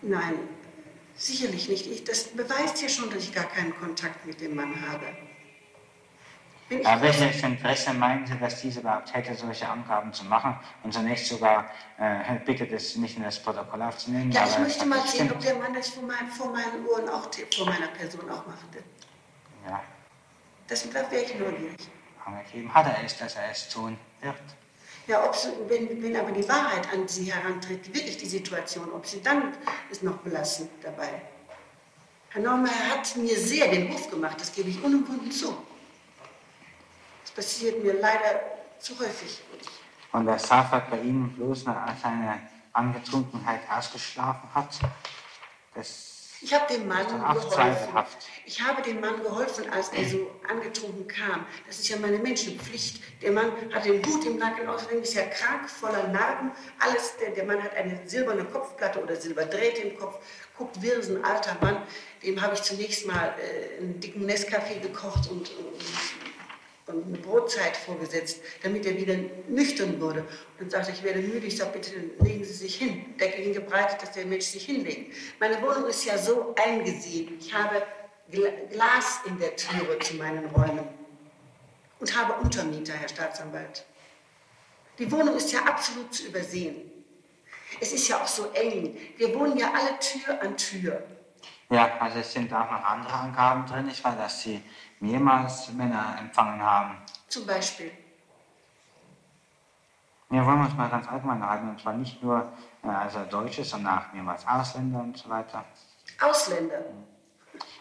nein, 0.00 0.38
sicherlich 1.14 1.68
nicht. 1.68 1.86
Ich, 1.86 2.04
das 2.04 2.28
beweist 2.28 2.80
ja 2.80 2.88
schon, 2.88 3.10
dass 3.10 3.22
ich 3.24 3.34
gar 3.34 3.44
keinen 3.44 3.78
Kontakt 3.78 4.24
mit 4.24 4.40
dem 4.40 4.54
Mann 4.54 4.74
habe. 4.90 5.06
Aber 6.84 7.02
welches 7.02 7.42
Interesse 7.42 7.94
meinen 7.94 8.26
Sie, 8.26 8.36
dass 8.38 8.60
diese 8.60 8.80
überhaupt 8.80 9.14
hätte, 9.14 9.34
solche 9.34 9.66
Angaben 9.66 10.12
zu 10.12 10.24
machen 10.24 10.54
und 10.82 10.92
zunächst 10.92 11.26
sogar, 11.26 11.70
äh, 11.98 12.38
bitte 12.44 12.66
das 12.66 12.96
nicht 12.96 13.16
in 13.16 13.22
das 13.22 13.42
Protokoll 13.42 13.80
aufzunehmen? 13.82 14.30
ja, 14.30 14.44
ich 14.44 14.52
aber 14.52 14.64
möchte 14.64 14.80
es 14.80 14.86
mal 14.86 15.00
sehen, 15.06 15.32
ob 15.32 15.40
der 15.40 15.54
Mann 15.56 15.72
das 15.72 15.88
vor, 15.88 16.02
mein, 16.02 16.28
vor 16.28 16.52
meinen 16.52 16.86
Ohren 16.86 17.08
auch 17.08 17.28
vor 17.56 17.66
meiner 17.66 17.88
Person 17.88 18.28
auch 18.30 18.46
machte. 18.46 18.84
Ja, 19.66 19.82
Das 20.66 20.88
da 20.90 21.10
wäre 21.10 21.22
ich 21.22 21.34
neugierig. 21.38 21.88
angegeben 22.24 22.72
hat 22.74 22.86
er 22.86 23.04
es, 23.04 23.16
dass 23.16 23.36
er 23.36 23.50
es 23.50 23.68
tun 23.70 23.96
wird. 24.20 24.36
Ja, 25.06 25.24
ob 25.24 25.34
sie, 25.34 25.48
wenn, 25.68 26.02
wenn 26.02 26.16
aber 26.16 26.32
die 26.32 26.46
Wahrheit 26.46 26.92
an 26.92 27.08
Sie 27.08 27.32
herantritt, 27.32 27.94
wirklich 27.94 28.18
die 28.18 28.26
Situation, 28.26 28.92
ob 28.92 29.06
Sie 29.06 29.22
dann 29.22 29.54
es 29.90 30.02
noch 30.02 30.18
belassen 30.18 30.68
dabei. 30.82 31.22
Herr 32.28 32.42
Neumeier 32.42 32.90
hat 32.90 33.16
mir 33.16 33.38
sehr 33.38 33.68
den 33.68 33.90
Hof 33.90 34.10
gemacht, 34.10 34.38
das 34.38 34.52
gebe 34.52 34.68
ich 34.68 34.84
unumwunden 34.84 35.32
zu. 35.32 35.56
Passiert 37.38 37.84
mir 37.84 37.92
leider 37.92 38.40
zu 38.80 38.98
häufig. 38.98 39.40
Und 40.10 40.26
der 40.26 40.40
Safat 40.40 40.90
bei 40.90 40.98
Ihnen 40.98 41.32
bloß 41.36 41.66
nach 41.66 41.96
seiner 42.02 42.40
Angetrunkenheit 42.72 43.60
ausgeschlafen 43.70 44.52
hat, 44.52 44.70
das 45.72 46.30
Ich 46.40 46.52
habe 46.52 46.74
dem 46.74 46.88
Mann 46.88 47.06
geholfen. 47.06 47.50
zweifelhaft. 47.52 48.26
Ich 48.44 48.60
habe 48.60 48.82
dem 48.82 49.00
Mann 49.00 49.22
geholfen, 49.22 49.70
als 49.70 49.90
er 49.90 50.04
so 50.08 50.28
angetrunken 50.48 51.06
kam. 51.06 51.46
Das 51.68 51.78
ist 51.78 51.88
ja 51.88 51.96
meine 51.98 52.18
Menschenpflicht. 52.18 53.22
Der 53.22 53.30
Mann 53.30 53.52
hat 53.72 53.84
den 53.84 54.02
Blut 54.02 54.24
im 54.26 54.38
Nacken, 54.38 54.68
außerdem 54.68 55.00
ist 55.00 55.14
er 55.16 55.28
krank, 55.30 55.70
voller 55.70 56.08
Narben. 56.08 56.50
Alles, 56.80 57.18
der, 57.18 57.30
der 57.30 57.44
Mann 57.44 57.62
hat 57.62 57.72
eine 57.76 58.00
silberne 58.04 58.46
Kopfplatte 58.46 59.00
oder 59.00 59.14
Silberdrähte 59.14 59.82
im 59.82 59.96
Kopf. 59.96 60.18
Guckt, 60.56 60.82
wir 60.82 60.94
ist 60.94 61.08
ein 61.10 61.24
alter 61.24 61.56
Mann. 61.60 61.84
Dem 62.24 62.42
habe 62.42 62.54
ich 62.54 62.62
zunächst 62.62 63.06
mal 63.06 63.32
äh, 63.38 63.80
einen 63.80 64.00
dicken 64.00 64.28
Nescafé 64.28 64.80
gekocht 64.80 65.30
und, 65.30 65.48
und, 65.50 65.84
und 66.88 67.06
eine 67.06 67.18
Brotzeit 67.18 67.76
vorgesetzt, 67.76 68.40
damit 68.62 68.86
er 68.86 68.96
wieder 68.96 69.14
nüchtern 69.48 70.00
wurde. 70.00 70.24
Und 70.58 70.70
sagte 70.70 70.92
ich, 70.92 71.02
werde 71.02 71.20
müde. 71.20 71.46
Ich 71.46 71.56
sage, 71.56 71.72
bitte 71.72 71.94
legen 72.20 72.44
Sie 72.44 72.52
sich 72.52 72.76
hin. 72.76 73.16
Decke 73.18 73.42
ihn 73.42 73.52
gebreitet, 73.52 74.02
dass 74.02 74.12
der 74.12 74.26
Mensch 74.26 74.46
sich 74.46 74.64
hinlegt. 74.64 75.14
Meine 75.38 75.60
Wohnung 75.62 75.86
ist 75.86 76.04
ja 76.04 76.18
so 76.18 76.54
eingesehen. 76.56 77.36
Ich 77.38 77.52
habe 77.52 77.82
Gla 78.30 78.50
Glas 78.70 79.20
in 79.26 79.38
der 79.38 79.54
Türe 79.56 79.98
zu 80.00 80.16
meinen 80.16 80.46
Räumen 80.46 80.88
und 82.00 82.18
habe 82.18 82.34
Untermieter, 82.42 82.94
Herr 82.94 83.08
Staatsanwalt. 83.08 83.84
Die 84.98 85.10
Wohnung 85.10 85.36
ist 85.36 85.52
ja 85.52 85.60
absolut 85.60 86.12
zu 86.12 86.26
übersehen. 86.26 86.90
Es 87.80 87.92
ist 87.92 88.08
ja 88.08 88.22
auch 88.22 88.26
so 88.26 88.50
eng. 88.52 88.96
Wir 89.16 89.34
wohnen 89.38 89.56
ja 89.56 89.72
alle 89.72 89.98
Tür 89.98 90.40
an 90.42 90.56
Tür. 90.56 91.02
Ja, 91.70 91.98
also 92.00 92.18
es 92.20 92.32
sind 92.32 92.52
auch 92.52 92.70
noch 92.70 92.82
andere 92.82 93.12
Angaben 93.12 93.66
drin, 93.66 93.88
ich 93.90 94.02
weiß, 94.02 94.16
dass 94.16 94.42
Sie 94.42 94.62
mehrmals 95.00 95.72
Männer 95.72 96.16
empfangen 96.18 96.60
haben. 96.62 96.98
Zum 97.28 97.46
Beispiel. 97.46 97.92
Wir 100.30 100.44
wollen 100.44 100.60
uns 100.60 100.74
mal 100.74 100.90
ganz 100.90 101.08
allgemein 101.08 101.42
halten, 101.42 101.70
und 101.70 101.80
zwar 101.80 101.94
nicht 101.94 102.22
nur 102.22 102.52
äh, 102.82 102.88
also 102.88 103.24
Deutsche, 103.24 103.64
sondern 103.64 103.98
auch 103.98 104.12
mehrmals 104.12 104.46
Ausländer 104.46 105.00
und 105.00 105.16
so 105.16 105.28
weiter. 105.28 105.64
Ausländer. 106.20 106.84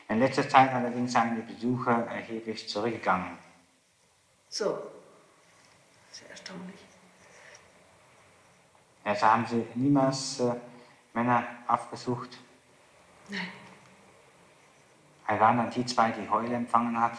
In 0.08 0.20
letzter 0.20 0.48
Zeit 0.48 0.72
allerdings 0.74 1.12
seien 1.12 1.36
die 1.36 1.54
Besuche 1.54 1.92
erheblich 1.92 2.70
zurückgegangen. 2.70 3.38
So. 4.48 4.82
Sehr 6.12 6.30
erstaunlich. 6.30 6.80
Also 9.04 9.26
haben 9.26 9.46
Sie 9.46 9.66
niemals 9.76 10.40
äh, 10.40 10.54
Männer 11.14 11.46
aufgesucht? 11.68 12.38
Nein. 13.30 13.67
Waren 15.28 15.58
dann 15.58 15.70
die 15.72 15.86
zwei, 15.86 16.12
die 16.12 16.30
Heule 16.30 16.56
empfangen 16.56 17.00
hat 17.00 17.14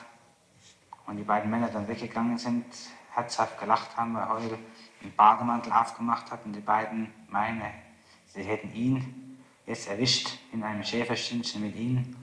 und 1.06 1.16
die 1.16 1.22
beiden 1.22 1.50
Männer 1.50 1.68
dann 1.68 1.86
weggegangen 1.86 2.38
sind, 2.38 2.64
herzhaft 3.12 3.58
gelacht 3.60 3.96
haben, 3.96 4.14
weil 4.14 4.28
Heule 4.28 4.58
den 5.02 5.14
Bademantel 5.14 5.72
aufgemacht 5.72 6.30
hat 6.30 6.44
und 6.44 6.52
die 6.52 6.60
beiden 6.60 7.12
meine, 7.28 7.70
sie 8.26 8.42
hätten 8.42 8.72
ihn 8.72 9.38
jetzt 9.66 9.88
erwischt 9.88 10.38
in 10.52 10.62
einem 10.62 10.82
Schäferstündchen 10.82 11.62
mit 11.62 11.76
ihnen. 11.76 12.16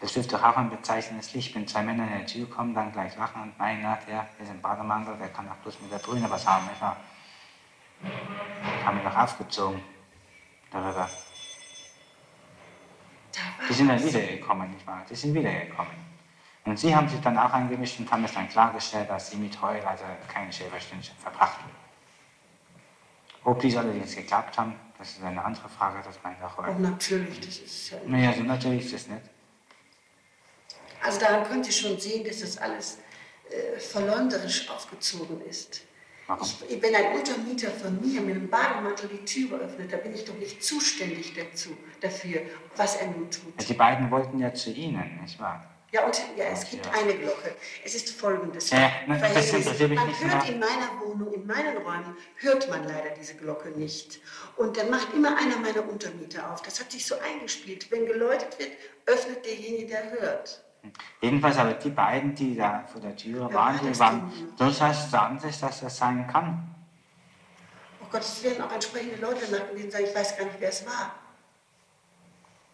Das 0.00 0.14
dürfte 0.14 0.36
auch 0.36 0.56
ein 0.56 0.70
bezeichnendes 0.70 1.34
Licht, 1.34 1.54
wenn 1.54 1.66
zwei 1.66 1.82
Männer 1.82 2.10
in 2.10 2.26
die 2.26 2.32
Tür 2.32 2.48
kommen, 2.48 2.74
dann 2.74 2.92
gleich 2.92 3.16
lachen 3.16 3.42
und 3.42 3.58
meinen, 3.58 3.82
na, 3.82 3.98
der 4.08 4.28
ist 4.40 4.50
im 4.50 4.60
Bademantel, 4.60 5.16
der 5.18 5.28
kann 5.28 5.46
doch 5.46 5.56
bloß 5.56 5.80
mit 5.82 5.92
der 5.92 5.98
Brüne 5.98 6.30
was 6.30 6.46
haben, 6.46 6.66
nicht 6.66 6.80
wahr? 6.80 6.96
Haben 8.84 8.96
wir 8.98 9.04
noch 9.04 9.16
aufgezogen 9.16 9.82
darüber. 10.70 11.08
Die 13.68 13.72
sind 13.72 13.88
dann 13.88 14.02
wiedergekommen, 14.02 14.70
nicht 14.72 14.86
wahr? 14.86 15.04
Die 15.08 15.14
sind 15.14 15.34
wiedergekommen. 15.34 15.92
Und 16.64 16.78
sie 16.78 16.94
haben 16.94 17.08
sich 17.08 17.20
dann 17.20 17.38
auch 17.38 17.52
eingemischt 17.52 17.98
und 18.00 18.10
haben 18.10 18.24
es 18.24 18.32
dann 18.32 18.48
klargestellt, 18.48 19.08
dass 19.08 19.30
sie 19.30 19.36
mit 19.36 19.60
Heul 19.60 19.80
also 19.80 20.04
keine 20.28 20.52
Schäferstündchen 20.52 21.16
verbrachten. 21.16 21.64
Ob 23.44 23.58
dies 23.60 23.76
allerdings 23.76 24.14
geklappt 24.14 24.58
haben, 24.58 24.74
das 24.98 25.12
ist 25.12 25.22
eine 25.22 25.42
andere 25.42 25.68
Frage, 25.68 25.98
das 26.04 26.18
meint 26.22 26.42
auch 26.42 26.58
Oh, 26.58 26.66
Heul. 26.66 26.74
natürlich, 26.78 27.40
das 27.40 27.58
ist 27.58 27.90
ja. 27.90 27.98
Naja, 28.06 28.32
so 28.34 28.42
natürlich 28.42 28.84
ist 28.84 28.92
es 28.94 29.08
nicht. 29.08 29.22
Also 31.02 31.18
daran 31.18 31.44
könnt 31.44 31.66
ihr 31.66 31.72
schon 31.72 31.98
sehen, 31.98 32.24
dass 32.26 32.40
das 32.40 32.58
alles 32.58 32.98
äh, 33.50 33.78
verleumderisch 33.78 34.68
aufgezogen 34.68 35.40
ist. 35.46 35.82
Ich, 36.68 36.82
wenn 36.82 36.94
ein 36.94 37.16
Untermieter 37.16 37.70
von 37.70 38.00
mir 38.00 38.20
mit 38.20 38.36
einem 38.36 38.48
Bademantel 38.48 39.08
die 39.08 39.24
Türe 39.24 39.60
öffnet, 39.60 39.92
da 39.92 39.96
bin 39.96 40.14
ich 40.14 40.24
doch 40.24 40.36
nicht 40.36 40.62
zuständig 40.62 41.32
dazu, 41.34 41.76
dafür, 42.00 42.42
was 42.76 42.96
er 42.96 43.08
nun 43.08 43.30
tut. 43.30 43.68
Die 43.68 43.74
beiden 43.74 44.10
wollten 44.10 44.38
ja 44.38 44.52
zu 44.54 44.70
Ihnen, 44.70 45.20
nicht 45.22 45.38
wahr? 45.40 45.66
Ja, 45.92 46.06
und 46.06 46.22
ja, 46.36 46.44
es 46.44 46.70
gibt 46.70 46.86
Ja. 46.86 46.92
eine 46.92 47.14
Glocke. 47.14 47.52
Es 47.84 47.96
ist 47.96 48.10
folgendes. 48.10 48.70
Ja, 48.70 48.92
na, 49.08 49.16
das 49.18 49.52
interessiert 49.52 49.90
mich 49.90 49.98
man 49.98 50.30
hört 50.30 50.48
in 50.48 50.60
meiner 50.60 51.00
Wohnung, 51.00 51.32
in 51.32 51.44
meinen 51.46 51.76
Räumen, 51.78 52.16
hört 52.36 52.70
man 52.70 52.84
leider 52.84 53.10
diese 53.18 53.34
Glocke 53.34 53.70
nicht. 53.70 54.20
Und 54.56 54.76
dann 54.76 54.88
macht 54.88 55.12
immer 55.14 55.36
einer 55.36 55.56
meiner 55.56 55.88
Untermieter 55.88 56.52
auf. 56.52 56.62
Das 56.62 56.78
hat 56.78 56.92
sich 56.92 57.04
so 57.04 57.16
eingespielt. 57.18 57.90
Wenn 57.90 58.06
geläutet 58.06 58.56
wird, 58.60 58.70
öffnet 59.06 59.44
derjenige, 59.44 59.86
der 59.86 60.12
hört. 60.12 60.62
Jedenfalls 61.20 61.58
aber 61.58 61.74
die 61.74 61.90
beiden, 61.90 62.34
die 62.34 62.56
da 62.56 62.84
vor 62.86 63.00
der 63.00 63.14
Tür 63.16 63.48
Ja, 63.48 63.54
waren, 63.54 63.78
das 63.82 63.92
die 63.92 63.98
waren 64.00 64.32
durchaus 64.56 65.12
Ansicht, 65.14 65.62
dass 65.62 65.80
das 65.80 65.96
sein 65.96 66.26
kann. 66.26 66.74
Oh 68.02 68.06
Gott, 68.10 68.22
es 68.22 68.42
werden 68.42 68.62
auch 68.62 68.72
entsprechende 68.72 69.16
Leute 69.16 69.50
nach 69.50 69.60
denen 69.76 69.90
sagen, 69.90 70.04
ich 70.04 70.14
weiß 70.14 70.38
gar 70.38 70.46
nicht, 70.46 70.56
wer 70.58 70.68
es 70.70 70.86
war. 70.86 71.12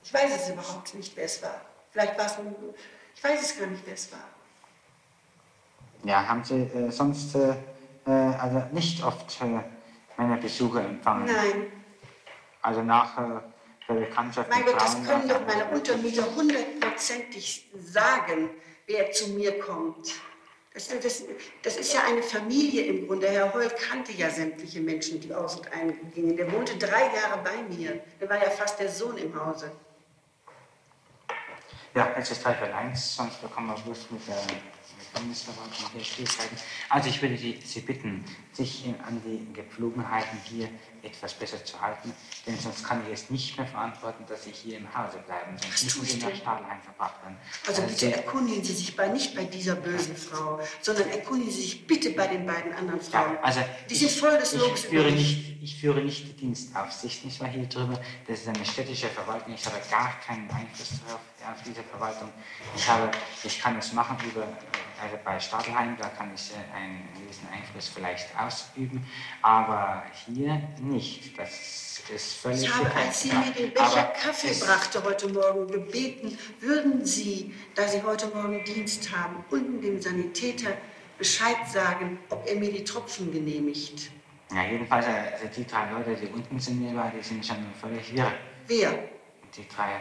Ich 0.02 0.14
weiß 0.14 0.36
es 0.36 0.50
überhaupt 0.50 0.94
nicht, 0.94 1.16
wer 1.16 1.24
es 1.24 1.42
war. 1.42 1.60
Vielleicht 1.90 2.16
war 2.16 2.26
es 2.26 2.38
ein, 2.38 2.54
ich 3.14 3.24
weiß 3.24 3.42
es 3.42 3.58
gar 3.58 3.66
nicht, 3.66 3.82
wer 3.84 3.94
es 3.94 4.12
war. 4.12 4.20
Ja, 6.04 6.26
haben 6.28 6.44
Sie 6.44 6.54
äh, 6.62 6.90
sonst 6.90 7.34
äh, 7.34 7.54
äh, 8.06 8.10
also 8.10 8.62
nicht 8.70 9.02
oft 9.02 9.40
äh, 9.42 9.60
Männerbesuche 10.16 10.80
empfangen? 10.80 11.26
Nein, 11.26 11.72
Also 12.62 12.82
nach 12.82 13.18
äh, 13.18 13.40
der 13.88 13.94
Bekanntschaft 13.94 14.48
mein 14.50 14.64
Gott, 14.64 14.80
das 14.80 14.94
können 15.04 15.28
doch 15.28 15.40
meine 15.46 15.64
Untermieter 15.66 16.24
hundertprozentig 16.96 17.68
sagen, 17.84 18.50
wer 18.86 19.12
zu 19.12 19.30
mir 19.30 19.58
kommt. 19.60 20.14
Das, 20.72 20.88
das, 20.88 21.24
das 21.62 21.76
ist 21.76 21.94
ja 21.94 22.00
eine 22.06 22.22
Familie 22.22 22.84
im 22.84 23.06
Grunde. 23.06 23.28
Herr 23.28 23.52
Holt 23.54 23.74
kannte 23.78 24.12
ja 24.12 24.28
sämtliche 24.28 24.80
Menschen, 24.80 25.20
die 25.20 25.32
aus 25.32 25.56
und 25.56 25.72
eingingen. 25.72 26.36
Der 26.36 26.52
wohnte 26.52 26.76
drei 26.76 27.06
Jahre 27.14 27.42
bei 27.42 27.62
mir. 27.74 28.00
Der 28.20 28.28
war 28.28 28.36
ja 28.36 28.50
fast 28.50 28.78
der 28.78 28.90
Sohn 28.90 29.16
im 29.16 29.34
Hause. 29.34 29.72
Ja, 31.94 32.14
es 32.18 32.30
ist 32.30 32.42
Teil 32.42 32.70
1, 32.70 33.16
sonst 33.16 33.40
bekommen 33.40 33.68
wir 33.68 33.82
bloß 33.82 34.10
mit 34.10 34.28
der 34.28 34.36
mit 35.22 35.94
der 35.94 36.04
Schwierigkeiten. 36.04 36.56
Also 36.90 37.08
ich 37.08 37.22
würde 37.22 37.38
Sie, 37.38 37.58
Sie 37.64 37.80
bitten, 37.80 38.22
sich 38.52 38.84
an 39.06 39.22
die 39.24 39.50
Gepflogenheiten 39.54 40.38
hier 40.44 40.68
etwas 41.06 41.34
besser 41.34 41.64
zu 41.64 41.80
halten, 41.80 42.12
denn 42.46 42.58
sonst 42.58 42.84
kann 42.84 43.02
ich 43.06 43.12
es 43.12 43.30
nicht 43.30 43.56
mehr 43.56 43.66
verantworten, 43.66 44.24
dass 44.28 44.44
Sie 44.44 44.52
hier 44.52 44.78
im 44.78 44.96
Hause 44.96 45.18
bleiben, 45.26 45.56
sonst 45.58 45.84
müssen 45.84 46.04
Sie 46.04 46.16
ich 46.18 46.24
nach? 46.24 46.34
Stadelheim 46.34 46.80
verbracht 46.82 47.22
werden. 47.22 47.36
Also 47.66 47.82
bitte 47.82 48.14
erkundigen 48.14 48.64
Sie 48.64 48.74
sich 48.74 48.96
bei, 48.96 49.08
nicht 49.08 49.34
bei 49.34 49.44
dieser 49.44 49.74
bösen 49.76 50.16
Frau, 50.16 50.60
sondern 50.80 51.08
erkundigen 51.10 51.52
Sie 51.52 51.62
sich 51.62 51.86
bitte 51.86 52.10
bei 52.10 52.26
den 52.26 52.46
beiden 52.46 52.72
anderen 52.74 53.00
Frauen. 53.00 53.34
Ja, 53.34 53.42
also 53.42 53.60
die 53.88 53.94
sind 53.94 54.10
voll 54.10 54.36
des 54.38 54.52
ich, 54.52 54.60
Lobes 54.60 54.84
ich 54.84 54.90
führe 54.90 55.12
nicht, 55.12 55.62
Ich 55.62 55.80
führe 55.80 56.00
nicht 56.00 56.28
die 56.28 56.32
Dienstaufsicht, 56.36 57.24
nicht 57.24 57.42
mal 57.42 57.50
hier 57.50 57.66
drüber. 57.66 58.00
Das 58.26 58.40
ist 58.40 58.48
eine 58.48 58.64
städtische 58.64 59.08
Verwaltung. 59.08 59.52
Ich 59.54 59.66
habe 59.66 59.76
gar 59.90 60.12
keinen 60.20 60.48
Einfluss 60.50 61.00
darauf, 61.04 61.20
auf 61.50 61.62
diese 61.64 61.82
Verwaltung. 61.82 62.28
Ich, 62.76 62.88
habe, 62.88 63.10
ich 63.42 63.60
kann 63.60 63.76
es 63.78 63.92
machen 63.92 64.16
über, 64.24 64.42
also 65.02 65.16
bei 65.24 65.38
Stadelheim, 65.40 65.96
da 66.00 66.08
kann 66.08 66.32
ich 66.34 66.52
äh, 66.52 66.76
einen 66.76 67.08
gewissen 67.18 67.48
Einfluss 67.52 67.88
vielleicht 67.88 68.28
ausüben, 68.38 69.04
aber 69.42 70.04
hier 70.24 70.62
nicht. 70.80 70.95
Das 71.36 71.50
ist 72.14 72.34
völlig 72.34 72.62
Ich 72.62 72.74
habe, 72.74 72.94
als 72.94 73.22
Sie 73.22 73.32
mir 73.32 73.50
den 73.52 73.72
Becher 73.72 73.84
Aber 73.98 74.12
Kaffee 74.12 74.54
brachte 74.64 75.02
heute 75.02 75.28
Morgen, 75.28 75.66
gebeten, 75.66 76.38
würden 76.60 77.04
Sie, 77.04 77.52
da 77.74 77.86
Sie 77.88 78.02
heute 78.02 78.28
Morgen 78.28 78.64
Dienst 78.64 79.10
haben, 79.14 79.44
unten 79.50 79.80
dem 79.80 80.00
Sanitäter 80.00 80.70
Bescheid 81.18 81.56
sagen, 81.72 82.18
ob 82.30 82.46
er 82.46 82.56
mir 82.56 82.70
die 82.72 82.84
Tropfen 82.84 83.32
genehmigt. 83.32 84.10
Ja, 84.52 84.64
jedenfalls, 84.64 85.06
also 85.06 85.46
die 85.56 85.66
drei 85.66 85.90
Leute, 85.90 86.14
die 86.14 86.28
unten 86.32 86.60
sind, 86.60 86.78
die 86.80 86.94
die 87.18 87.22
sind 87.24 87.44
schon 87.44 87.56
völlig 87.80 88.14
wirr. 88.14 88.32
Wer? 88.68 88.92
Die 89.56 89.66
drei 89.68 90.00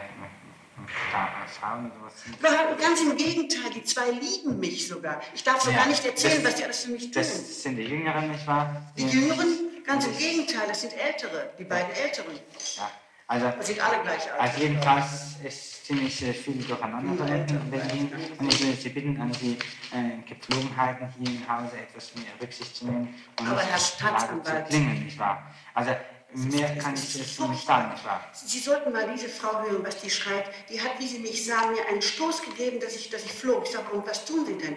da, 1.10 1.28
Frauen, 1.48 1.90
sind. 2.14 2.38
Überhaupt- 2.38 2.78
Ganz 2.80 3.00
im 3.00 3.16
Gegenteil, 3.16 3.70
die 3.74 3.82
zwei 3.82 4.10
lieben 4.10 4.58
mich 4.60 4.86
sogar. 4.86 5.20
Ich 5.34 5.42
darf 5.42 5.62
so 5.62 5.70
Ja, 5.70 5.78
gar 5.78 5.86
nicht 5.88 6.04
erzählen, 6.04 6.42
das- 6.42 6.52
was 6.52 6.54
die 6.56 6.64
alles 6.64 6.84
für 6.84 6.90
mich 6.92 7.02
tun. 7.04 7.12
Das 7.14 7.62
sind 7.62 7.76
die 7.76 7.82
Jüngeren, 7.84 8.30
nicht 8.30 8.46
wahr? 8.46 8.92
Die 8.96 9.06
Jüngeren, 9.08 9.65
ganz 9.86 10.06
im 10.06 10.16
Gegenteil, 10.16 10.66
das 10.68 10.80
sind 10.80 10.92
Ältere, 10.94 11.50
die 11.58 11.64
beiden 11.64 11.90
Älteren. 11.94 12.34
Ja, 12.76 12.90
also, 13.28 13.46
Das 13.56 13.66
sind 13.66 13.80
alle 13.80 14.02
gleich 14.02 14.32
alt. 14.32 14.40
also 14.40 14.60
jedenfalls 14.60 15.06
ist 15.44 15.86
ziemlich 15.86 16.22
äh, 16.22 16.32
viel 16.32 16.62
durcheinander 16.62 17.26
in 17.26 17.70
Berlin. 17.70 18.12
Und 18.38 18.52
ich 18.52 18.60
würde 18.64 18.76
Sie 18.76 18.88
bitten, 18.90 19.20
an 19.20 19.32
die 19.32 19.58
äh, 19.92 20.18
Gepflogenheiten 20.28 21.08
hier 21.18 21.28
im 21.28 21.48
Hause 21.48 21.76
etwas 21.78 22.14
mehr 22.14 22.24
Rücksicht 22.40 22.76
zu 22.76 22.86
nehmen 22.86 23.14
und 23.40 23.48
Aber 23.48 23.60
Herr 23.62 23.78
Staatsanwalt- 23.78 24.68
klingen, 24.68 25.04
nicht 25.04 25.18
wahr? 25.18 25.42
Also, 25.74 25.92
mehr 26.34 26.76
kann 26.76 26.94
ich 26.94 27.14
jetzt 27.14 27.40
nicht 27.40 27.66
sagen, 27.66 27.90
nicht 27.92 28.04
wahr? 28.04 28.20
Sie 28.32 28.58
sollten 28.58 28.92
mal 28.92 29.08
diese 29.12 29.28
Frau 29.28 29.60
hören, 29.62 29.84
was 29.84 30.00
die 30.00 30.10
schreibt. 30.10 30.50
Die 30.70 30.80
hat, 30.80 30.98
wie 30.98 31.06
Sie 31.06 31.18
mich 31.20 31.44
sah, 31.46 31.66
mir 31.68 31.86
einen 31.88 32.02
Stoß 32.02 32.42
gegeben, 32.42 32.78
dass 32.80 32.94
ich, 32.96 33.10
dass 33.10 33.24
ich 33.24 33.32
flog. 33.32 33.62
Ich 33.64 33.72
sage, 33.72 33.86
was 34.04 34.24
tun 34.24 34.44
Sie 34.46 34.58
denn? 34.58 34.76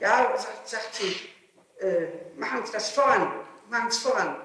Ja, 0.00 0.32
sagt, 0.36 0.68
sagt 0.68 0.94
sie, 0.94 1.16
Äh, 1.80 2.38
machen 2.38 2.64
Sie 2.64 2.72
das 2.72 2.90
voran, 2.90 3.32
machen 3.68 3.90
Sie 3.90 3.98
voran. 4.00 4.36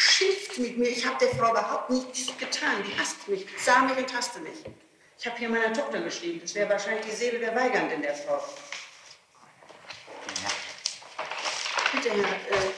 Schimpft 0.00 0.58
mit 0.58 0.78
mir, 0.78 0.88
ich 0.88 1.06
habe 1.06 1.18
der 1.20 1.28
Frau 1.28 1.50
überhaupt 1.50 1.90
nichts 1.90 2.34
getan, 2.38 2.82
die 2.88 2.98
hasst 2.98 3.28
mich, 3.28 3.46
sah 3.58 3.82
mich 3.82 3.98
und 3.98 4.16
hasste 4.16 4.40
mich. 4.40 4.64
Ich 5.18 5.26
habe 5.26 5.36
hier 5.36 5.50
meiner 5.50 5.74
Tochter 5.74 6.00
geschrieben, 6.00 6.40
das 6.40 6.54
wäre 6.54 6.70
wahrscheinlich 6.70 7.04
die 7.04 7.10
Seele 7.10 7.38
der 7.38 7.54
Weigernden 7.54 8.00
der 8.00 8.14
Frau. 8.14 8.42
Bitte, 11.92 12.08
Herr 12.12 12.18
äh, 12.18 12.70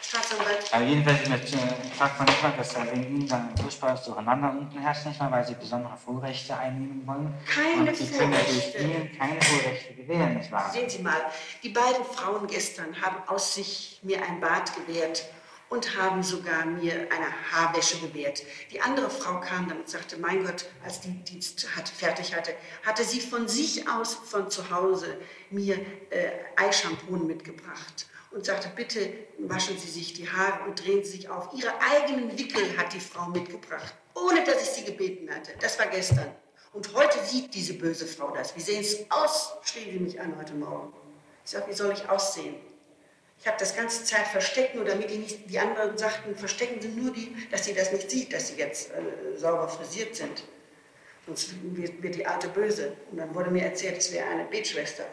Staatsanwalt. 0.00 0.72
Aber 0.72 0.84
jedenfalls 0.84 1.28
mit, 1.28 1.52
äh, 1.52 1.56
fragt 1.98 2.18
man 2.20 2.28
nicht 2.28 2.40
mal, 2.40 2.52
dass 2.56 2.72
da 2.72 2.84
wegen 2.84 3.16
Ihnen 3.16 3.26
dann 3.26 3.48
ein 3.48 3.56
furchtbares 3.56 4.04
Durcheinander 4.04 4.50
unten 4.50 4.78
herrscht, 4.78 5.06
nicht 5.06 5.18
mal, 5.18 5.32
weil 5.32 5.44
Sie 5.44 5.54
besondere 5.54 5.96
Vorrechte 5.96 6.56
einnehmen 6.56 7.04
wollen. 7.04 7.34
Keine 7.52 7.90
Und 7.90 7.96
Sie 7.96 8.06
können 8.16 8.32
ja 8.32 8.38
durch. 8.38 8.74
Ihnen 8.80 9.18
keine 9.18 9.42
Vorrechte 9.42 9.94
gewähren, 9.94 10.34
nicht 10.36 10.52
wahr? 10.52 10.70
Sehen 10.72 10.88
Sie 10.88 11.00
mal, 11.00 11.20
die 11.64 11.70
beiden 11.70 12.04
Frauen 12.04 12.46
gestern 12.46 12.94
haben 13.02 13.16
aus 13.26 13.54
sich 13.54 13.98
mir 14.04 14.22
ein 14.22 14.38
Bad 14.38 14.72
gewährt 14.76 15.24
und 15.70 15.96
haben 15.96 16.22
sogar 16.22 16.66
mir 16.66 16.92
eine 17.10 17.32
Haarwäsche 17.52 17.98
gewährt. 18.00 18.42
Die 18.72 18.80
andere 18.80 19.08
Frau 19.08 19.40
kam 19.40 19.68
dann 19.68 19.78
und 19.78 19.88
sagte, 19.88 20.18
mein 20.18 20.44
Gott, 20.44 20.66
als 20.84 21.00
die 21.00 21.12
Dienst 21.24 21.74
hat, 21.76 21.88
fertig 21.88 22.34
hatte, 22.34 22.52
hatte 22.84 23.04
sie 23.04 23.20
von 23.20 23.48
sich 23.48 23.88
aus 23.88 24.14
von 24.14 24.50
zu 24.50 24.70
Hause 24.70 25.16
mir 25.48 25.76
äh, 26.10 26.32
Eischampon 26.56 27.26
mitgebracht 27.26 28.06
und 28.32 28.44
sagte, 28.44 28.68
bitte 28.74 29.12
waschen 29.38 29.78
Sie 29.78 29.88
sich 29.90 30.12
die 30.12 30.28
Haare 30.28 30.64
und 30.68 30.84
drehen 30.84 31.04
Sie 31.04 31.12
sich 31.12 31.28
auf. 31.28 31.50
Ihre 31.54 31.72
eigenen 31.80 32.36
Wickel 32.36 32.76
hat 32.76 32.92
die 32.92 33.00
Frau 33.00 33.26
mitgebracht, 33.26 33.94
ohne 34.14 34.44
dass 34.44 34.62
ich 34.62 34.68
sie 34.70 34.84
gebeten 34.84 35.32
hatte. 35.32 35.52
Das 35.60 35.78
war 35.78 35.86
gestern. 35.86 36.34
Und 36.72 36.94
heute 36.94 37.24
sieht 37.24 37.52
diese 37.54 37.74
böse 37.74 38.06
Frau 38.06 38.30
das. 38.30 38.54
Wie 38.56 38.60
sehen 38.60 38.84
Sie 38.84 39.06
aus? 39.10 39.54
schrie 39.64 39.90
sie 39.90 39.98
mich 39.98 40.20
an 40.20 40.36
heute 40.36 40.54
Morgen. 40.54 40.92
Ich 41.44 41.50
sage, 41.50 41.68
wie 41.68 41.74
soll 41.74 41.92
ich 41.92 42.08
aussehen? 42.08 42.54
Ich 43.40 43.46
habe 43.46 43.56
das 43.58 43.74
ganze 43.74 44.04
Zeit 44.04 44.26
versteckt, 44.26 44.74
nur 44.74 44.84
damit 44.84 45.10
die 45.10 45.16
nicht, 45.16 45.48
die 45.50 45.58
anderen 45.58 45.96
sagten, 45.96 46.36
verstecken 46.36 46.80
Sie 46.80 46.88
nur 46.88 47.10
die, 47.10 47.34
dass 47.50 47.64
sie 47.64 47.72
das 47.72 47.90
nicht 47.90 48.10
sieht, 48.10 48.34
dass 48.34 48.48
sie 48.48 48.56
jetzt 48.56 48.90
äh, 48.90 49.36
sauber 49.36 49.66
frisiert 49.66 50.14
sind. 50.14 50.44
Sonst 51.26 51.54
wird, 51.62 52.02
wird 52.02 52.16
die 52.16 52.26
alte 52.26 52.48
böse. 52.48 52.92
Und 53.10 53.16
dann 53.16 53.34
wurde 53.34 53.50
mir 53.50 53.64
erzählt, 53.64 53.96
es 53.96 54.12
wäre 54.12 54.26
eine 54.26 54.44
Betschwester. 54.44 55.04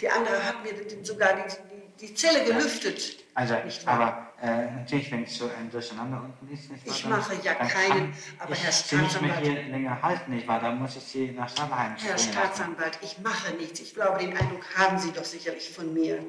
Die 0.00 0.08
andere 0.08 0.42
hat 0.42 0.64
mir 0.64 0.72
sogar 1.04 1.34
die, 1.34 1.54
die, 2.00 2.14
Zelle 2.14 2.44
gelüftet. 2.44 3.24
Also, 3.34 3.54
aber 3.86 4.32
äh, 4.40 4.70
natürlich, 4.70 5.10
wenn 5.10 5.24
es 5.24 5.36
so 5.36 5.50
ein 5.58 5.70
Durcheinander 5.70 6.22
unten 6.22 6.52
ist, 6.52 6.70
nicht 6.70 6.86
wahr, 6.86 6.94
Ich 6.94 7.04
mache 7.06 7.34
ja 7.42 7.54
keinen, 7.54 8.14
aber 8.38 8.52
ich 8.52 8.62
Herr 8.62 8.72
Staatsanwalt- 8.72 9.40
hier 9.42 9.62
länger 9.64 10.02
halten, 10.02 10.34
nicht 10.34 10.46
wahr? 10.46 10.60
Dann 10.60 10.78
muss 10.78 10.96
ich 10.96 11.02
Sie 11.02 11.30
nach 11.32 11.48
Stadelheim 11.48 11.96
Herr. 11.96 12.18
Staatsanwalt, 12.18 12.98
ich 13.02 13.18
mache 13.18 13.52
nichts. 13.54 13.80
Ich 13.80 13.94
glaube, 13.94 14.18
den 14.18 14.36
Eindruck 14.36 14.64
haben 14.76 14.98
Sie 14.98 15.10
doch 15.12 15.24
sicherlich 15.24 15.70
von 15.70 15.92
mir. 15.92 16.24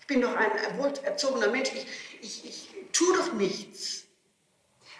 Ich 0.00 0.06
bin 0.06 0.20
doch 0.20 0.34
ein 0.36 0.78
wohlerzogener 0.78 1.48
Mensch. 1.50 1.70
Ich, 1.72 1.86
ich, 2.20 2.44
ich 2.44 2.68
tue 2.92 3.16
doch 3.16 3.32
nichts. 3.34 4.04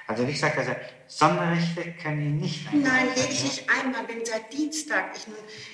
Also 0.06 0.26
wie 0.26 0.32
gesagt, 0.32 0.56
also 0.56 0.72
Sonderrechte 1.08 1.94
können 2.02 2.20
Ihnen 2.20 2.40
nicht 2.40 2.66
Nein, 2.66 2.84
eingeräumt 2.84 3.16
lediglich 3.16 3.66
einmal, 3.70 4.06
wenn 4.08 4.26
seit 4.26 4.52
Dienstag, 4.52 5.16
ich, 5.16 5.26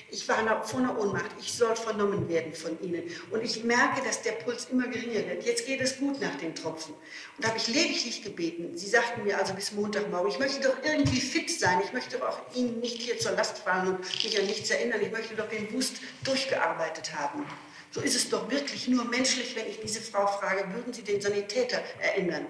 ich 0.09 0.27
war 0.29 0.63
vor 0.63 0.79
einer 0.79 0.97
Ohnmacht, 0.97 1.31
ich 1.39 1.51
soll 1.51 1.75
vernommen 1.75 2.29
werden 2.29 2.53
von 2.53 2.81
Ihnen. 2.81 3.03
Und 3.31 3.43
ich 3.43 3.63
merke, 3.65 4.01
dass 4.01 4.21
der 4.21 4.31
Puls 4.31 4.67
immer 4.71 4.87
geringer 4.87 5.27
wird. 5.27 5.43
Jetzt 5.45 5.65
geht 5.65 5.81
es 5.81 5.97
gut 5.97 6.21
nach 6.21 6.35
den 6.35 6.55
Tropfen. 6.55 6.93
Und 7.35 7.43
da 7.43 7.49
habe 7.49 7.57
ich 7.57 7.67
lediglich 7.67 8.23
gebeten. 8.23 8.77
Sie 8.77 8.87
sagten 8.87 9.25
mir 9.25 9.37
also 9.37 9.53
bis 9.53 9.73
Montagmorgen, 9.73 10.31
ich 10.31 10.39
möchte 10.39 10.61
doch 10.61 10.77
irgendwie 10.83 11.19
fit 11.19 11.51
sein. 11.51 11.81
Ich 11.83 11.91
möchte 11.91 12.17
doch 12.17 12.29
auch 12.29 12.55
Ihnen 12.55 12.79
nicht 12.79 13.01
hier 13.01 13.19
zur 13.19 13.33
Last 13.33 13.57
fallen 13.57 13.89
und 13.89 14.23
mich 14.23 14.39
an 14.39 14.45
nichts 14.45 14.69
erinnern. 14.69 15.01
Ich 15.01 15.11
möchte 15.11 15.35
doch 15.35 15.49
den 15.49 15.71
Wust 15.73 15.97
durchgearbeitet 16.23 17.13
haben. 17.13 17.45
So 17.91 17.99
ist 17.99 18.15
es 18.15 18.29
doch 18.29 18.49
wirklich 18.49 18.87
nur 18.87 19.03
menschlich, 19.05 19.55
wenn 19.55 19.67
ich 19.67 19.81
diese 19.81 19.99
Frau 19.99 20.27
frage, 20.27 20.65
würden 20.73 20.93
Sie 20.93 21.01
den 21.01 21.19
Sanitäter 21.19 21.81
erinnern 21.99 22.45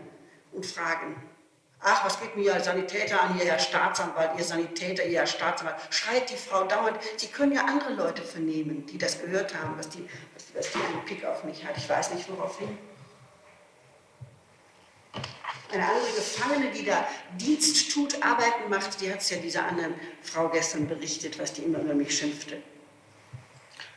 und 0.52 0.66
fragen. 0.66 1.16
Ach, 1.88 2.04
was 2.04 2.20
geht 2.20 2.36
mir 2.36 2.56
Ihr 2.56 2.60
Sanitäter 2.60 3.22
an, 3.22 3.38
Ihr 3.38 3.46
Herr 3.46 3.60
Staatsanwalt, 3.60 4.32
Ihr 4.40 4.44
Sanitäter, 4.44 5.06
Ihr 5.06 5.20
Herr 5.20 5.28
Staatsanwalt. 5.28 5.76
Schreit 5.92 6.28
die 6.32 6.36
Frau 6.36 6.64
dauernd. 6.64 6.98
Sie 7.16 7.28
können 7.28 7.52
ja 7.52 7.64
andere 7.64 7.94
Leute 7.94 8.24
vernehmen, 8.24 8.88
die 8.88 8.98
das 8.98 9.22
gehört 9.22 9.54
haben, 9.54 9.78
was 9.78 9.90
die, 9.90 10.10
was, 10.34 10.46
was 10.56 10.72
die 10.72 10.80
einen 10.80 11.06
Pick 11.06 11.24
auf 11.24 11.44
mich 11.44 11.64
hat. 11.64 11.78
Ich 11.78 11.88
weiß 11.88 12.16
nicht, 12.16 12.28
woraufhin. 12.32 12.76
Eine 15.72 15.84
andere 15.84 16.12
Gefangene, 16.16 16.72
die 16.72 16.86
da 16.86 17.08
Dienst 17.40 17.92
tut, 17.92 18.16
Arbeiten 18.24 18.68
macht, 18.68 19.00
die 19.00 19.12
hat 19.12 19.20
es 19.20 19.30
ja 19.30 19.38
dieser 19.38 19.68
anderen 19.68 19.94
Frau 20.24 20.50
gestern 20.50 20.88
berichtet, 20.88 21.38
was 21.38 21.54
die 21.54 21.62
immer 21.62 21.78
über 21.78 21.94
mich 21.94 22.18
schimpfte. 22.18 22.64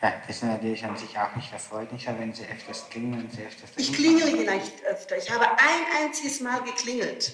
Ja, 0.02 0.12
das 0.26 0.36
ist 0.36 0.44
natürlich 0.44 0.84
an 0.84 0.94
sich 0.94 1.18
auch 1.18 1.34
nicht 1.34 1.50
erfreulich, 1.54 2.06
wenn 2.06 2.34
Sie 2.34 2.44
öfters 2.44 2.90
klingeln 2.90 3.30
Sie 3.30 3.46
öfters... 3.46 3.70
Ich 3.76 3.94
klingele 3.94 4.26
hier 4.26 4.50
nicht 4.50 4.84
öfter. 4.84 5.16
Ich 5.16 5.30
habe 5.30 5.46
ein 5.50 6.04
einziges 6.04 6.40
Mal 6.40 6.60
geklingelt 6.60 7.32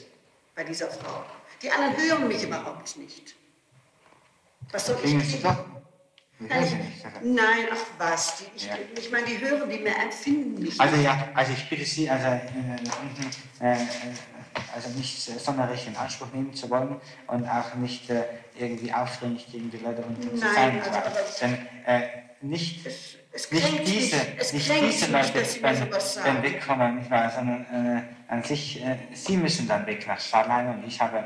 bei 0.54 0.64
dieser 0.64 0.88
Frau. 0.90 1.24
Die 1.62 1.70
anderen 1.70 1.96
hören 1.96 2.28
mich 2.28 2.42
überhaupt 2.42 2.96
nicht. 2.96 3.34
Was 4.70 4.86
soll 4.86 4.96
ich. 5.04 5.42
Das 5.42 5.56
Nein, 6.40 6.64
ich, 6.64 6.72
nicht. 6.74 7.04
Nein, 7.22 7.66
ach 7.72 7.78
was. 7.98 8.38
Die, 8.38 8.44
ich, 8.56 8.66
Ja. 8.66 8.74
ich 8.98 9.10
meine, 9.10 9.26
die 9.26 9.38
hören, 9.40 9.68
die 9.70 9.78
mehr 9.78 9.96
empfinden 10.02 10.60
mich. 10.62 10.78
Also 10.80 10.96
ja, 10.96 11.28
also 11.34 11.52
ich 11.52 11.68
bitte 11.70 11.84
Sie, 11.84 12.10
also, 12.10 12.26
äh, 12.26 12.38
äh, 13.60 13.72
äh, 13.72 13.76
also 14.74 14.88
nicht 14.90 15.28
äh, 15.28 15.38
Sonderrecht 15.38 15.86
in 15.86 15.96
Anspruch 15.96 16.26
nehmen 16.32 16.52
zu 16.52 16.68
wollen 16.70 17.00
und 17.28 17.48
auch 17.48 17.74
nicht 17.76 18.10
äh, 18.10 18.24
irgendwie 18.58 18.92
aufdringlich 18.92 19.46
gegen 19.50 19.70
die 19.70 19.78
Leute 19.78 20.02
unten 20.02 20.22
zu 20.22 20.44
Nein, 20.44 20.54
sein. 20.54 20.80
also, 20.82 20.90
aber- 20.90 21.12
Denn 21.40 21.66
äh, 21.86 22.08
nicht, 22.42 22.84
Es- 22.84 23.16
es 23.32 23.50
nicht 23.52 23.86
diese, 23.86 24.16
nicht 24.16 24.66
kränkt 24.68 24.92
diese 24.92 25.12
Leute 25.12 25.62
werden 25.62 26.00
sagen. 26.00 26.42
wegkommen, 26.42 26.96
nicht 26.98 27.10
wahr, 27.10 27.30
sondern 27.30 27.64
an 28.28 28.42
sich, 28.42 28.82
äh, 28.82 28.96
Sie 29.12 29.36
müssen 29.36 29.68
dann 29.68 29.86
weg 29.86 30.06
nach 30.06 30.20
Stahlheim 30.20 30.78
und 30.78 30.86
ich 30.86 31.00
habe 31.00 31.24